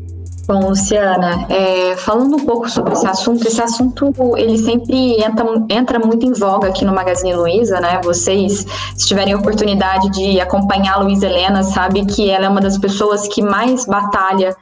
Bom, 0.51 0.69
Luciana, 0.69 1.47
é, 1.49 1.95
falando 1.97 2.35
um 2.35 2.45
pouco 2.45 2.69
sobre 2.69 2.93
esse 2.93 3.07
assunto, 3.07 3.47
esse 3.47 3.63
assunto 3.63 4.13
ele 4.37 4.59
sempre 4.59 5.23
entra, 5.23 5.47
entra 5.69 5.99
muito 6.01 6.27
em 6.27 6.33
voga 6.33 6.67
aqui 6.67 6.85
no 6.85 6.93
Magazine 6.93 7.35
Luiza, 7.35 7.79
né? 7.79 8.01
Vocês, 8.03 8.67
se 8.97 9.07
tiverem 9.07 9.33
oportunidade 9.33 10.11
de 10.11 10.41
acompanhar 10.41 10.95
a 10.95 11.03
Luiza 11.03 11.27
Helena, 11.27 11.63
sabe 11.63 12.05
que 12.05 12.29
ela 12.29 12.47
é 12.47 12.49
uma 12.49 12.61
das 12.61 12.77
pessoas 12.79 13.29
que 13.29 13.41
mais 13.41 13.87
batalha 13.87 14.57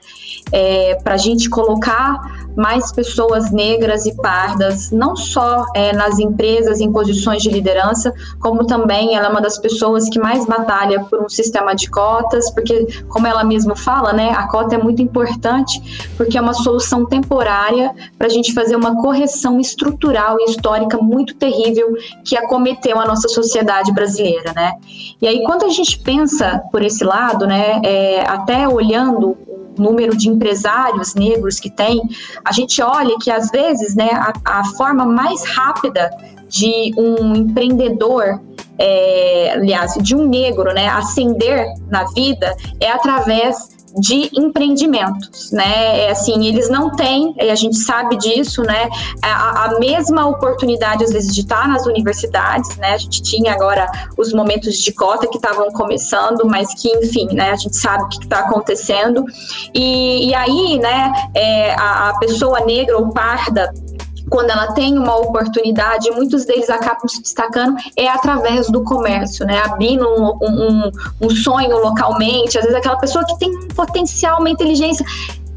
é, 0.53 0.97
para 1.03 1.15
a 1.15 1.17
gente 1.17 1.49
colocar 1.49 2.21
mais 2.57 2.91
pessoas 2.93 3.51
negras 3.53 4.05
e 4.07 4.15
pardas, 4.17 4.91
não 4.91 5.15
só 5.15 5.65
é, 5.75 5.93
nas 5.93 6.19
empresas 6.19 6.81
em 6.81 6.91
posições 6.93 7.43
de 7.43 7.51
liderança, 7.51 8.13
como 8.41 8.67
também 8.67 9.15
ela 9.15 9.27
é 9.27 9.31
uma 9.31 9.41
das 9.41 9.59
pessoas 9.59 10.09
que 10.09 10.19
mais 10.19 10.45
batalha 10.45 11.05
por 11.05 11.23
um 11.23 11.29
sistema 11.29 11.75
de 11.75 11.89
cotas, 11.89 12.51
porque, 12.51 12.87
como 13.09 13.27
ela 13.27 13.45
mesma 13.45 13.77
fala, 13.77 14.13
né, 14.13 14.31
a 14.31 14.49
cota 14.49 14.75
é 14.75 14.79
muito 14.79 15.01
importante, 15.01 16.13
porque 16.17 16.37
é 16.37 16.41
uma 16.41 16.55
solução 16.55 17.07
temporária 17.07 17.95
para 18.17 18.27
a 18.27 18.31
gente 18.31 18.53
fazer 18.53 18.77
uma 18.77 19.01
correção 19.01 19.61
estrutural 19.61 20.37
e 20.41 20.51
histórica 20.51 20.99
muito 20.99 21.35
terrível 21.35 21.95
que 22.25 22.37
acometeu 22.37 22.99
a 22.99 23.07
nossa 23.07 23.29
sociedade 23.29 23.93
brasileira, 23.93 24.53
né? 24.53 24.73
E 25.21 25.27
aí, 25.27 25.43
quando 25.45 25.65
a 25.65 25.69
gente 25.69 25.99
pensa 25.99 26.63
por 26.71 26.83
esse 26.83 27.05
lado, 27.05 27.47
né, 27.47 27.81
é, 27.85 28.29
até 28.29 28.69
olhando 28.69 29.37
número 29.79 30.17
de 30.17 30.29
empresários 30.29 31.15
negros 31.15 31.61
que 31.61 31.71
tem, 31.71 32.03
a 32.45 32.53
gente 32.53 32.81
olha 32.83 33.15
que 33.21 33.31
às 33.31 33.51
vezes, 33.51 33.95
né, 33.95 34.11
a, 34.13 34.61
a 34.61 34.65
forma 34.77 35.05
mais 35.05 35.45
rápida 35.45 36.11
de 36.49 36.93
um 36.97 37.35
empreendedor, 37.35 38.41
é, 38.79 39.53
aliás, 39.55 39.95
de 40.01 40.15
um 40.15 40.27
negro, 40.27 40.73
né, 40.73 40.89
ascender 40.89 41.67
na 41.89 42.05
vida 42.05 42.57
é 42.81 42.91
através 42.91 43.78
de 44.01 44.31
empreendimentos, 44.35 45.51
né? 45.53 46.07
É 46.07 46.11
assim, 46.11 46.47
eles 46.47 46.69
não 46.69 46.91
têm, 46.95 47.35
a 47.39 47.55
gente 47.55 47.77
sabe 47.79 48.17
disso, 48.17 48.63
né? 48.63 48.89
A, 49.23 49.65
a, 49.65 49.79
mesma 49.79 50.27
oportunidade 50.27 51.05
às 51.05 51.13
vezes 51.13 51.35
de 51.35 51.41
estar 51.43 51.69
nas 51.69 51.87
universidades, 51.87 52.77
né? 52.77 52.95
A 52.95 52.99
gente 52.99 53.23
tinha 53.23 53.53
agora 53.53 53.91
os 54.17 54.33
momentos 54.33 54.79
de 54.79 54.93
cota 54.93 55.27
que 55.27 55.37
estavam 55.37 55.71
começando, 55.71 56.47
mas 56.47 56.73
que, 56.75 56.89
enfim, 56.97 57.29
né? 57.33 57.51
A 57.51 57.57
gente 57.57 57.77
sabe 57.77 58.05
o 58.05 58.09
que 58.09 58.25
está 58.25 58.41
acontecendo 58.41 59.25
e, 59.75 60.29
e, 60.29 60.35
aí, 60.35 60.79
né? 60.79 61.13
É, 61.35 61.75
a, 61.75 62.11
a 62.11 62.19
pessoa 62.19 62.61
negra 62.61 62.99
ou 62.99 63.09
parda 63.11 63.73
quando 64.31 64.51
ela 64.51 64.73
tem 64.73 64.99
uma 64.99 65.17
oportunidade, 65.17 66.11
muitos 66.11 66.45
deles 66.45 66.69
acabam 66.69 67.09
se 67.09 67.23
destacando 67.23 67.77
é 67.97 68.09
através 68.09 68.71
do 68.71 68.83
comércio, 68.83 69.47
né? 69.47 69.61
Abrindo 69.65 70.07
um, 70.07 70.39
um, 70.43 70.91
um 71.21 71.31
sonho 71.31 71.79
localmente, 71.79 72.59
às 72.59 72.65
vezes 72.65 72.79
aquela 72.79 72.97
pessoa 72.97 73.25
que 73.25 73.39
tem 73.39 73.51
um 73.51 73.69
potencial, 73.69 74.41
uma 74.41 74.51
inteligência 74.51 75.05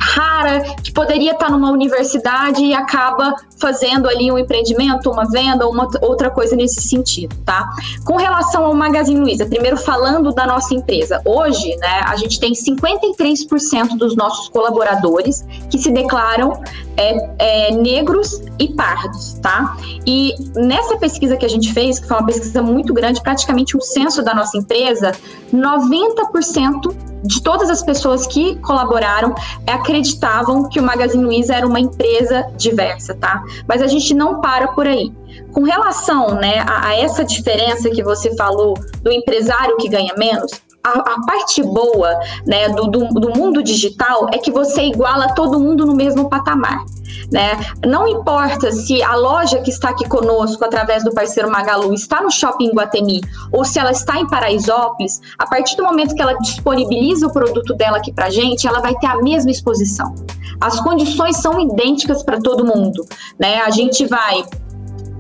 rara, 0.02 0.62
que 0.84 0.92
poderia 0.92 1.34
estar 1.34 1.52
numa 1.52 1.72
universidade 1.72 2.64
e 2.64 2.74
acaba 2.74 3.36
fazendo 3.62 4.10
ali 4.10 4.32
um 4.32 4.38
empreendimento, 4.38 5.10
uma 5.10 5.30
venda, 5.30 5.68
uma 5.68 5.88
outra 6.02 6.30
coisa 6.32 6.56
nesse 6.56 6.82
sentido, 6.82 7.36
tá? 7.46 7.70
Com 8.04 8.18
relação 8.18 8.66
ao 8.66 8.74
Magazine 8.74 9.20
Luiza, 9.20 9.46
primeiro 9.46 9.78
falando 9.78 10.34
da 10.34 10.48
nossa 10.48 10.74
empresa, 10.74 11.22
hoje, 11.24 11.76
né, 11.78 12.02
a 12.06 12.16
gente 12.16 12.40
tem 12.40 12.54
53% 12.54 13.98
dos 13.98 14.16
nossos 14.16 14.50
colaboradores 14.50 15.46
que 15.70 15.78
se 15.78 15.92
declaram 15.92 16.62
é, 16.98 17.68
é, 17.68 17.72
negros 17.72 18.42
e 18.60 18.70
pardos, 18.74 19.34
tá? 19.42 19.78
E 20.06 20.34
nessa 20.56 20.98
pesquisa 20.98 21.38
que 21.38 21.46
a 21.46 21.50
gente 21.50 21.72
fez, 21.72 22.00
que 22.00 22.08
foi 22.08 22.18
uma 22.18 22.26
pesquisa 22.26 22.62
muito 22.62 22.94
grande, 22.94 23.22
praticamente 23.22 23.78
um 23.78 23.82
censo 23.82 24.24
da 24.24 24.34
nossa 24.34 24.58
empresa, 24.58 25.12
90% 25.54 27.12
de 27.24 27.42
todas 27.42 27.70
as 27.70 27.84
pessoas 27.84 28.26
que 28.26 28.56
colaboraram 28.58 29.34
acreditavam 29.68 30.68
que 30.68 30.80
o 30.80 30.84
Magazine 30.84 31.24
Luiza 31.24 31.56
era 31.56 31.68
uma 31.68 31.80
empresa 31.80 32.48
diversa, 32.58 33.14
tá? 33.16 33.44
Mas 33.68 33.82
a 33.82 33.88
gente 33.88 34.14
não 34.14 34.42
para 34.42 34.70
por 34.70 34.88
aí. 34.88 35.12
Com 35.52 35.64
relação 35.64 36.36
né, 36.36 36.60
a, 36.68 36.88
a 36.88 36.96
essa 36.96 37.24
diferença 37.24 37.90
que 37.90 38.04
você 38.04 38.36
falou 38.36 38.74
do 39.02 39.12
empresário 39.12 39.78
que 39.78 39.90
ganha 39.90 40.14
menos, 40.18 40.52
a, 40.84 41.00
a, 41.00 41.26
parte 41.26 41.62
boa 41.64 42.20
né, 42.46 42.70
do, 42.70 42.88
do, 42.88 43.08
do, 43.08 43.30
mundo 43.30 43.64
digital 43.64 44.28
é 44.34 44.38
que 44.38 44.52
você 44.52 44.84
iguala 44.84 45.34
todo 45.34 45.60
mundo 45.60 45.86
no 45.86 45.96
mesmo 45.96 46.30
patamar. 46.30 46.84
Né? 47.32 47.60
Não 47.86 48.08
importa 48.08 48.72
se 48.72 49.02
a 49.02 49.16
loja 49.16 49.60
que 49.62 49.70
está 49.70 49.90
aqui 49.90 50.08
conosco, 50.08 50.64
através 50.66 51.04
do 51.04 51.14
parceiro 51.14 51.50
Magalu, 51.50 51.94
está 51.94 52.22
no 52.22 52.32
shopping 52.32 52.72
Guatemi 52.72 53.22
ou 53.52 53.64
se 53.64 53.80
ela 53.80 53.92
está 53.92 54.20
em 54.20 54.28
Paraisópolis, 54.28 55.22
a 55.38 55.46
partir 55.46 55.78
do 55.78 55.84
momento 55.84 56.16
que 56.16 56.22
ela 56.22 56.34
disponibiliza 56.40 57.28
o 57.28 57.34
produto 57.34 57.74
dela 57.74 57.98
aqui 57.98 58.12
para 58.12 58.30
gente, 58.30 58.68
ela 58.68 58.80
vai 58.80 58.96
ter 58.96 59.08
a 59.08 59.18
mesma 59.18 59.52
exposição. 59.52 60.14
As 60.60 60.80
condições 60.80 61.38
são 61.38 61.60
idênticas 61.60 62.22
para 62.24 62.40
todo 62.40 62.66
mundo. 62.66 63.06
Né? 63.40 63.62
A 63.62 63.70
gente 63.70 64.06
vai 64.06 64.44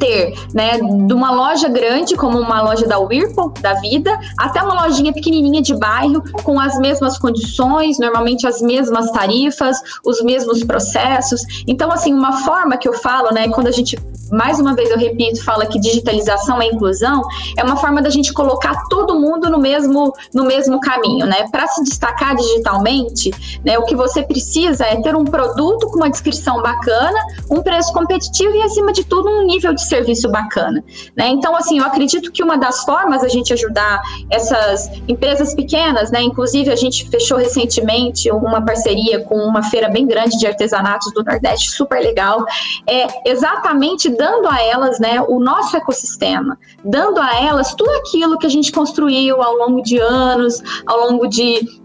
ter, 0.01 0.33
né, 0.51 0.79
de 0.79 1.13
uma 1.13 1.31
loja 1.31 1.69
grande, 1.69 2.15
como 2.15 2.39
uma 2.39 2.59
loja 2.63 2.87
da 2.87 2.97
Whirlpool, 2.97 3.53
da 3.61 3.75
vida, 3.75 4.19
até 4.39 4.61
uma 4.63 4.87
lojinha 4.87 5.13
pequenininha 5.13 5.61
de 5.61 5.75
bairro, 5.75 6.23
com 6.43 6.59
as 6.59 6.79
mesmas 6.79 7.19
condições, 7.19 7.99
normalmente 7.99 8.47
as 8.47 8.61
mesmas 8.61 9.11
tarifas, 9.11 9.77
os 10.03 10.21
mesmos 10.23 10.63
processos. 10.63 11.41
Então, 11.67 11.91
assim, 11.91 12.13
uma 12.13 12.43
forma 12.43 12.77
que 12.77 12.89
eu 12.89 12.93
falo, 12.93 13.31
né, 13.31 13.47
quando 13.49 13.67
a 13.67 13.71
gente 13.71 13.95
mais 14.31 14.59
uma 14.59 14.73
vez 14.73 14.89
eu 14.89 14.97
repito, 14.97 15.43
fala 15.43 15.65
que 15.65 15.77
digitalização 15.77 16.61
é 16.61 16.67
inclusão, 16.67 17.21
é 17.57 17.63
uma 17.63 17.75
forma 17.75 18.01
da 18.01 18.09
gente 18.09 18.31
colocar 18.31 18.87
todo 18.89 19.19
mundo 19.19 19.49
no 19.49 19.59
mesmo, 19.59 20.13
no 20.33 20.45
mesmo 20.45 20.79
caminho, 20.79 21.25
né? 21.25 21.49
Para 21.51 21.67
se 21.67 21.83
destacar 21.83 22.35
digitalmente, 22.35 23.29
né, 23.63 23.77
o 23.77 23.83
que 23.83 23.95
você 23.95 24.23
precisa 24.23 24.85
é 24.85 25.01
ter 25.01 25.15
um 25.15 25.25
produto 25.25 25.87
com 25.89 25.97
uma 25.97 26.09
descrição 26.09 26.61
bacana, 26.61 27.19
um 27.49 27.61
preço 27.61 27.91
competitivo 27.91 28.55
e, 28.55 28.61
acima 28.61 28.93
de 28.93 29.03
tudo, 29.03 29.29
um 29.29 29.45
nível 29.45 29.73
de 29.73 29.83
serviço 29.91 30.29
bacana. 30.29 30.83
Né? 31.15 31.27
Então, 31.29 31.55
assim, 31.55 31.79
eu 31.79 31.85
acredito 31.85 32.31
que 32.31 32.41
uma 32.41 32.57
das 32.57 32.83
formas 32.83 33.23
a 33.23 33.27
gente 33.27 33.53
ajudar 33.53 34.01
essas 34.29 34.89
empresas 35.07 35.53
pequenas, 35.53 36.11
né? 36.11 36.21
Inclusive, 36.21 36.71
a 36.71 36.75
gente 36.75 37.09
fechou 37.09 37.37
recentemente 37.37 38.31
uma 38.31 38.61
parceria 38.61 39.19
com 39.23 39.35
uma 39.35 39.63
feira 39.63 39.89
bem 39.89 40.07
grande 40.07 40.37
de 40.37 40.47
artesanatos 40.47 41.11
do 41.13 41.23
Nordeste, 41.23 41.71
super 41.71 41.99
legal, 41.99 42.45
é 42.87 43.29
exatamente 43.29 44.09
dando 44.09 44.47
a 44.47 44.61
elas 44.61 44.99
né, 44.99 45.21
o 45.27 45.39
nosso 45.39 45.75
ecossistema, 45.75 46.57
dando 46.83 47.19
a 47.19 47.41
elas 47.41 47.73
tudo 47.75 47.91
aquilo 47.97 48.37
que 48.37 48.47
a 48.47 48.49
gente 48.49 48.71
construiu 48.71 49.41
ao 49.41 49.55
longo 49.55 49.81
de 49.81 49.97
anos, 49.99 50.61
ao 50.85 50.99
longo 50.99 51.27
de 51.27 51.80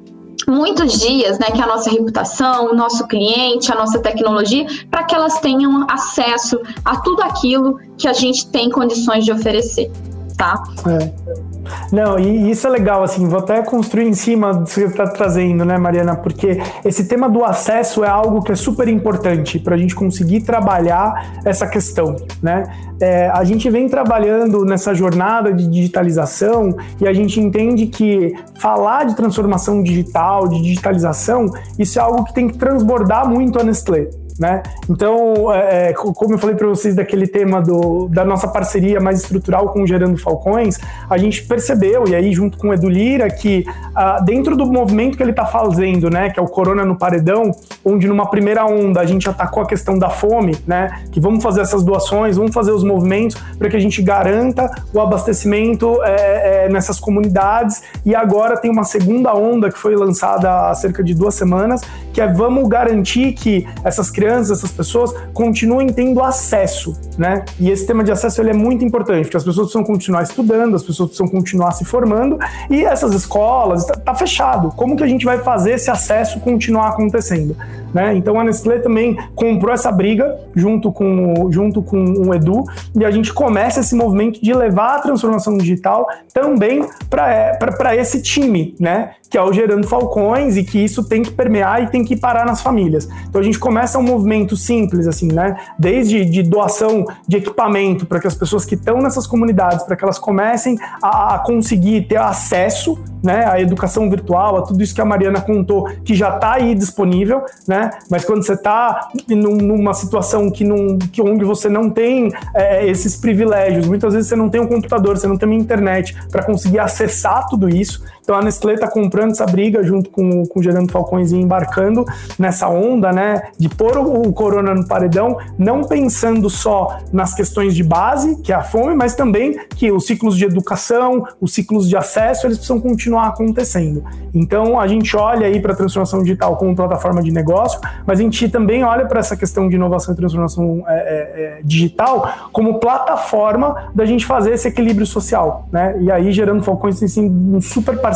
muitos 0.46 1.00
dias, 1.00 1.38
né, 1.38 1.46
que 1.46 1.60
a 1.60 1.66
nossa 1.66 1.90
reputação, 1.90 2.70
o 2.70 2.74
nosso 2.74 3.06
cliente, 3.06 3.70
a 3.72 3.74
nossa 3.74 3.98
tecnologia, 3.98 4.66
para 4.90 5.04
que 5.04 5.14
elas 5.14 5.38
tenham 5.40 5.86
acesso 5.90 6.60
a 6.84 6.96
tudo 7.00 7.22
aquilo 7.22 7.78
que 7.96 8.08
a 8.08 8.12
gente 8.12 8.48
tem 8.48 8.70
condições 8.70 9.24
de 9.24 9.32
oferecer, 9.32 9.90
tá? 10.36 10.62
É. 10.86 11.45
Não, 11.92 12.18
e 12.18 12.50
isso 12.50 12.66
é 12.66 12.70
legal, 12.70 13.02
assim, 13.02 13.26
vou 13.28 13.38
até 13.38 13.62
construir 13.62 14.06
em 14.06 14.14
cima 14.14 14.52
do 14.52 14.64
que 14.64 14.70
você 14.70 14.84
está 14.84 15.06
trazendo, 15.06 15.64
né, 15.64 15.78
Mariana? 15.78 16.16
Porque 16.16 16.60
esse 16.84 17.04
tema 17.04 17.28
do 17.28 17.44
acesso 17.44 18.04
é 18.04 18.08
algo 18.08 18.42
que 18.42 18.52
é 18.52 18.54
super 18.54 18.88
importante 18.88 19.58
para 19.58 19.74
a 19.74 19.78
gente 19.78 19.94
conseguir 19.94 20.42
trabalhar 20.42 21.40
essa 21.44 21.66
questão, 21.66 22.16
né? 22.42 22.64
É, 23.00 23.28
a 23.28 23.44
gente 23.44 23.68
vem 23.68 23.88
trabalhando 23.88 24.64
nessa 24.64 24.94
jornada 24.94 25.52
de 25.52 25.66
digitalização 25.66 26.74
e 27.00 27.06
a 27.06 27.12
gente 27.12 27.38
entende 27.38 27.86
que 27.86 28.34
falar 28.58 29.04
de 29.04 29.14
transformação 29.14 29.82
digital, 29.82 30.48
de 30.48 30.62
digitalização, 30.62 31.50
isso 31.78 31.98
é 31.98 32.02
algo 32.02 32.24
que 32.24 32.32
tem 32.32 32.48
que 32.48 32.56
transbordar 32.56 33.28
muito 33.28 33.58
a 33.60 33.62
Nestlé. 33.62 34.08
Né? 34.38 34.62
Então, 34.88 35.50
é, 35.52 35.90
é 35.90 35.92
como 35.94 36.34
eu 36.34 36.38
falei 36.38 36.54
para 36.54 36.68
vocês 36.68 36.94
daquele 36.94 37.26
tema 37.26 37.62
do, 37.62 38.06
da 38.08 38.22
nossa 38.22 38.46
parceria 38.46 39.00
mais 39.00 39.22
estrutural 39.22 39.70
com 39.70 39.82
o 39.82 39.86
Gerando 39.86 40.18
Falcões, 40.18 40.78
a 41.08 41.16
gente 41.16 41.42
percebeu, 41.44 42.06
e 42.06 42.14
aí 42.14 42.32
junto 42.32 42.58
com 42.58 42.68
o 42.68 42.74
Edu 42.74 42.88
Lira, 42.88 43.30
que 43.30 43.64
ah, 43.94 44.20
dentro 44.20 44.54
do 44.54 44.66
movimento 44.66 45.16
que 45.16 45.22
ele 45.22 45.30
está 45.30 45.46
fazendo, 45.46 46.10
né, 46.10 46.28
que 46.28 46.38
é 46.38 46.42
o 46.42 46.46
Corona 46.46 46.84
no 46.84 46.96
Paredão, 46.96 47.50
onde 47.82 48.06
numa 48.06 48.28
primeira 48.28 48.66
onda 48.66 49.00
a 49.00 49.06
gente 49.06 49.26
atacou 49.28 49.62
a 49.62 49.66
questão 49.66 49.98
da 49.98 50.10
fome, 50.10 50.54
né, 50.66 51.02
que 51.10 51.18
vamos 51.18 51.42
fazer 51.42 51.62
essas 51.62 51.82
doações, 51.82 52.36
vamos 52.36 52.52
fazer 52.52 52.72
os 52.72 52.84
movimentos 52.84 53.40
para 53.58 53.70
que 53.70 53.76
a 53.76 53.80
gente 53.80 54.02
garanta 54.02 54.70
o 54.92 55.00
abastecimento 55.00 56.02
é, 56.02 56.66
é, 56.66 56.68
nessas 56.68 57.00
comunidades, 57.00 57.82
e 58.04 58.14
agora 58.14 58.58
tem 58.58 58.70
uma 58.70 58.84
segunda 58.84 59.34
onda 59.34 59.70
que 59.70 59.78
foi 59.78 59.96
lançada 59.96 60.68
há 60.68 60.74
cerca 60.74 61.02
de 61.02 61.14
duas 61.14 61.34
semanas, 61.34 61.80
que 62.12 62.20
é 62.20 62.30
vamos 62.30 62.68
garantir 62.68 63.32
que 63.32 63.66
essas 63.82 64.10
crianças 64.10 64.25
crianças, 64.26 64.58
essas 64.58 64.72
pessoas 64.72 65.12
continuem 65.32 65.88
tendo 65.88 66.20
acesso, 66.22 66.94
né? 67.16 67.44
E 67.60 67.70
esse 67.70 67.86
tema 67.86 68.02
de 68.02 68.10
acesso 68.10 68.40
ele 68.40 68.50
é 68.50 68.54
muito 68.54 68.84
importante, 68.84 69.22
porque 69.22 69.36
as 69.36 69.44
pessoas 69.44 69.68
precisam 69.68 69.84
continuar 69.84 70.22
estudando, 70.22 70.74
as 70.74 70.82
pessoas 70.82 71.10
precisam 71.10 71.28
continuar 71.28 71.72
se 71.72 71.84
formando 71.84 72.38
e 72.68 72.84
essas 72.84 73.14
escolas 73.14 73.82
está 73.82 73.94
tá 73.94 74.14
fechado. 74.14 74.72
Como 74.72 74.96
que 74.96 75.04
a 75.04 75.06
gente 75.06 75.24
vai 75.24 75.38
fazer 75.38 75.72
esse 75.72 75.90
acesso 75.90 76.40
continuar 76.40 76.88
acontecendo? 76.88 77.56
Né? 77.92 78.16
Então 78.16 78.38
a 78.38 78.44
Nestlé 78.44 78.78
também 78.78 79.16
comprou 79.34 79.72
essa 79.72 79.90
briga 79.90 80.38
junto 80.54 80.92
com, 80.92 81.50
junto 81.50 81.82
com 81.82 82.02
o 82.02 82.34
Edu 82.34 82.64
e 82.94 83.04
a 83.04 83.10
gente 83.10 83.32
começa 83.32 83.80
esse 83.80 83.94
movimento 83.94 84.42
de 84.42 84.52
levar 84.52 84.96
a 84.96 84.98
transformação 85.00 85.56
digital 85.56 86.06
também 86.32 86.86
para 87.08 87.94
é, 87.94 87.96
esse 87.96 88.20
time, 88.22 88.74
né? 88.78 89.12
que 89.28 89.36
é 89.36 89.42
o 89.42 89.52
Gerando 89.52 89.86
Falcões 89.86 90.56
e 90.56 90.64
que 90.64 90.78
isso 90.78 91.04
tem 91.04 91.22
que 91.22 91.30
permear 91.30 91.82
e 91.82 91.88
tem 91.88 92.04
que 92.04 92.16
parar 92.16 92.46
nas 92.46 92.60
famílias. 92.60 93.08
Então 93.28 93.40
a 93.40 93.44
gente 93.44 93.58
começa 93.58 93.98
um 93.98 94.02
movimento 94.02 94.56
simples, 94.56 95.06
assim, 95.06 95.32
né? 95.32 95.56
Desde 95.78 96.24
de 96.24 96.42
doação 96.42 97.04
de 97.26 97.38
equipamento 97.38 98.06
para 98.06 98.20
que 98.20 98.26
as 98.26 98.34
pessoas 98.34 98.64
que 98.64 98.74
estão 98.74 98.98
nessas 98.98 99.26
comunidades, 99.26 99.84
para 99.84 99.96
que 99.96 100.04
elas 100.04 100.18
comecem 100.18 100.78
a 101.02 101.42
conseguir 101.44 102.02
ter 102.02 102.18
acesso 102.18 102.98
né, 103.22 103.44
à 103.46 103.60
educação 103.60 104.08
virtual, 104.08 104.58
a 104.58 104.62
tudo 104.62 104.82
isso 104.82 104.94
que 104.94 105.00
a 105.00 105.04
Mariana 105.04 105.40
contou, 105.40 105.88
que 106.04 106.14
já 106.14 106.36
está 106.36 106.54
aí 106.54 106.74
disponível, 106.74 107.44
né? 107.66 107.75
Mas 108.10 108.24
quando 108.24 108.44
você 108.44 108.54
está 108.54 109.08
numa 109.28 109.94
situação 109.94 110.50
que, 110.50 110.64
não, 110.64 110.98
que 110.98 111.20
onde 111.22 111.44
você 111.44 111.68
não 111.68 111.90
tem 111.90 112.32
é, 112.54 112.86
esses 112.86 113.16
privilégios, 113.16 113.86
muitas 113.86 114.14
vezes 114.14 114.28
você 114.28 114.36
não 114.36 114.48
tem 114.48 114.60
um 114.60 114.66
computador, 114.66 115.16
você 115.16 115.26
não 115.26 115.36
tem 115.36 115.48
uma 115.48 115.58
internet 115.58 116.16
para 116.30 116.42
conseguir 116.42 116.78
acessar 116.78 117.46
tudo 117.48 117.68
isso. 117.68 118.02
Então 118.26 118.34
a 118.34 118.42
Nestlé 118.42 118.74
está 118.74 118.88
comprando 118.88 119.30
essa 119.30 119.46
briga 119.46 119.84
junto 119.84 120.10
com, 120.10 120.44
com 120.46 120.58
o 120.58 120.62
Gerando 120.62 120.90
Falcões 120.90 121.30
e 121.30 121.36
embarcando 121.36 122.04
nessa 122.36 122.68
onda, 122.68 123.12
né, 123.12 123.40
de 123.56 123.68
pôr 123.68 123.96
o, 123.98 124.22
o 124.22 124.32
corona 124.32 124.74
no 124.74 124.84
paredão, 124.84 125.38
não 125.56 125.84
pensando 125.84 126.50
só 126.50 126.98
nas 127.12 127.34
questões 127.34 127.72
de 127.72 127.84
base, 127.84 128.42
que 128.42 128.52
é 128.52 128.56
a 128.56 128.62
fome, 128.62 128.96
mas 128.96 129.14
também 129.14 129.56
que 129.76 129.92
os 129.92 130.06
ciclos 130.06 130.36
de 130.36 130.44
educação, 130.44 131.24
os 131.40 131.54
ciclos 131.54 131.88
de 131.88 131.96
acesso, 131.96 132.48
eles 132.48 132.56
precisam 132.56 132.80
continuar 132.80 133.28
acontecendo. 133.28 134.02
Então 134.34 134.80
a 134.80 134.88
gente 134.88 135.16
olha 135.16 135.46
aí 135.46 135.60
para 135.60 135.72
a 135.72 135.76
transformação 135.76 136.20
digital 136.24 136.56
como 136.56 136.74
plataforma 136.74 137.22
de 137.22 137.30
negócio, 137.30 137.78
mas 138.04 138.18
a 138.18 138.22
gente 138.22 138.48
também 138.48 138.82
olha 138.82 139.06
para 139.06 139.20
essa 139.20 139.36
questão 139.36 139.68
de 139.68 139.76
inovação 139.76 140.12
e 140.12 140.16
transformação 140.16 140.82
é, 140.88 140.96
é, 140.96 140.98
é, 140.98 141.60
digital 141.62 142.28
como 142.50 142.80
plataforma 142.80 143.88
da 143.94 144.04
gente 144.04 144.26
fazer 144.26 144.50
esse 144.50 144.66
equilíbrio 144.66 145.06
social, 145.06 145.68
né? 145.70 145.96
E 146.00 146.10
aí 146.10 146.32
gerando 146.32 146.64
Falcões 146.64 146.98
tem 146.98 147.06
sim 147.06 147.30
um 147.30 147.60
super 147.60 147.96
parceiro 147.98 148.15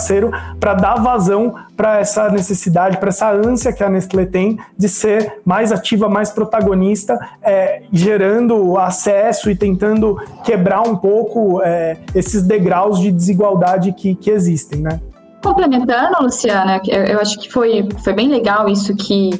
para 0.58 0.74
dar 0.74 0.96
vazão 0.96 1.54
para 1.76 1.98
essa 1.98 2.28
necessidade, 2.30 2.98
para 2.98 3.08
essa 3.08 3.30
ânsia 3.30 3.72
que 3.72 3.82
a 3.82 3.88
Nestlé 3.88 4.26
tem 4.26 4.58
de 4.76 4.88
ser 4.88 5.40
mais 5.44 5.72
ativa, 5.72 6.08
mais 6.08 6.30
protagonista, 6.30 7.18
é, 7.42 7.82
gerando 7.92 8.76
acesso 8.78 9.50
e 9.50 9.56
tentando 9.56 10.16
quebrar 10.44 10.82
um 10.82 10.96
pouco 10.96 11.62
é, 11.62 11.96
esses 12.14 12.42
degraus 12.42 12.98
de 12.98 13.10
desigualdade 13.10 13.92
que, 13.92 14.14
que 14.14 14.30
existem, 14.30 14.80
né? 14.80 15.00
Complementando, 15.42 16.22
Luciana, 16.22 16.82
eu 16.86 17.18
acho 17.18 17.38
que 17.38 17.50
foi, 17.50 17.88
foi 18.04 18.12
bem 18.12 18.28
legal 18.28 18.68
isso 18.68 18.94
que 18.94 19.30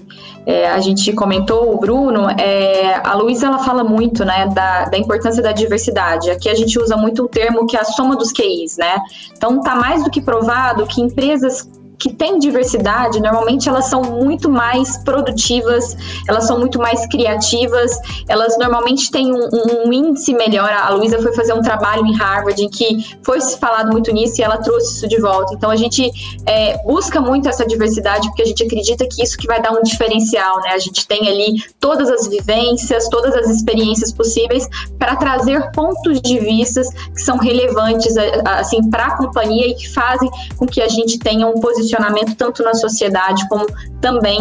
é, 0.46 0.68
a 0.70 0.80
gente 0.80 1.12
comentou, 1.12 1.74
o 1.74 1.78
Bruno. 1.78 2.28
É, 2.30 3.00
a 3.06 3.14
Luísa 3.14 3.46
ela 3.46 3.58
fala 3.58 3.84
muito 3.84 4.24
né, 4.24 4.46
da, 4.46 4.86
da 4.86 4.96
importância 4.96 5.42
da 5.42 5.52
diversidade. 5.52 6.30
Aqui 6.30 6.48
a 6.48 6.54
gente 6.54 6.78
usa 6.78 6.96
muito 6.96 7.24
o 7.24 7.28
termo 7.28 7.66
que 7.66 7.76
é 7.76 7.80
a 7.80 7.84
soma 7.84 8.16
dos 8.16 8.32
QIs, 8.32 8.78
né? 8.78 8.96
Então 9.36 9.58
está 9.58 9.76
mais 9.76 10.02
do 10.02 10.10
que 10.10 10.22
provado 10.22 10.86
que 10.86 11.02
empresas 11.02 11.68
que 12.00 12.10
têm 12.10 12.38
diversidade, 12.38 13.20
normalmente 13.20 13.68
elas 13.68 13.84
são 13.84 14.00
muito 14.00 14.48
mais 14.48 14.96
produtivas, 15.04 15.94
elas 16.26 16.46
são 16.46 16.58
muito 16.58 16.78
mais 16.78 17.06
criativas, 17.06 17.92
elas 18.26 18.56
normalmente 18.56 19.10
têm 19.10 19.30
um, 19.34 19.48
um 19.84 19.92
índice 19.92 20.32
melhor. 20.32 20.72
A 20.72 20.88
Luísa 20.88 21.20
foi 21.20 21.34
fazer 21.34 21.52
um 21.52 21.60
trabalho 21.60 22.06
em 22.06 22.16
Harvard 22.16 22.60
em 22.60 22.70
que 22.70 23.18
foi 23.22 23.38
falado 23.42 23.92
muito 23.92 24.10
nisso 24.12 24.40
e 24.40 24.42
ela 24.44 24.56
trouxe 24.56 24.94
isso 24.94 25.08
de 25.08 25.20
volta. 25.20 25.52
Então 25.54 25.68
a 25.68 25.76
gente 25.76 26.10
é, 26.46 26.82
busca 26.84 27.20
muito 27.20 27.50
essa 27.50 27.66
diversidade 27.66 28.26
porque 28.28 28.42
a 28.42 28.46
gente 28.46 28.64
acredita 28.64 29.06
que 29.06 29.22
isso 29.22 29.36
que 29.36 29.46
vai 29.46 29.60
dar 29.60 29.72
um 29.72 29.82
diferencial, 29.82 30.58
né? 30.62 30.70
A 30.70 30.78
gente 30.78 31.06
tem 31.06 31.28
ali 31.28 31.62
todas 31.78 32.08
as 32.08 32.26
vivências, 32.26 33.10
todas 33.10 33.34
as 33.34 33.50
experiências 33.50 34.10
possíveis 34.10 34.66
para 34.98 35.16
trazer 35.16 35.70
pontos 35.72 36.18
de 36.22 36.38
vistas 36.38 36.88
que 37.14 37.20
são 37.20 37.36
relevantes 37.36 38.16
assim 38.46 38.88
para 38.88 39.06
a 39.06 39.16
companhia 39.18 39.68
e 39.68 39.74
que 39.74 39.88
fazem 39.90 40.30
com 40.56 40.66
que 40.66 40.80
a 40.80 40.88
gente 40.88 41.18
tenha 41.18 41.46
um 41.46 41.60
posicionamento 41.60 41.89
posicionamento 41.90 42.34
tanto 42.36 42.62
na 42.62 42.74
sociedade 42.74 43.48
como 43.48 43.66
também 44.00 44.38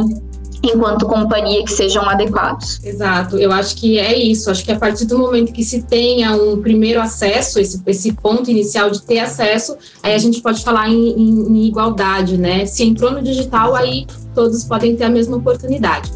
enquanto 0.61 1.05
companhia 1.05 1.63
que 1.63 1.71
sejam 1.71 2.03
adequados. 2.03 2.83
Exato, 2.83 3.37
eu 3.37 3.49
acho 3.51 3.77
que 3.77 3.97
é 3.97 4.17
isso. 4.17 4.51
Acho 4.51 4.63
que 4.63 4.71
a 4.71 4.77
partir 4.77 5.05
do 5.05 5.17
momento 5.17 5.53
que 5.53 5.63
se 5.63 5.83
tenha 5.83 6.33
um 6.33 6.61
primeiro 6.61 6.99
acesso, 6.99 7.59
esse, 7.59 7.81
esse 7.87 8.11
ponto 8.13 8.51
inicial 8.51 8.89
de 8.89 9.01
ter 9.01 9.19
acesso, 9.19 9.77
aí 10.03 10.13
a 10.13 10.17
gente 10.17 10.41
pode 10.41 10.61
falar 10.61 10.89
em, 10.89 11.11
em, 11.11 11.47
em 11.47 11.65
igualdade, 11.65 12.37
né? 12.37 12.65
Se 12.65 12.83
entrou 12.83 13.11
no 13.11 13.21
digital, 13.21 13.73
aí 13.73 14.05
todos 14.35 14.65
podem 14.65 14.97
ter 14.97 15.05
a 15.05 15.09
mesma 15.09 15.37
oportunidade. 15.37 16.11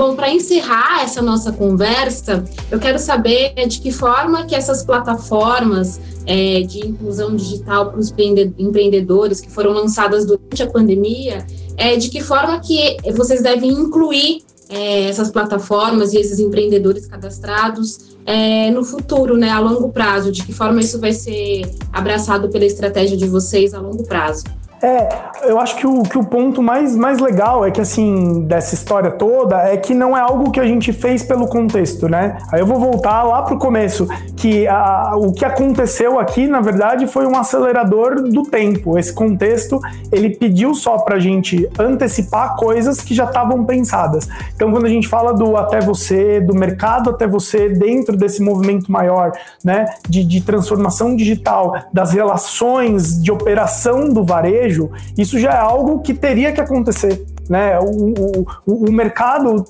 Bom, 0.00 0.16
para 0.16 0.30
encerrar 0.30 1.02
essa 1.04 1.20
nossa 1.20 1.52
conversa, 1.52 2.42
eu 2.70 2.78
quero 2.78 2.98
saber 2.98 3.52
de 3.68 3.82
que 3.82 3.92
forma 3.92 4.46
que 4.46 4.54
essas 4.54 4.82
plataformas 4.82 6.00
é, 6.24 6.62
de 6.62 6.86
inclusão 6.86 7.36
digital 7.36 7.90
para 7.90 8.00
os 8.00 8.10
empreendedores 8.58 9.42
que 9.42 9.50
foram 9.50 9.72
lançadas 9.72 10.24
durante 10.24 10.62
a 10.62 10.66
pandemia, 10.66 11.46
é, 11.76 11.96
de 11.96 12.08
que 12.08 12.22
forma 12.22 12.58
que 12.60 12.96
vocês 13.14 13.42
devem 13.42 13.68
incluir 13.70 14.42
é, 14.70 15.02
essas 15.02 15.30
plataformas 15.30 16.14
e 16.14 16.16
esses 16.16 16.38
empreendedores 16.38 17.06
cadastrados 17.06 18.16
é, 18.24 18.70
no 18.70 18.82
futuro, 18.82 19.36
né, 19.36 19.50
a 19.50 19.60
longo 19.60 19.90
prazo, 19.90 20.32
de 20.32 20.42
que 20.42 20.52
forma 20.54 20.80
isso 20.80 20.98
vai 20.98 21.12
ser 21.12 21.60
abraçado 21.92 22.48
pela 22.48 22.64
estratégia 22.64 23.18
de 23.18 23.28
vocês 23.28 23.74
a 23.74 23.80
longo 23.82 24.04
prazo? 24.04 24.44
É, 24.82 25.08
eu 25.42 25.60
acho 25.60 25.76
que 25.76 25.86
o, 25.86 26.02
que 26.02 26.16
o 26.16 26.24
ponto 26.24 26.62
mais, 26.62 26.96
mais 26.96 27.18
legal 27.18 27.66
é 27.66 27.70
que, 27.70 27.80
assim, 27.80 28.42
dessa 28.42 28.74
história 28.74 29.10
toda, 29.10 29.56
é 29.58 29.76
que 29.76 29.92
não 29.92 30.16
é 30.16 30.20
algo 30.20 30.50
que 30.50 30.58
a 30.58 30.64
gente 30.64 30.92
fez 30.92 31.22
pelo 31.22 31.46
contexto, 31.46 32.08
né? 32.08 32.38
Aí 32.50 32.60
eu 32.60 32.66
vou 32.66 32.80
voltar 32.80 33.22
lá 33.22 33.42
pro 33.42 33.58
começo, 33.58 34.08
que 34.36 34.66
a, 34.66 35.12
o 35.16 35.32
que 35.32 35.44
aconteceu 35.44 36.18
aqui, 36.18 36.46
na 36.46 36.60
verdade, 36.60 37.06
foi 37.06 37.26
um 37.26 37.36
acelerador 37.36 38.22
do 38.22 38.42
tempo. 38.44 38.98
Esse 38.98 39.12
contexto, 39.12 39.80
ele 40.10 40.30
pediu 40.30 40.74
só 40.74 40.98
pra 40.98 41.18
gente 41.18 41.68
antecipar 41.78 42.56
coisas 42.56 43.02
que 43.02 43.14
já 43.14 43.24
estavam 43.24 43.64
pensadas. 43.64 44.28
Então, 44.54 44.70
quando 44.70 44.86
a 44.86 44.90
gente 44.90 45.08
fala 45.08 45.34
do 45.34 45.56
até 45.58 45.80
você, 45.80 46.40
do 46.40 46.54
mercado 46.54 47.10
até 47.10 47.26
você, 47.26 47.68
dentro 47.68 48.16
desse 48.16 48.42
movimento 48.42 48.90
maior, 48.90 49.32
né, 49.62 49.86
de, 50.08 50.24
de 50.24 50.40
transformação 50.40 51.14
digital, 51.14 51.74
das 51.92 52.12
relações 52.12 53.20
de 53.22 53.30
operação 53.30 54.08
do 54.08 54.24
varejo, 54.24 54.69
varejo, 54.70 54.90
isso 55.18 55.38
já 55.38 55.52
é 55.52 55.58
algo 55.58 56.00
que 56.00 56.14
teria 56.14 56.52
que 56.52 56.60
acontecer. 56.60 57.24
Né? 57.48 57.78
O, 57.80 58.44
o, 58.66 58.86
o 58.86 58.92
mercado 58.92 59.64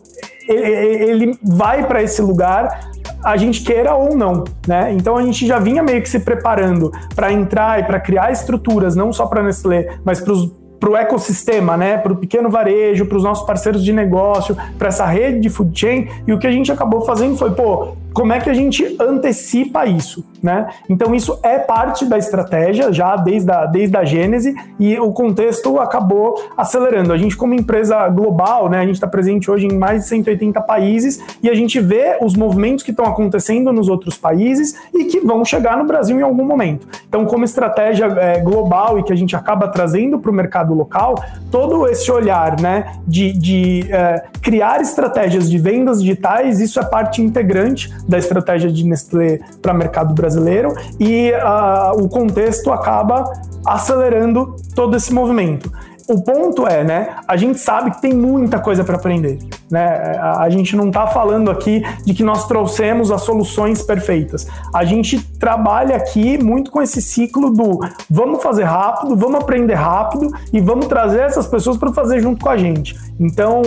ele 0.48 1.38
vai 1.42 1.86
para 1.86 2.02
esse 2.02 2.20
lugar 2.20 2.90
a 3.22 3.36
gente 3.36 3.62
queira 3.62 3.94
ou 3.94 4.16
não, 4.16 4.44
né? 4.66 4.92
Então 4.94 5.16
a 5.16 5.22
gente 5.22 5.46
já 5.46 5.58
vinha 5.58 5.82
meio 5.82 6.00
que 6.00 6.08
se 6.08 6.20
preparando 6.20 6.90
para 7.14 7.30
entrar 7.30 7.78
e 7.78 7.84
para 7.84 8.00
criar 8.00 8.32
estruturas, 8.32 8.96
não 8.96 9.12
só 9.12 9.26
para 9.26 9.42
Nestlé, 9.42 9.98
mas 10.04 10.20
para 10.20 10.32
os 10.32 10.50
para 10.80 10.88
o 10.88 10.96
ecossistema, 10.96 11.76
né, 11.76 11.98
para 11.98 12.10
o 12.10 12.16
pequeno 12.16 12.48
varejo, 12.48 13.04
para 13.04 13.18
os 13.18 13.22
nossos 13.22 13.46
parceiros 13.46 13.84
de 13.84 13.92
negócio, 13.92 14.56
para 14.78 14.88
essa 14.88 15.04
rede 15.04 15.38
de 15.40 15.50
food 15.50 15.78
chain. 15.78 16.08
E 16.26 16.32
o 16.32 16.38
que 16.38 16.46
a 16.46 16.50
gente 16.50 16.72
acabou 16.72 17.02
fazendo 17.02 17.36
foi, 17.36 17.50
pô, 17.50 17.88
como 18.12 18.32
é 18.32 18.40
que 18.40 18.50
a 18.50 18.54
gente 18.54 18.96
antecipa 19.00 19.86
isso, 19.86 20.24
né? 20.42 20.68
Então 20.88 21.14
isso 21.14 21.38
é 21.42 21.58
parte 21.58 22.04
da 22.04 22.18
estratégia 22.18 22.92
já 22.92 23.16
desde 23.16 23.50
a, 23.50 23.66
desde 23.66 23.96
a 23.96 24.04
gênese 24.04 24.54
e 24.78 24.98
o 24.98 25.12
contexto 25.12 25.78
acabou 25.78 26.34
acelerando. 26.56 27.12
A 27.12 27.18
gente 27.18 27.36
como 27.36 27.54
empresa 27.54 28.08
global, 28.08 28.68
né, 28.68 28.80
a 28.80 28.84
gente 28.84 28.94
está 28.94 29.06
presente 29.06 29.50
hoje 29.50 29.66
em 29.66 29.76
mais 29.76 30.02
de 30.02 30.08
180 30.08 30.60
países 30.62 31.20
e 31.42 31.48
a 31.48 31.54
gente 31.54 31.78
vê 31.80 32.18
os 32.20 32.34
movimentos 32.34 32.84
que 32.84 32.90
estão 32.90 33.04
acontecendo 33.04 33.72
nos 33.72 33.88
outros 33.88 34.16
países 34.16 34.74
e 34.92 35.04
que 35.04 35.20
vão 35.20 35.44
chegar 35.44 35.76
no 35.76 35.84
Brasil 35.84 36.18
em 36.18 36.22
algum 36.22 36.44
momento. 36.44 36.86
Então 37.08 37.24
como 37.24 37.44
estratégia 37.44 38.06
é, 38.06 38.40
global 38.40 38.98
e 38.98 39.02
que 39.02 39.12
a 39.12 39.16
gente 39.16 39.36
acaba 39.36 39.68
trazendo 39.68 40.18
para 40.18 40.30
o 40.30 40.34
mercado 40.34 40.74
local, 40.74 41.14
todo 41.50 41.86
esse 41.88 42.10
olhar, 42.10 42.60
né, 42.60 42.94
de, 43.06 43.32
de 43.32 43.86
é, 43.90 44.24
criar 44.42 44.80
estratégias 44.80 45.48
de 45.48 45.58
vendas 45.58 46.02
digitais, 46.02 46.60
isso 46.60 46.80
é 46.80 46.84
parte 46.84 47.22
integrante 47.22 47.90
da 48.08 48.18
estratégia 48.18 48.70
de 48.70 48.84
Nestlé 48.84 49.40
para 49.60 49.72
o 49.72 49.76
mercado 49.76 50.14
brasileiro 50.14 50.74
e 50.98 51.32
uh, 51.32 52.02
o 52.02 52.08
contexto 52.08 52.72
acaba 52.72 53.30
acelerando 53.64 54.56
todo 54.74 54.96
esse 54.96 55.12
movimento. 55.12 55.70
O 56.10 56.20
ponto 56.22 56.66
é, 56.66 56.82
né? 56.82 57.14
A 57.28 57.36
gente 57.36 57.60
sabe 57.60 57.92
que 57.92 58.02
tem 58.02 58.12
muita 58.12 58.58
coisa 58.58 58.82
para 58.82 58.96
aprender, 58.96 59.38
né? 59.70 60.18
A, 60.18 60.42
a 60.42 60.50
gente 60.50 60.74
não 60.74 60.88
está 60.88 61.06
falando 61.06 61.52
aqui 61.52 61.84
de 62.04 62.12
que 62.12 62.24
nós 62.24 62.48
trouxemos 62.48 63.12
as 63.12 63.22
soluções 63.22 63.80
perfeitas. 63.80 64.44
A 64.74 64.84
gente 64.84 65.24
trabalha 65.38 65.94
aqui 65.94 66.36
muito 66.42 66.72
com 66.72 66.82
esse 66.82 67.00
ciclo 67.00 67.50
do 67.50 67.78
vamos 68.10 68.42
fazer 68.42 68.64
rápido, 68.64 69.14
vamos 69.14 69.40
aprender 69.40 69.74
rápido 69.74 70.32
e 70.52 70.60
vamos 70.60 70.88
trazer 70.88 71.20
essas 71.20 71.46
pessoas 71.46 71.76
para 71.76 71.92
fazer 71.92 72.20
junto 72.20 72.42
com 72.42 72.48
a 72.48 72.56
gente. 72.56 72.98
Então, 73.20 73.62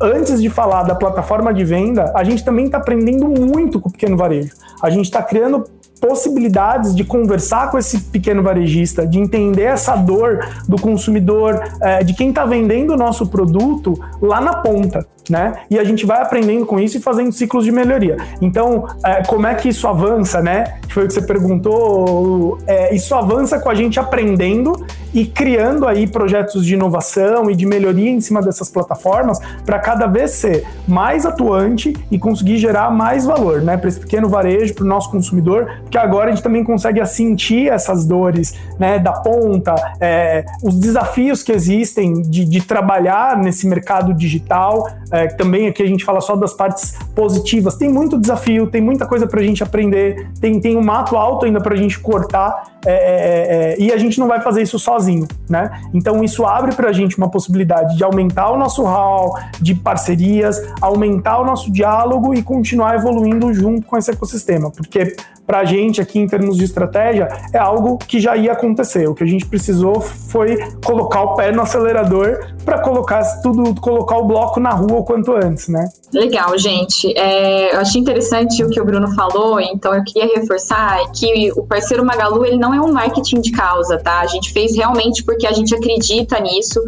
antes 0.00 0.42
de 0.42 0.50
falar 0.50 0.82
da 0.82 0.96
plataforma 0.96 1.54
de 1.54 1.64
venda, 1.64 2.12
a 2.16 2.24
gente 2.24 2.44
também 2.44 2.64
está 2.64 2.78
aprendendo 2.78 3.28
muito 3.28 3.78
com 3.78 3.88
o 3.88 3.92
pequeno 3.92 4.16
varejo. 4.16 4.50
A 4.82 4.90
gente 4.90 5.04
está 5.04 5.22
criando 5.22 5.64
possibilidades 6.06 6.94
de 6.94 7.02
conversar 7.02 7.70
com 7.70 7.78
esse 7.78 7.98
pequeno 7.98 8.42
varejista, 8.42 9.06
de 9.06 9.18
entender 9.18 9.62
essa 9.62 9.96
dor 9.96 10.46
do 10.68 10.76
consumidor, 10.76 11.62
é, 11.80 12.04
de 12.04 12.12
quem 12.12 12.28
está 12.28 12.44
vendendo 12.44 12.92
o 12.92 12.96
nosso 12.96 13.26
produto 13.26 13.98
lá 14.20 14.38
na 14.38 14.56
ponta 14.56 15.06
né? 15.30 15.54
E 15.70 15.78
a 15.78 15.84
gente 15.84 16.04
vai 16.06 16.20
aprendendo 16.20 16.66
com 16.66 16.78
isso 16.78 16.96
e 16.96 17.00
fazendo 17.00 17.32
ciclos 17.32 17.64
de 17.64 17.72
melhoria. 17.72 18.16
Então, 18.40 18.86
é, 19.04 19.22
como 19.22 19.46
é 19.46 19.54
que 19.54 19.68
isso 19.68 19.86
avança, 19.88 20.40
né? 20.40 20.78
Foi 20.88 21.04
o 21.04 21.08
que 21.08 21.14
você 21.14 21.22
perguntou. 21.22 22.58
É, 22.66 22.94
isso 22.94 23.14
avança 23.14 23.58
com 23.58 23.68
a 23.68 23.74
gente 23.74 23.98
aprendendo 23.98 24.84
e 25.12 25.24
criando 25.24 25.86
aí 25.86 26.06
projetos 26.06 26.66
de 26.66 26.74
inovação 26.74 27.50
e 27.50 27.54
de 27.54 27.64
melhoria 27.64 28.10
em 28.10 28.20
cima 28.20 28.42
dessas 28.42 28.68
plataformas 28.68 29.38
para 29.64 29.78
cada 29.78 30.06
vez 30.06 30.32
ser 30.32 30.66
mais 30.88 31.24
atuante 31.24 31.94
e 32.10 32.18
conseguir 32.18 32.58
gerar 32.58 32.90
mais 32.90 33.24
valor, 33.24 33.62
né? 33.62 33.76
Para 33.76 33.88
esse 33.88 34.00
pequeno 34.00 34.28
varejo, 34.28 34.74
para 34.74 34.84
o 34.84 34.86
nosso 34.86 35.10
consumidor, 35.10 35.70
porque 35.82 35.96
agora 35.98 36.30
a 36.30 36.34
gente 36.34 36.42
também 36.42 36.64
consegue 36.64 37.04
sentir 37.06 37.68
essas 37.68 38.04
dores, 38.04 38.54
né? 38.78 38.98
Da 38.98 39.12
ponta, 39.12 39.74
é, 40.00 40.44
os 40.62 40.78
desafios 40.78 41.42
que 41.42 41.52
existem 41.52 42.22
de, 42.22 42.44
de 42.44 42.60
trabalhar 42.62 43.36
nesse 43.36 43.66
mercado 43.68 44.12
digital 44.12 44.88
é, 45.14 45.28
também 45.28 45.68
aqui 45.68 45.80
a 45.80 45.86
gente 45.86 46.04
fala 46.04 46.20
só 46.20 46.34
das 46.34 46.52
partes 46.52 46.98
positivas. 47.14 47.76
Tem 47.76 47.88
muito 47.88 48.18
desafio, 48.18 48.66
tem 48.66 48.80
muita 48.80 49.06
coisa 49.06 49.28
para 49.28 49.40
a 49.40 49.44
gente 49.44 49.62
aprender, 49.62 50.28
tem, 50.40 50.58
tem 50.60 50.76
um 50.76 50.82
mato 50.82 51.16
alto 51.16 51.46
ainda 51.46 51.60
para 51.60 51.74
a 51.74 51.76
gente 51.76 52.00
cortar 52.00 52.73
é, 52.86 52.92
é, 52.92 53.72
é, 53.72 53.80
e 53.80 53.92
a 53.92 53.96
gente 53.96 54.18
não 54.18 54.26
vai 54.26 54.40
fazer 54.40 54.62
isso 54.62 54.78
sozinho, 54.78 55.26
né? 55.48 55.82
Então 55.92 56.22
isso 56.22 56.44
abre 56.44 56.74
para 56.74 56.90
a 56.90 56.92
gente 56.92 57.16
uma 57.16 57.30
possibilidade 57.30 57.96
de 57.96 58.04
aumentar 58.04 58.50
o 58.50 58.58
nosso 58.58 58.82
hall 58.82 59.38
de 59.60 59.74
parcerias, 59.74 60.60
aumentar 60.80 61.40
o 61.40 61.44
nosso 61.44 61.70
diálogo 61.70 62.34
e 62.34 62.42
continuar 62.42 62.96
evoluindo 62.96 63.52
junto 63.52 63.86
com 63.86 63.96
esse 63.96 64.10
ecossistema, 64.10 64.70
porque 64.70 65.16
para 65.46 65.60
a 65.60 65.64
gente 65.64 66.00
aqui 66.00 66.18
em 66.18 66.26
termos 66.26 66.56
de 66.56 66.64
estratégia 66.64 67.28
é 67.52 67.58
algo 67.58 67.98
que 67.98 68.18
já 68.18 68.36
ia 68.36 68.52
acontecer. 68.52 69.06
O 69.08 69.14
que 69.14 69.22
a 69.22 69.26
gente 69.26 69.46
precisou 69.46 70.00
foi 70.00 70.56
colocar 70.84 71.22
o 71.22 71.34
pé 71.34 71.52
no 71.52 71.62
acelerador 71.62 72.46
para 72.64 72.78
colocar 72.78 73.22
tudo, 73.42 73.78
colocar 73.80 74.16
o 74.16 74.24
bloco 74.24 74.58
na 74.58 74.70
rua 74.70 75.00
o 75.00 75.04
quanto 75.04 75.32
antes, 75.32 75.68
né? 75.68 75.86
Legal, 76.12 76.56
gente. 76.56 77.12
É, 77.18 77.74
eu 77.74 77.80
achei 77.80 78.00
interessante 78.00 78.64
o 78.64 78.70
que 78.70 78.80
o 78.80 78.84
Bruno 78.84 79.14
falou, 79.14 79.60
então 79.60 79.94
eu 79.94 80.02
queria 80.04 80.34
reforçar 80.34 80.98
que 81.12 81.52
o 81.52 81.62
parceiro 81.66 82.04
Magalu 82.04 82.46
ele 82.46 82.56
não 82.56 82.73
é 82.74 82.80
um 82.80 82.92
marketing 82.92 83.40
de 83.40 83.50
causa, 83.50 83.98
tá? 83.98 84.20
A 84.20 84.26
gente 84.26 84.52
fez 84.52 84.76
realmente 84.76 85.24
porque 85.24 85.46
a 85.46 85.52
gente 85.52 85.74
acredita 85.74 86.38
nisso 86.40 86.80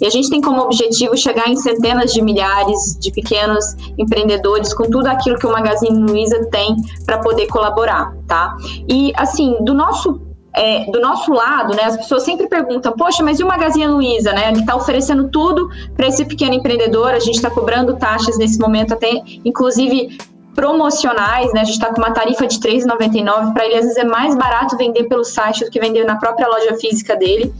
e 0.00 0.06
a 0.06 0.10
gente 0.10 0.30
tem 0.30 0.40
como 0.40 0.62
objetivo 0.62 1.16
chegar 1.16 1.48
em 1.48 1.56
centenas 1.56 2.12
de 2.12 2.22
milhares 2.22 2.96
de 2.98 3.12
pequenos 3.12 3.64
empreendedores 3.98 4.72
com 4.72 4.84
tudo 4.84 5.06
aquilo 5.06 5.38
que 5.38 5.46
o 5.46 5.52
Magazine 5.52 6.10
Luiza 6.10 6.44
tem 6.50 6.76
para 7.04 7.18
poder 7.18 7.46
colaborar, 7.48 8.14
tá? 8.26 8.56
E 8.88 9.12
assim, 9.16 9.56
do 9.62 9.74
nosso 9.74 10.20
é, 10.52 10.90
do 10.90 11.00
nosso 11.00 11.32
lado, 11.32 11.76
né, 11.76 11.84
as 11.84 11.96
pessoas 11.96 12.24
sempre 12.24 12.48
perguntam, 12.48 12.92
poxa, 12.92 13.22
mas 13.22 13.38
e 13.38 13.44
o 13.44 13.46
Magazine 13.46 13.86
Luiza, 13.86 14.32
né? 14.32 14.50
Ele 14.50 14.60
está 14.60 14.74
oferecendo 14.74 15.28
tudo 15.28 15.68
para 15.96 16.08
esse 16.08 16.24
pequeno 16.24 16.54
empreendedor, 16.54 17.12
a 17.12 17.20
gente 17.20 17.36
está 17.36 17.50
cobrando 17.50 17.96
taxas 17.96 18.36
nesse 18.36 18.58
momento, 18.58 18.94
até 18.94 19.22
inclusive 19.44 20.18
promocionais, 20.54 21.52
né? 21.52 21.60
A 21.60 21.64
gente 21.64 21.74
está 21.74 21.92
com 21.92 22.00
uma 22.00 22.12
tarifa 22.12 22.46
de 22.46 22.56
R$ 22.56 22.78
3,99, 22.78 23.52
para 23.52 23.66
ele 23.66 23.76
às 23.76 23.84
vezes 23.84 23.96
é 23.96 24.04
mais 24.04 24.34
barato 24.34 24.76
vender 24.76 25.04
pelo 25.04 25.24
site 25.24 25.64
do 25.64 25.70
que 25.70 25.80
vender 25.80 26.04
na 26.04 26.16
própria 26.16 26.48
loja 26.48 26.76
física 26.76 27.16
dele. 27.16 27.52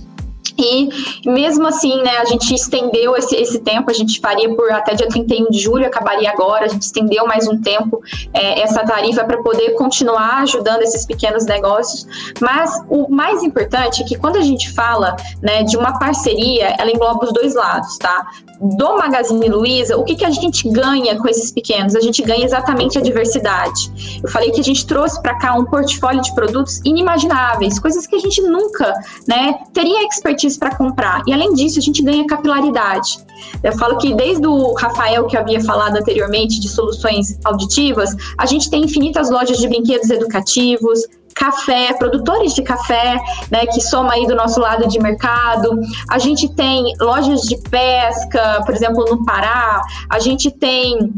E 0.58 0.88
mesmo 1.28 1.66
assim, 1.66 2.02
né, 2.02 2.18
a 2.18 2.24
gente 2.24 2.54
estendeu 2.54 3.16
esse, 3.16 3.34
esse 3.36 3.60
tempo, 3.60 3.90
a 3.90 3.94
gente 3.94 4.20
faria 4.20 4.54
por 4.54 4.70
até 4.70 4.94
dia 4.94 5.08
31 5.08 5.50
de 5.50 5.58
julho, 5.58 5.86
acabaria 5.86 6.30
agora, 6.30 6.66
a 6.66 6.68
gente 6.68 6.82
estendeu 6.82 7.26
mais 7.26 7.48
um 7.48 7.60
tempo 7.60 8.02
é, 8.34 8.60
essa 8.60 8.84
tarifa 8.84 9.24
para 9.24 9.42
poder 9.42 9.70
continuar 9.70 10.42
ajudando 10.42 10.82
esses 10.82 11.06
pequenos 11.06 11.46
negócios. 11.46 12.06
Mas 12.40 12.82
o 12.88 13.08
mais 13.08 13.42
importante 13.42 14.02
é 14.02 14.04
que 14.04 14.16
quando 14.16 14.36
a 14.36 14.42
gente 14.42 14.70
fala 14.72 15.16
né, 15.42 15.62
de 15.62 15.76
uma 15.76 15.98
parceria, 15.98 16.74
ela 16.78 16.90
engloba 16.90 17.24
os 17.24 17.32
dois 17.32 17.54
lados, 17.54 17.96
tá? 17.98 18.26
do 18.60 18.98
Magazine 18.98 19.48
Luiza, 19.48 19.96
o 19.96 20.04
que, 20.04 20.14
que 20.14 20.24
a 20.24 20.30
gente 20.30 20.68
ganha 20.68 21.16
com 21.16 21.26
esses 21.26 21.50
pequenos? 21.50 21.96
A 21.96 22.00
gente 22.00 22.20
ganha 22.20 22.44
exatamente 22.44 22.98
a 22.98 23.00
diversidade. 23.00 24.20
Eu 24.22 24.28
falei 24.28 24.50
que 24.50 24.60
a 24.60 24.62
gente 24.62 24.86
trouxe 24.86 25.20
para 25.22 25.34
cá 25.38 25.54
um 25.54 25.64
portfólio 25.64 26.20
de 26.20 26.34
produtos 26.34 26.78
inimagináveis, 26.84 27.78
coisas 27.78 28.06
que 28.06 28.16
a 28.16 28.18
gente 28.18 28.42
nunca 28.42 28.92
né, 29.26 29.54
teria 29.72 30.06
expertise 30.06 30.29
para 30.58 30.74
comprar. 30.76 31.22
E 31.26 31.32
além 31.32 31.52
disso, 31.54 31.78
a 31.78 31.82
gente 31.82 32.02
ganha 32.02 32.26
capilaridade. 32.26 33.18
Eu 33.62 33.72
falo 33.72 33.98
que 33.98 34.14
desde 34.14 34.46
o 34.46 34.74
Rafael, 34.74 35.26
que 35.26 35.36
havia 35.36 35.60
falado 35.62 35.96
anteriormente, 35.96 36.60
de 36.60 36.68
soluções 36.68 37.38
auditivas, 37.44 38.14
a 38.38 38.46
gente 38.46 38.70
tem 38.70 38.84
infinitas 38.84 39.30
lojas 39.30 39.58
de 39.58 39.68
brinquedos 39.68 40.10
educativos, 40.10 41.00
café, 41.34 41.94
produtores 41.94 42.54
de 42.54 42.62
café, 42.62 43.18
né, 43.50 43.64
que 43.66 43.80
soma 43.80 44.12
aí 44.12 44.26
do 44.26 44.34
nosso 44.34 44.60
lado 44.60 44.86
de 44.88 44.98
mercado. 45.00 45.80
A 46.10 46.18
gente 46.18 46.48
tem 46.54 46.92
lojas 47.00 47.42
de 47.42 47.56
pesca, 47.68 48.62
por 48.64 48.74
exemplo, 48.74 49.04
no 49.08 49.24
Pará. 49.24 49.82
A 50.08 50.18
gente 50.18 50.50
tem 50.50 51.12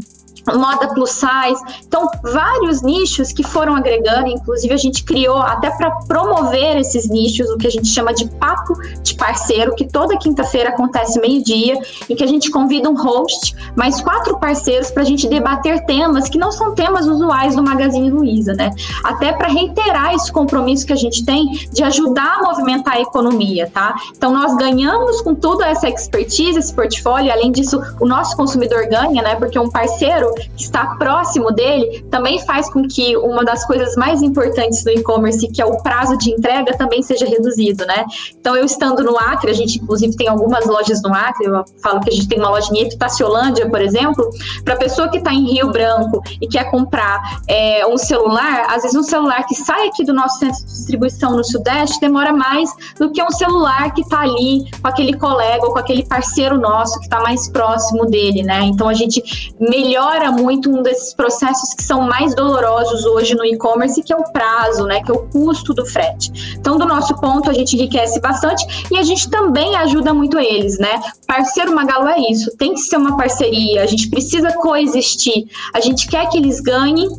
moda 0.51 0.87
plus 0.93 1.11
size. 1.11 1.61
Então, 1.85 2.09
vários 2.23 2.81
nichos 2.81 3.31
que 3.31 3.43
foram 3.43 3.75
agregando, 3.75 4.27
inclusive 4.27 4.73
a 4.73 4.77
gente 4.77 5.03
criou 5.03 5.37
até 5.37 5.69
para 5.71 5.91
promover 6.07 6.77
esses 6.77 7.09
nichos, 7.09 7.49
o 7.49 7.57
que 7.57 7.67
a 7.67 7.71
gente 7.71 7.87
chama 7.87 8.13
de 8.13 8.27
papo 8.27 8.73
de 9.01 9.15
parceiro, 9.15 9.75
que 9.75 9.87
toda 9.87 10.17
quinta-feira 10.17 10.69
acontece 10.69 11.19
meio-dia, 11.19 11.79
e 12.09 12.15
que 12.15 12.23
a 12.23 12.27
gente 12.27 12.51
convida 12.51 12.89
um 12.89 12.95
host, 12.95 13.55
mais 13.75 14.01
quatro 14.01 14.37
parceiros 14.37 14.91
para 14.91 15.03
a 15.03 15.05
gente 15.05 15.27
debater 15.27 15.85
temas 15.85 16.27
que 16.27 16.37
não 16.37 16.51
são 16.51 16.73
temas 16.73 17.07
usuais 17.07 17.55
do 17.55 17.63
Magazine 17.63 18.09
Luiza, 18.09 18.53
né? 18.53 18.71
Até 19.03 19.31
para 19.31 19.47
reiterar 19.47 20.13
esse 20.13 20.31
compromisso 20.31 20.85
que 20.85 20.93
a 20.93 20.97
gente 20.97 21.23
tem 21.23 21.67
de 21.71 21.83
ajudar 21.83 22.39
a 22.39 22.43
movimentar 22.43 22.95
a 22.95 23.01
economia, 23.01 23.69
tá? 23.73 23.95
Então, 24.15 24.33
nós 24.33 24.55
ganhamos 24.55 25.21
com 25.21 25.33
toda 25.33 25.65
essa 25.65 25.87
expertise, 25.87 26.59
esse 26.59 26.73
portfólio, 26.73 27.31
além 27.31 27.51
disso, 27.51 27.81
o 27.99 28.05
nosso 28.05 28.35
consumidor 28.35 28.87
ganha, 28.87 29.21
né? 29.21 29.35
Porque 29.35 29.57
um 29.57 29.69
parceiro 29.69 30.32
está 30.57 30.95
próximo 30.95 31.51
dele, 31.51 32.05
também 32.09 32.39
faz 32.45 32.71
com 32.71 32.87
que 32.87 33.15
uma 33.17 33.43
das 33.43 33.65
coisas 33.65 33.95
mais 33.95 34.21
importantes 34.21 34.83
do 34.83 34.91
e-commerce, 34.91 35.47
que 35.47 35.61
é 35.61 35.65
o 35.65 35.81
prazo 35.81 36.17
de 36.17 36.31
entrega, 36.31 36.75
também 36.77 37.01
seja 37.01 37.25
reduzido, 37.25 37.85
né? 37.85 38.05
Então, 38.39 38.55
eu 38.55 38.65
estando 38.65 39.03
no 39.03 39.17
Acre, 39.17 39.51
a 39.51 39.53
gente 39.53 39.79
inclusive 39.79 40.15
tem 40.15 40.27
algumas 40.27 40.65
lojas 40.65 41.01
no 41.01 41.13
Acre, 41.13 41.45
eu 41.45 41.63
falo 41.81 41.99
que 42.01 42.09
a 42.09 42.13
gente 42.13 42.27
tem 42.27 42.39
uma 42.39 42.49
loja 42.49 42.69
em 42.73 42.79
Epitáciolândia, 42.79 43.69
por 43.69 43.81
exemplo, 43.81 44.29
para 44.63 44.73
a 44.73 44.77
pessoa 44.77 45.09
que 45.09 45.17
está 45.17 45.33
em 45.33 45.51
Rio 45.51 45.71
Branco 45.71 46.21
e 46.41 46.47
quer 46.47 46.69
comprar 46.69 47.41
é, 47.47 47.85
um 47.87 47.97
celular, 47.97 48.67
às 48.69 48.83
vezes 48.83 48.95
um 48.95 49.03
celular 49.03 49.45
que 49.45 49.55
sai 49.55 49.87
aqui 49.87 50.03
do 50.03 50.13
nosso 50.13 50.39
centro 50.39 50.59
de 50.59 50.65
distribuição 50.65 51.35
no 51.35 51.43
Sudeste 51.43 51.99
demora 51.99 52.33
mais 52.33 52.69
do 52.99 53.11
que 53.11 53.21
um 53.21 53.31
celular 53.31 53.93
que 53.93 54.01
está 54.01 54.21
ali 54.21 54.69
com 54.81 54.87
aquele 54.87 55.17
colega 55.17 55.65
ou 55.65 55.73
com 55.73 55.79
aquele 55.79 56.05
parceiro 56.05 56.57
nosso 56.57 56.99
que 56.99 57.05
está 57.05 57.21
mais 57.21 57.49
próximo 57.49 58.05
dele, 58.05 58.43
né? 58.43 58.61
Então, 58.63 58.87
a 58.87 58.93
gente 58.93 59.53
melhora 59.59 60.22
muito 60.31 60.69
um 60.69 60.81
desses 60.81 61.13
processos 61.13 61.73
que 61.73 61.83
são 61.83 62.01
mais 62.01 62.35
dolorosos 62.35 63.05
hoje 63.05 63.35
no 63.35 63.45
e-commerce, 63.45 64.01
que 64.03 64.13
é 64.13 64.15
o 64.15 64.23
prazo, 64.31 64.85
né, 64.85 65.01
que 65.03 65.11
é 65.11 65.13
o 65.13 65.27
custo 65.27 65.73
do 65.73 65.85
frete. 65.85 66.55
Então, 66.57 66.77
do 66.77 66.85
nosso 66.85 67.15
ponto, 67.15 67.49
a 67.49 67.53
gente 67.53 67.75
enriquece 67.75 68.19
bastante 68.19 68.65
e 68.91 68.97
a 68.97 69.03
gente 69.03 69.29
também 69.29 69.75
ajuda 69.75 70.13
muito 70.13 70.39
eles, 70.39 70.77
né? 70.79 71.01
Parceiro 71.27 71.73
Magalu 71.73 72.07
é 72.07 72.31
isso, 72.31 72.55
tem 72.57 72.73
que 72.73 72.81
ser 72.81 72.97
uma 72.97 73.17
parceria, 73.17 73.83
a 73.83 73.85
gente 73.85 74.09
precisa 74.09 74.51
coexistir, 74.53 75.45
a 75.73 75.79
gente 75.79 76.07
quer 76.07 76.27
que 76.29 76.37
eles 76.37 76.59
ganhem 76.59 77.09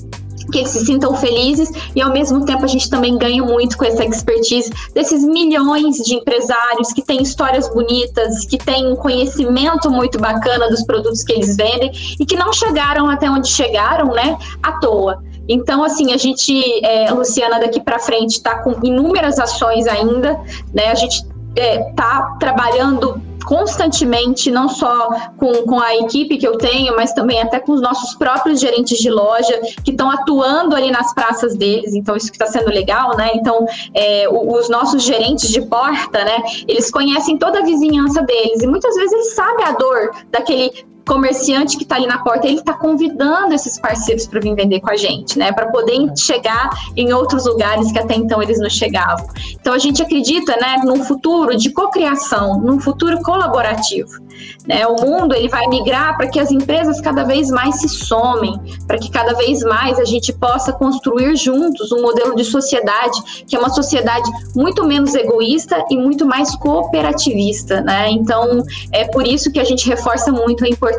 que 0.55 0.61
eles 0.61 0.71
se 0.71 0.87
sintam 0.87 1.17
felizes 1.17 1.69
e 1.97 2.01
ao 2.01 2.13
mesmo 2.13 2.45
tempo 2.45 2.65
a 2.65 2.69
gente 2.69 2.89
também 2.89 3.19
ganha 3.19 3.43
muito 3.43 3.77
com 3.77 3.85
essa 3.85 4.05
expertise 4.05 4.71
desses 4.95 5.25
milhões 5.25 5.97
de 5.97 6.15
empresários 6.15 6.93
que 6.93 7.03
têm 7.03 7.21
histórias 7.21 7.69
bonitas, 7.69 8.47
que 8.47 8.57
têm 8.57 8.87
um 8.87 8.95
conhecimento 8.95 9.91
muito 9.91 10.17
bacana 10.17 10.71
dos 10.71 10.85
produtos 10.85 11.25
que 11.25 11.33
eles 11.33 11.57
vendem 11.57 11.91
e 12.21 12.25
que 12.25 12.37
não 12.37 12.53
chegaram 12.53 13.11
até 13.11 13.29
onde 13.29 13.49
chegaram, 13.49 14.13
né, 14.13 14.39
à 14.63 14.79
toa. 14.79 15.21
Então, 15.49 15.83
assim, 15.83 16.13
a 16.13 16.17
gente, 16.17 16.55
é, 16.85 17.11
Luciana, 17.11 17.59
daqui 17.59 17.81
para 17.81 17.99
frente 17.99 18.37
está 18.37 18.63
com 18.63 18.79
inúmeras 18.87 19.39
ações 19.41 19.87
ainda, 19.87 20.41
né? 20.73 20.87
A 20.87 20.95
gente 20.95 21.27
está 21.55 22.31
é, 22.33 22.39
trabalhando 22.39 23.21
constantemente, 23.45 24.51
não 24.51 24.69
só 24.69 25.11
com, 25.37 25.53
com 25.65 25.81
a 25.81 25.95
equipe 25.97 26.37
que 26.37 26.47
eu 26.47 26.57
tenho, 26.59 26.97
mas 26.97 27.13
também 27.13 27.41
até 27.41 27.61
com 27.61 27.73
os 27.73 27.81
nossos 27.81 28.15
próprios 28.15 28.61
gerentes 28.61 28.99
de 28.99 29.11
loja 29.11 29.61
que 29.85 29.91
estão 29.91 30.11
atuando 30.11 30.75
ali 30.75 30.91
nas 30.91 31.15
praças 31.15 31.57
deles. 31.57 31.95
Então, 31.95 32.17
isso 32.17 32.31
que 32.31 32.43
está 32.43 32.47
sendo 32.47 32.71
legal, 32.71 33.17
né? 33.17 33.33
Então, 33.35 33.67
é, 33.95 34.29
os 34.29 34.69
nossos 34.69 35.03
gerentes 35.03 35.51
de 35.51 35.63
porta, 35.63 36.25
né? 36.25 36.43
Eles 36.67 36.91
conhecem 36.91 37.37
toda 37.39 37.61
a 37.61 37.63
vizinhança 37.63 38.23
deles 38.23 38.63
e 38.63 38.67
muitas 38.67 38.95
vezes 38.95 39.13
eles 39.13 39.35
sabem 39.35 39.65
a 39.65 39.73
dor 39.73 40.11
daquele 40.31 40.94
comerciante 41.07 41.77
que 41.77 41.85
está 41.85 41.97
ali 41.97 42.07
na 42.07 42.19
porta, 42.19 42.47
ele 42.47 42.59
está 42.59 42.75
convidando 42.75 43.55
esses 43.55 43.79
parceiros 43.79 44.27
para 44.27 44.41
vir 44.41 44.55
vender 44.55 44.81
com 44.81 44.91
a 44.91 44.97
gente, 44.97 45.39
né? 45.39 45.53
Para 45.53 45.67
poder 45.67 46.11
chegar 46.17 46.71
em 46.97 47.13
outros 47.13 47.47
lugares 47.47 47.93
que 47.93 47.99
até 47.99 48.15
então 48.15 48.43
eles 48.43 48.59
não 48.59 48.71
chegavam. 48.71 49.27
Então 49.61 49.73
a 49.75 49.79
gente 49.79 50.03
acredita, 50.03 50.57
né, 50.57 50.81
num 50.85 51.05
futuro 51.05 51.57
de 51.57 51.71
cocriação, 51.71 52.59
num 52.61 52.81
futuro 52.81 53.21
colaborativo. 53.23 54.25
Né? 54.67 54.87
O 54.87 55.01
mundo 55.01 55.35
ele 55.35 55.49
vai 55.49 55.67
migrar 55.69 56.17
para 56.17 56.27
que 56.27 56.41
as 56.41 56.51
empresas 56.51 57.01
cada 57.01 57.23
vez 57.23 57.51
mais 57.51 57.81
se 57.81 57.89
somem, 57.89 58.59
para 58.87 58.99
que 58.99 59.11
cada 59.11 59.33
vez 59.35 59.63
mais 59.63 59.99
a 59.99 60.05
gente 60.05 60.33
possa 60.33 60.73
construir 60.73 61.37
juntos 61.37 61.93
um 61.93 62.03
modelo 62.03 62.35
de 62.35 62.45
sociedade 62.45 63.45
que 63.47 63.55
é 63.55 63.59
uma 63.59 63.71
sociedade 63.71 64.29
muito 64.55 64.85
menos 64.85 65.15
egoísta 65.15 65.85
e 65.89 65.97
muito 65.97 66.27
mais 66.27 66.55
cooperativista, 66.57 67.81
né? 67.81 68.11
Então 68.11 68.65
é 68.91 69.05
por 69.05 69.27
isso 69.27 69.53
que 69.53 69.61
a 69.61 69.65
gente 69.65 69.89
reforça 69.89 70.33
muito 70.33 70.65
a 70.65 70.69
importância 70.69 70.94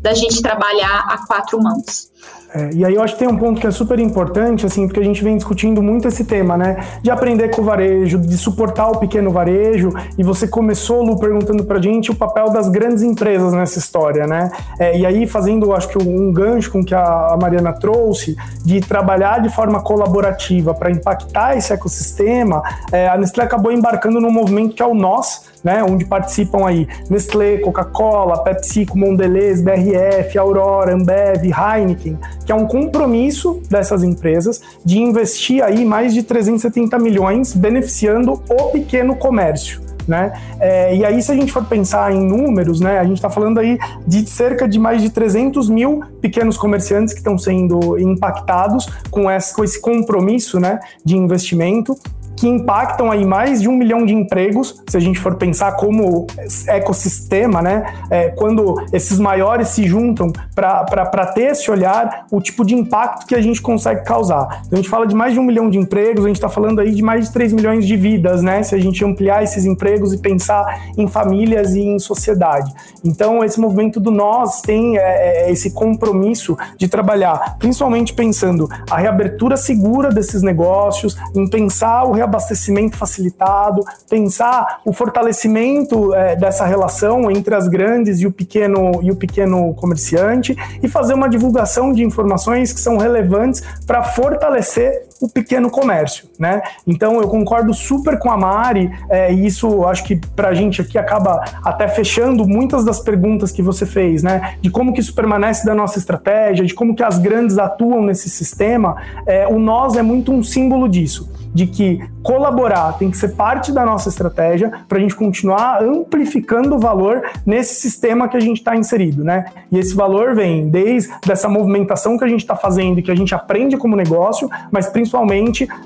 da 0.00 0.14
gente 0.14 0.42
trabalhar 0.42 1.06
a 1.08 1.26
quatro 1.26 1.62
mãos. 1.62 2.08
É, 2.54 2.70
e 2.72 2.84
aí 2.84 2.94
eu 2.94 3.02
acho 3.02 3.12
que 3.12 3.18
tem 3.18 3.28
um 3.28 3.36
ponto 3.36 3.60
que 3.60 3.66
é 3.66 3.70
super 3.70 3.98
importante, 3.98 4.64
assim, 4.64 4.86
porque 4.86 5.00
a 5.00 5.04
gente 5.04 5.22
vem 5.22 5.36
discutindo 5.36 5.82
muito 5.82 6.08
esse 6.08 6.24
tema, 6.24 6.56
né? 6.56 6.82
De 7.02 7.10
aprender 7.10 7.50
com 7.50 7.60
o 7.60 7.64
varejo, 7.64 8.18
de 8.18 8.38
suportar 8.38 8.88
o 8.88 8.98
pequeno 8.98 9.30
varejo. 9.30 9.90
E 10.16 10.22
você 10.22 10.48
começou, 10.48 11.02
Lu, 11.02 11.18
perguntando 11.18 11.64
pra 11.64 11.78
gente 11.78 12.10
o 12.10 12.14
papel 12.14 12.50
das 12.50 12.68
grandes 12.68 13.02
empresas 13.02 13.52
nessa 13.52 13.78
história, 13.78 14.26
né? 14.26 14.50
É, 14.78 14.98
e 14.98 15.04
aí, 15.04 15.26
fazendo, 15.26 15.74
acho 15.74 15.88
que 15.88 15.98
um 15.98 16.32
gancho 16.32 16.70
com 16.70 16.82
que 16.82 16.94
a 16.94 17.36
Mariana 17.40 17.72
trouxe, 17.72 18.34
de 18.64 18.80
trabalhar 18.80 19.42
de 19.42 19.50
forma 19.50 19.82
colaborativa 19.82 20.72
para 20.72 20.90
impactar 20.90 21.56
esse 21.56 21.72
ecossistema, 21.72 22.62
é, 22.90 23.08
a 23.08 23.18
Nestlé 23.18 23.44
acabou 23.44 23.70
embarcando 23.70 24.20
num 24.20 24.30
movimento 24.30 24.74
que 24.74 24.82
é 24.82 24.86
o 24.86 24.94
Nós, 24.94 25.42
né, 25.62 25.82
onde 25.82 26.04
participam 26.04 26.66
aí 26.66 26.88
Nestlé, 27.10 27.58
Coca-Cola, 27.58 28.42
PepsiCo, 28.42 28.98
Mondelez, 28.98 29.60
BRF, 29.60 30.38
Aurora, 30.38 30.94
Ambev, 30.94 31.44
Heineken, 31.44 32.18
que 32.44 32.52
é 32.52 32.54
um 32.54 32.66
compromisso 32.66 33.62
dessas 33.68 34.02
empresas 34.02 34.60
de 34.84 34.98
investir 34.98 35.62
aí 35.62 35.84
mais 35.84 36.14
de 36.14 36.22
370 36.22 36.98
milhões 36.98 37.54
beneficiando 37.54 38.42
o 38.48 38.64
pequeno 38.70 39.16
comércio. 39.16 39.88
Né? 40.08 40.32
É, 40.58 40.96
e 40.96 41.04
aí, 41.04 41.22
se 41.22 41.30
a 41.30 41.34
gente 41.34 41.52
for 41.52 41.62
pensar 41.66 42.10
em 42.10 42.26
números, 42.26 42.80
né, 42.80 42.98
a 42.98 43.04
gente 43.04 43.16
está 43.16 43.28
falando 43.28 43.60
aí 43.60 43.78
de 44.06 44.26
cerca 44.26 44.66
de 44.66 44.78
mais 44.78 45.02
de 45.02 45.10
300 45.10 45.68
mil 45.68 46.02
pequenos 46.22 46.56
comerciantes 46.56 47.12
que 47.12 47.20
estão 47.20 47.36
sendo 47.36 47.98
impactados 47.98 48.88
com 49.10 49.30
esse, 49.30 49.54
com 49.54 49.62
esse 49.62 49.78
compromisso 49.78 50.58
né, 50.58 50.80
de 51.04 51.14
investimento 51.14 51.94
que 52.38 52.46
impactam 52.46 53.10
aí 53.10 53.24
mais 53.24 53.60
de 53.60 53.68
um 53.68 53.76
milhão 53.76 54.06
de 54.06 54.14
empregos, 54.14 54.80
se 54.88 54.96
a 54.96 55.00
gente 55.00 55.18
for 55.18 55.34
pensar 55.34 55.72
como 55.72 56.26
ecossistema, 56.68 57.60
né? 57.60 57.92
É, 58.08 58.28
quando 58.28 58.80
esses 58.92 59.18
maiores 59.18 59.68
se 59.68 59.86
juntam 59.86 60.32
para 60.54 61.26
ter 61.26 61.50
esse 61.52 61.68
olhar, 61.68 62.26
o 62.30 62.40
tipo 62.40 62.64
de 62.64 62.74
impacto 62.74 63.26
que 63.26 63.34
a 63.34 63.40
gente 63.40 63.60
consegue 63.60 64.04
causar. 64.04 64.62
Então, 64.66 64.74
a 64.74 64.76
gente 64.76 64.88
fala 64.88 65.06
de 65.06 65.16
mais 65.16 65.32
de 65.32 65.40
um 65.40 65.42
milhão 65.42 65.68
de 65.68 65.78
empregos, 65.78 66.24
a 66.24 66.28
gente 66.28 66.36
está 66.36 66.48
falando 66.48 66.80
aí 66.80 66.94
de 66.94 67.02
mais 67.02 67.26
de 67.26 67.32
3 67.32 67.52
milhões 67.52 67.86
de 67.86 67.96
vidas, 67.96 68.40
né? 68.40 68.62
Se 68.62 68.74
a 68.74 68.78
gente 68.78 69.04
ampliar 69.04 69.42
esses 69.42 69.64
empregos 69.64 70.12
e 70.12 70.18
pensar 70.18 70.90
em 70.96 71.08
famílias 71.08 71.74
e 71.74 71.80
em 71.80 71.98
sociedade. 71.98 72.72
Então, 73.04 73.42
esse 73.42 73.60
movimento 73.60 73.98
do 73.98 74.12
nós 74.12 74.60
tem 74.60 74.96
é, 74.96 75.48
é 75.48 75.50
esse 75.50 75.72
compromisso 75.72 76.56
de 76.76 76.86
trabalhar, 76.86 77.56
principalmente 77.58 78.12
pensando 78.12 78.68
a 78.88 78.96
reabertura 78.96 79.56
segura 79.56 80.10
desses 80.10 80.42
negócios, 80.42 81.16
em 81.34 81.48
pensar 81.48 82.04
o 82.04 82.12
abastecimento 82.28 82.96
facilitado, 82.96 83.82
pensar 84.08 84.80
o 84.84 84.92
fortalecimento 84.92 86.14
é, 86.14 86.36
dessa 86.36 86.64
relação 86.64 87.30
entre 87.30 87.54
as 87.54 87.66
grandes 87.68 88.20
e 88.20 88.26
o 88.26 88.32
pequeno 88.32 89.00
e 89.02 89.10
o 89.10 89.16
pequeno 89.16 89.74
comerciante 89.74 90.56
e 90.82 90.88
fazer 90.88 91.14
uma 91.14 91.28
divulgação 91.28 91.92
de 91.92 92.04
informações 92.04 92.72
que 92.72 92.80
são 92.80 92.96
relevantes 92.96 93.62
para 93.86 94.02
fortalecer 94.02 95.07
o 95.20 95.28
pequeno 95.28 95.70
comércio, 95.70 96.28
né? 96.38 96.62
Então 96.86 97.20
eu 97.20 97.28
concordo 97.28 97.74
super 97.74 98.18
com 98.18 98.30
a 98.30 98.36
Mari, 98.36 98.90
é, 99.10 99.32
e 99.32 99.46
isso 99.46 99.84
acho 99.84 100.04
que 100.04 100.16
para 100.16 100.48
a 100.48 100.54
gente 100.54 100.80
aqui 100.80 100.96
acaba 100.96 101.42
até 101.64 101.88
fechando 101.88 102.46
muitas 102.46 102.84
das 102.84 103.00
perguntas 103.00 103.50
que 103.50 103.62
você 103.62 103.84
fez, 103.84 104.22
né? 104.22 104.54
De 104.60 104.70
como 104.70 104.92
que 104.92 105.00
isso 105.00 105.14
permanece 105.14 105.66
da 105.66 105.74
nossa 105.74 105.98
estratégia, 105.98 106.64
de 106.64 106.74
como 106.74 106.94
que 106.94 107.02
as 107.02 107.18
grandes 107.18 107.58
atuam 107.58 108.02
nesse 108.02 108.30
sistema. 108.30 108.96
É, 109.26 109.46
o 109.46 109.58
nós 109.58 109.96
é 109.96 110.02
muito 110.02 110.32
um 110.32 110.42
símbolo 110.42 110.88
disso 110.88 111.28
de 111.52 111.66
que 111.66 112.00
colaborar 112.22 112.92
tem 112.98 113.10
que 113.10 113.16
ser 113.16 113.28
parte 113.28 113.72
da 113.72 113.84
nossa 113.84 114.08
estratégia 114.08 114.70
para 114.88 114.98
a 114.98 115.00
gente 115.00 115.14
continuar 115.14 115.82
amplificando 115.82 116.76
o 116.76 116.78
valor 116.78 117.22
nesse 117.44 117.80
sistema 117.80 118.28
que 118.28 118.36
a 118.36 118.40
gente 118.40 118.58
está 118.58 118.76
inserido, 118.76 119.24
né? 119.24 119.46
E 119.72 119.78
esse 119.78 119.94
valor 119.94 120.34
vem 120.34 120.68
desde 120.68 121.10
essa 121.28 121.48
movimentação 121.48 122.18
que 122.18 122.24
a 122.24 122.28
gente 122.28 122.40
está 122.40 122.54
fazendo 122.54 123.00
e 123.00 123.02
que 123.02 123.10
a 123.10 123.14
gente 123.14 123.34
aprende 123.34 123.76
como 123.76 123.96
negócio, 123.96 124.48
mas 124.70 124.86
principalmente 124.86 125.07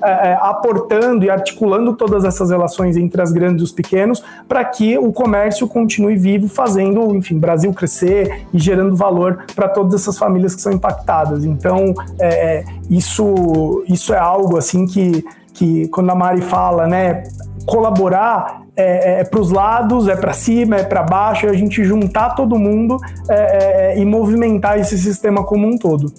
é, 0.03 0.31
é, 0.31 0.39
aportando 0.41 1.25
e 1.25 1.31
articulando 1.31 1.95
todas 1.95 2.25
essas 2.25 2.51
relações 2.51 2.97
entre 2.97 3.20
as 3.20 3.33
grandes 3.33 3.61
e 3.61 3.64
os 3.64 3.73
pequenos 3.73 4.23
para 4.49 4.64
que 4.64 4.99
o 4.99 5.12
comércio 5.12 5.66
continue 5.66 6.16
vivo, 6.16 6.49
fazendo, 6.49 7.14
enfim, 7.14 7.39
Brasil 7.39 7.73
crescer 7.73 8.47
e 8.53 8.59
gerando 8.59 8.95
valor 8.97 9.45
para 9.55 9.68
todas 9.68 10.01
essas 10.01 10.18
famílias 10.18 10.55
que 10.55 10.61
são 10.61 10.73
impactadas. 10.73 11.45
Então, 11.45 11.95
é, 12.20 12.64
isso, 12.91 13.85
isso 13.89 14.12
é 14.12 14.18
algo 14.18 14.57
assim 14.57 14.87
que 14.87 15.25
que 15.55 15.87
quando 15.89 16.11
a 16.11 16.14
Mari 16.14 16.41
fala, 16.41 16.87
né, 16.87 17.25
colaborar 17.66 18.62
é, 18.77 19.20
é, 19.20 19.25
para 19.25 19.41
os 19.41 19.51
lados, 19.51 20.09
é 20.09 20.16
para 20.16 20.33
cima, 20.33 20.77
é 20.77 20.83
para 20.83 21.03
baixo, 21.03 21.47
é 21.47 21.51
a 21.51 21.55
gente 21.55 21.85
juntar 21.85 22.31
todo 22.31 22.59
mundo 22.59 22.99
é, 23.29 23.99
e 23.99 24.05
movimentar 24.05 24.79
esse 24.79 24.99
sistema 24.99 25.45
como 25.45 25.66
um 25.66 25.77
todo. 25.77 26.12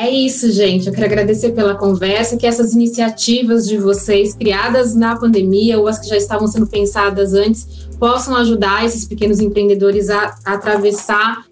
É 0.00 0.08
isso, 0.08 0.48
gente. 0.52 0.86
Eu 0.86 0.92
quero 0.92 1.06
agradecer 1.06 1.50
pela 1.50 1.74
conversa, 1.74 2.36
que 2.36 2.46
essas 2.46 2.72
iniciativas 2.72 3.66
de 3.66 3.76
vocês, 3.76 4.32
criadas 4.32 4.94
na 4.94 5.16
pandemia 5.16 5.76
ou 5.76 5.88
as 5.88 5.98
que 5.98 6.06
já 6.06 6.16
estavam 6.16 6.46
sendo 6.46 6.68
pensadas 6.68 7.34
antes, 7.34 7.88
possam 7.98 8.36
ajudar 8.36 8.86
esses 8.86 9.04
pequenos 9.04 9.40
empreendedores 9.40 10.08
a, 10.08 10.36
a 10.44 10.52
atravessar 10.52 11.44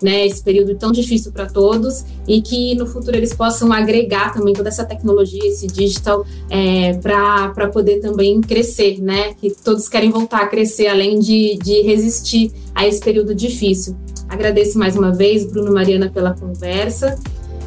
né, 0.00 0.24
esse 0.24 0.40
período 0.40 0.76
tão 0.76 0.92
difícil 0.92 1.32
para 1.32 1.46
todos 1.46 2.04
e 2.28 2.40
que 2.40 2.76
no 2.76 2.86
futuro 2.86 3.16
eles 3.16 3.34
possam 3.34 3.72
agregar 3.72 4.32
também 4.32 4.54
toda 4.54 4.68
essa 4.68 4.84
tecnologia, 4.84 5.44
esse 5.44 5.66
digital, 5.66 6.24
é, 6.48 6.94
para 6.94 7.68
poder 7.72 7.98
também 7.98 8.40
crescer, 8.40 9.02
né? 9.02 9.34
Que 9.34 9.50
todos 9.50 9.88
querem 9.88 10.12
voltar 10.12 10.42
a 10.42 10.46
crescer, 10.46 10.86
além 10.86 11.18
de, 11.18 11.58
de 11.60 11.82
resistir 11.82 12.52
a 12.72 12.86
esse 12.86 13.00
período 13.00 13.34
difícil. 13.34 13.96
Agradeço 14.28 14.78
mais 14.78 14.94
uma 14.94 15.12
vez, 15.12 15.44
Bruno 15.44 15.74
Mariana, 15.74 16.08
pela 16.08 16.32
conversa 16.32 17.18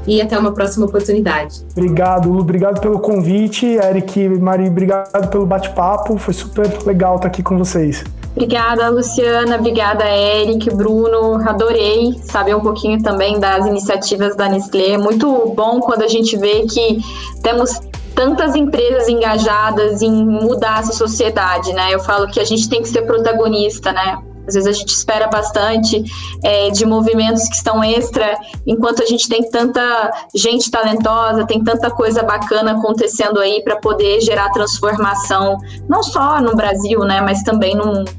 e 0.07 0.21
até 0.21 0.37
uma 0.37 0.51
próxima 0.51 0.85
oportunidade. 0.85 1.61
Obrigado, 1.71 2.37
obrigado 2.37 2.81
pelo 2.81 2.99
convite, 2.99 3.65
Eric 3.65 4.19
e 4.19 4.29
Mari, 4.29 4.67
obrigado 4.67 5.27
pelo 5.29 5.45
bate-papo, 5.45 6.17
foi 6.17 6.33
super 6.33 6.67
legal 6.85 7.15
estar 7.15 7.27
aqui 7.27 7.41
com 7.41 7.57
vocês. 7.57 8.03
Obrigada, 8.35 8.89
Luciana. 8.89 9.57
Obrigada, 9.57 10.05
Eric, 10.09 10.73
Bruno. 10.73 11.47
Adorei 11.47 12.19
saber 12.23 12.55
um 12.55 12.61
pouquinho 12.61 13.01
também 13.01 13.39
das 13.39 13.67
iniciativas 13.67 14.35
da 14.35 14.49
Nestlé. 14.49 14.97
Muito 14.97 15.53
bom 15.55 15.79
quando 15.79 16.01
a 16.01 16.07
gente 16.07 16.35
vê 16.35 16.65
que 16.65 16.99
temos 17.43 17.79
tantas 18.15 18.55
empresas 18.55 19.07
engajadas 19.07 20.01
em 20.01 20.25
mudar 20.25 20.79
essa 20.79 20.93
sociedade, 20.93 21.73
né? 21.73 21.93
Eu 21.93 21.99
falo 21.99 22.27
que 22.27 22.39
a 22.39 22.45
gente 22.45 22.67
tem 22.67 22.81
que 22.81 22.89
ser 22.89 23.03
protagonista, 23.03 23.91
né? 23.91 24.17
Às 24.47 24.55
vezes 24.55 24.67
a 24.67 24.71
gente 24.71 24.89
espera 24.89 25.27
bastante 25.27 26.03
é, 26.43 26.69
de 26.69 26.85
movimentos 26.85 27.47
que 27.47 27.55
estão 27.55 27.83
extra, 27.83 28.37
enquanto 28.67 29.01
a 29.01 29.05
gente 29.05 29.27
tem 29.29 29.49
tanta 29.49 30.11
gente 30.35 30.69
talentosa, 30.69 31.45
tem 31.45 31.63
tanta 31.63 31.89
coisa 31.89 32.23
bacana 32.23 32.73
acontecendo 32.73 33.39
aí 33.39 33.63
para 33.63 33.77
poder 33.77 34.21
gerar 34.21 34.49
transformação, 34.49 35.57
não 35.87 36.03
só 36.03 36.41
no 36.41 36.55
Brasil, 36.55 36.99
né, 36.99 37.21
mas 37.21 37.43
também 37.43 37.75
no 37.75 37.85
mundo. 37.85 38.11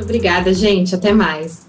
Obrigada, 0.00 0.54
gente. 0.54 0.94
Até 0.94 1.12
mais. 1.12 1.67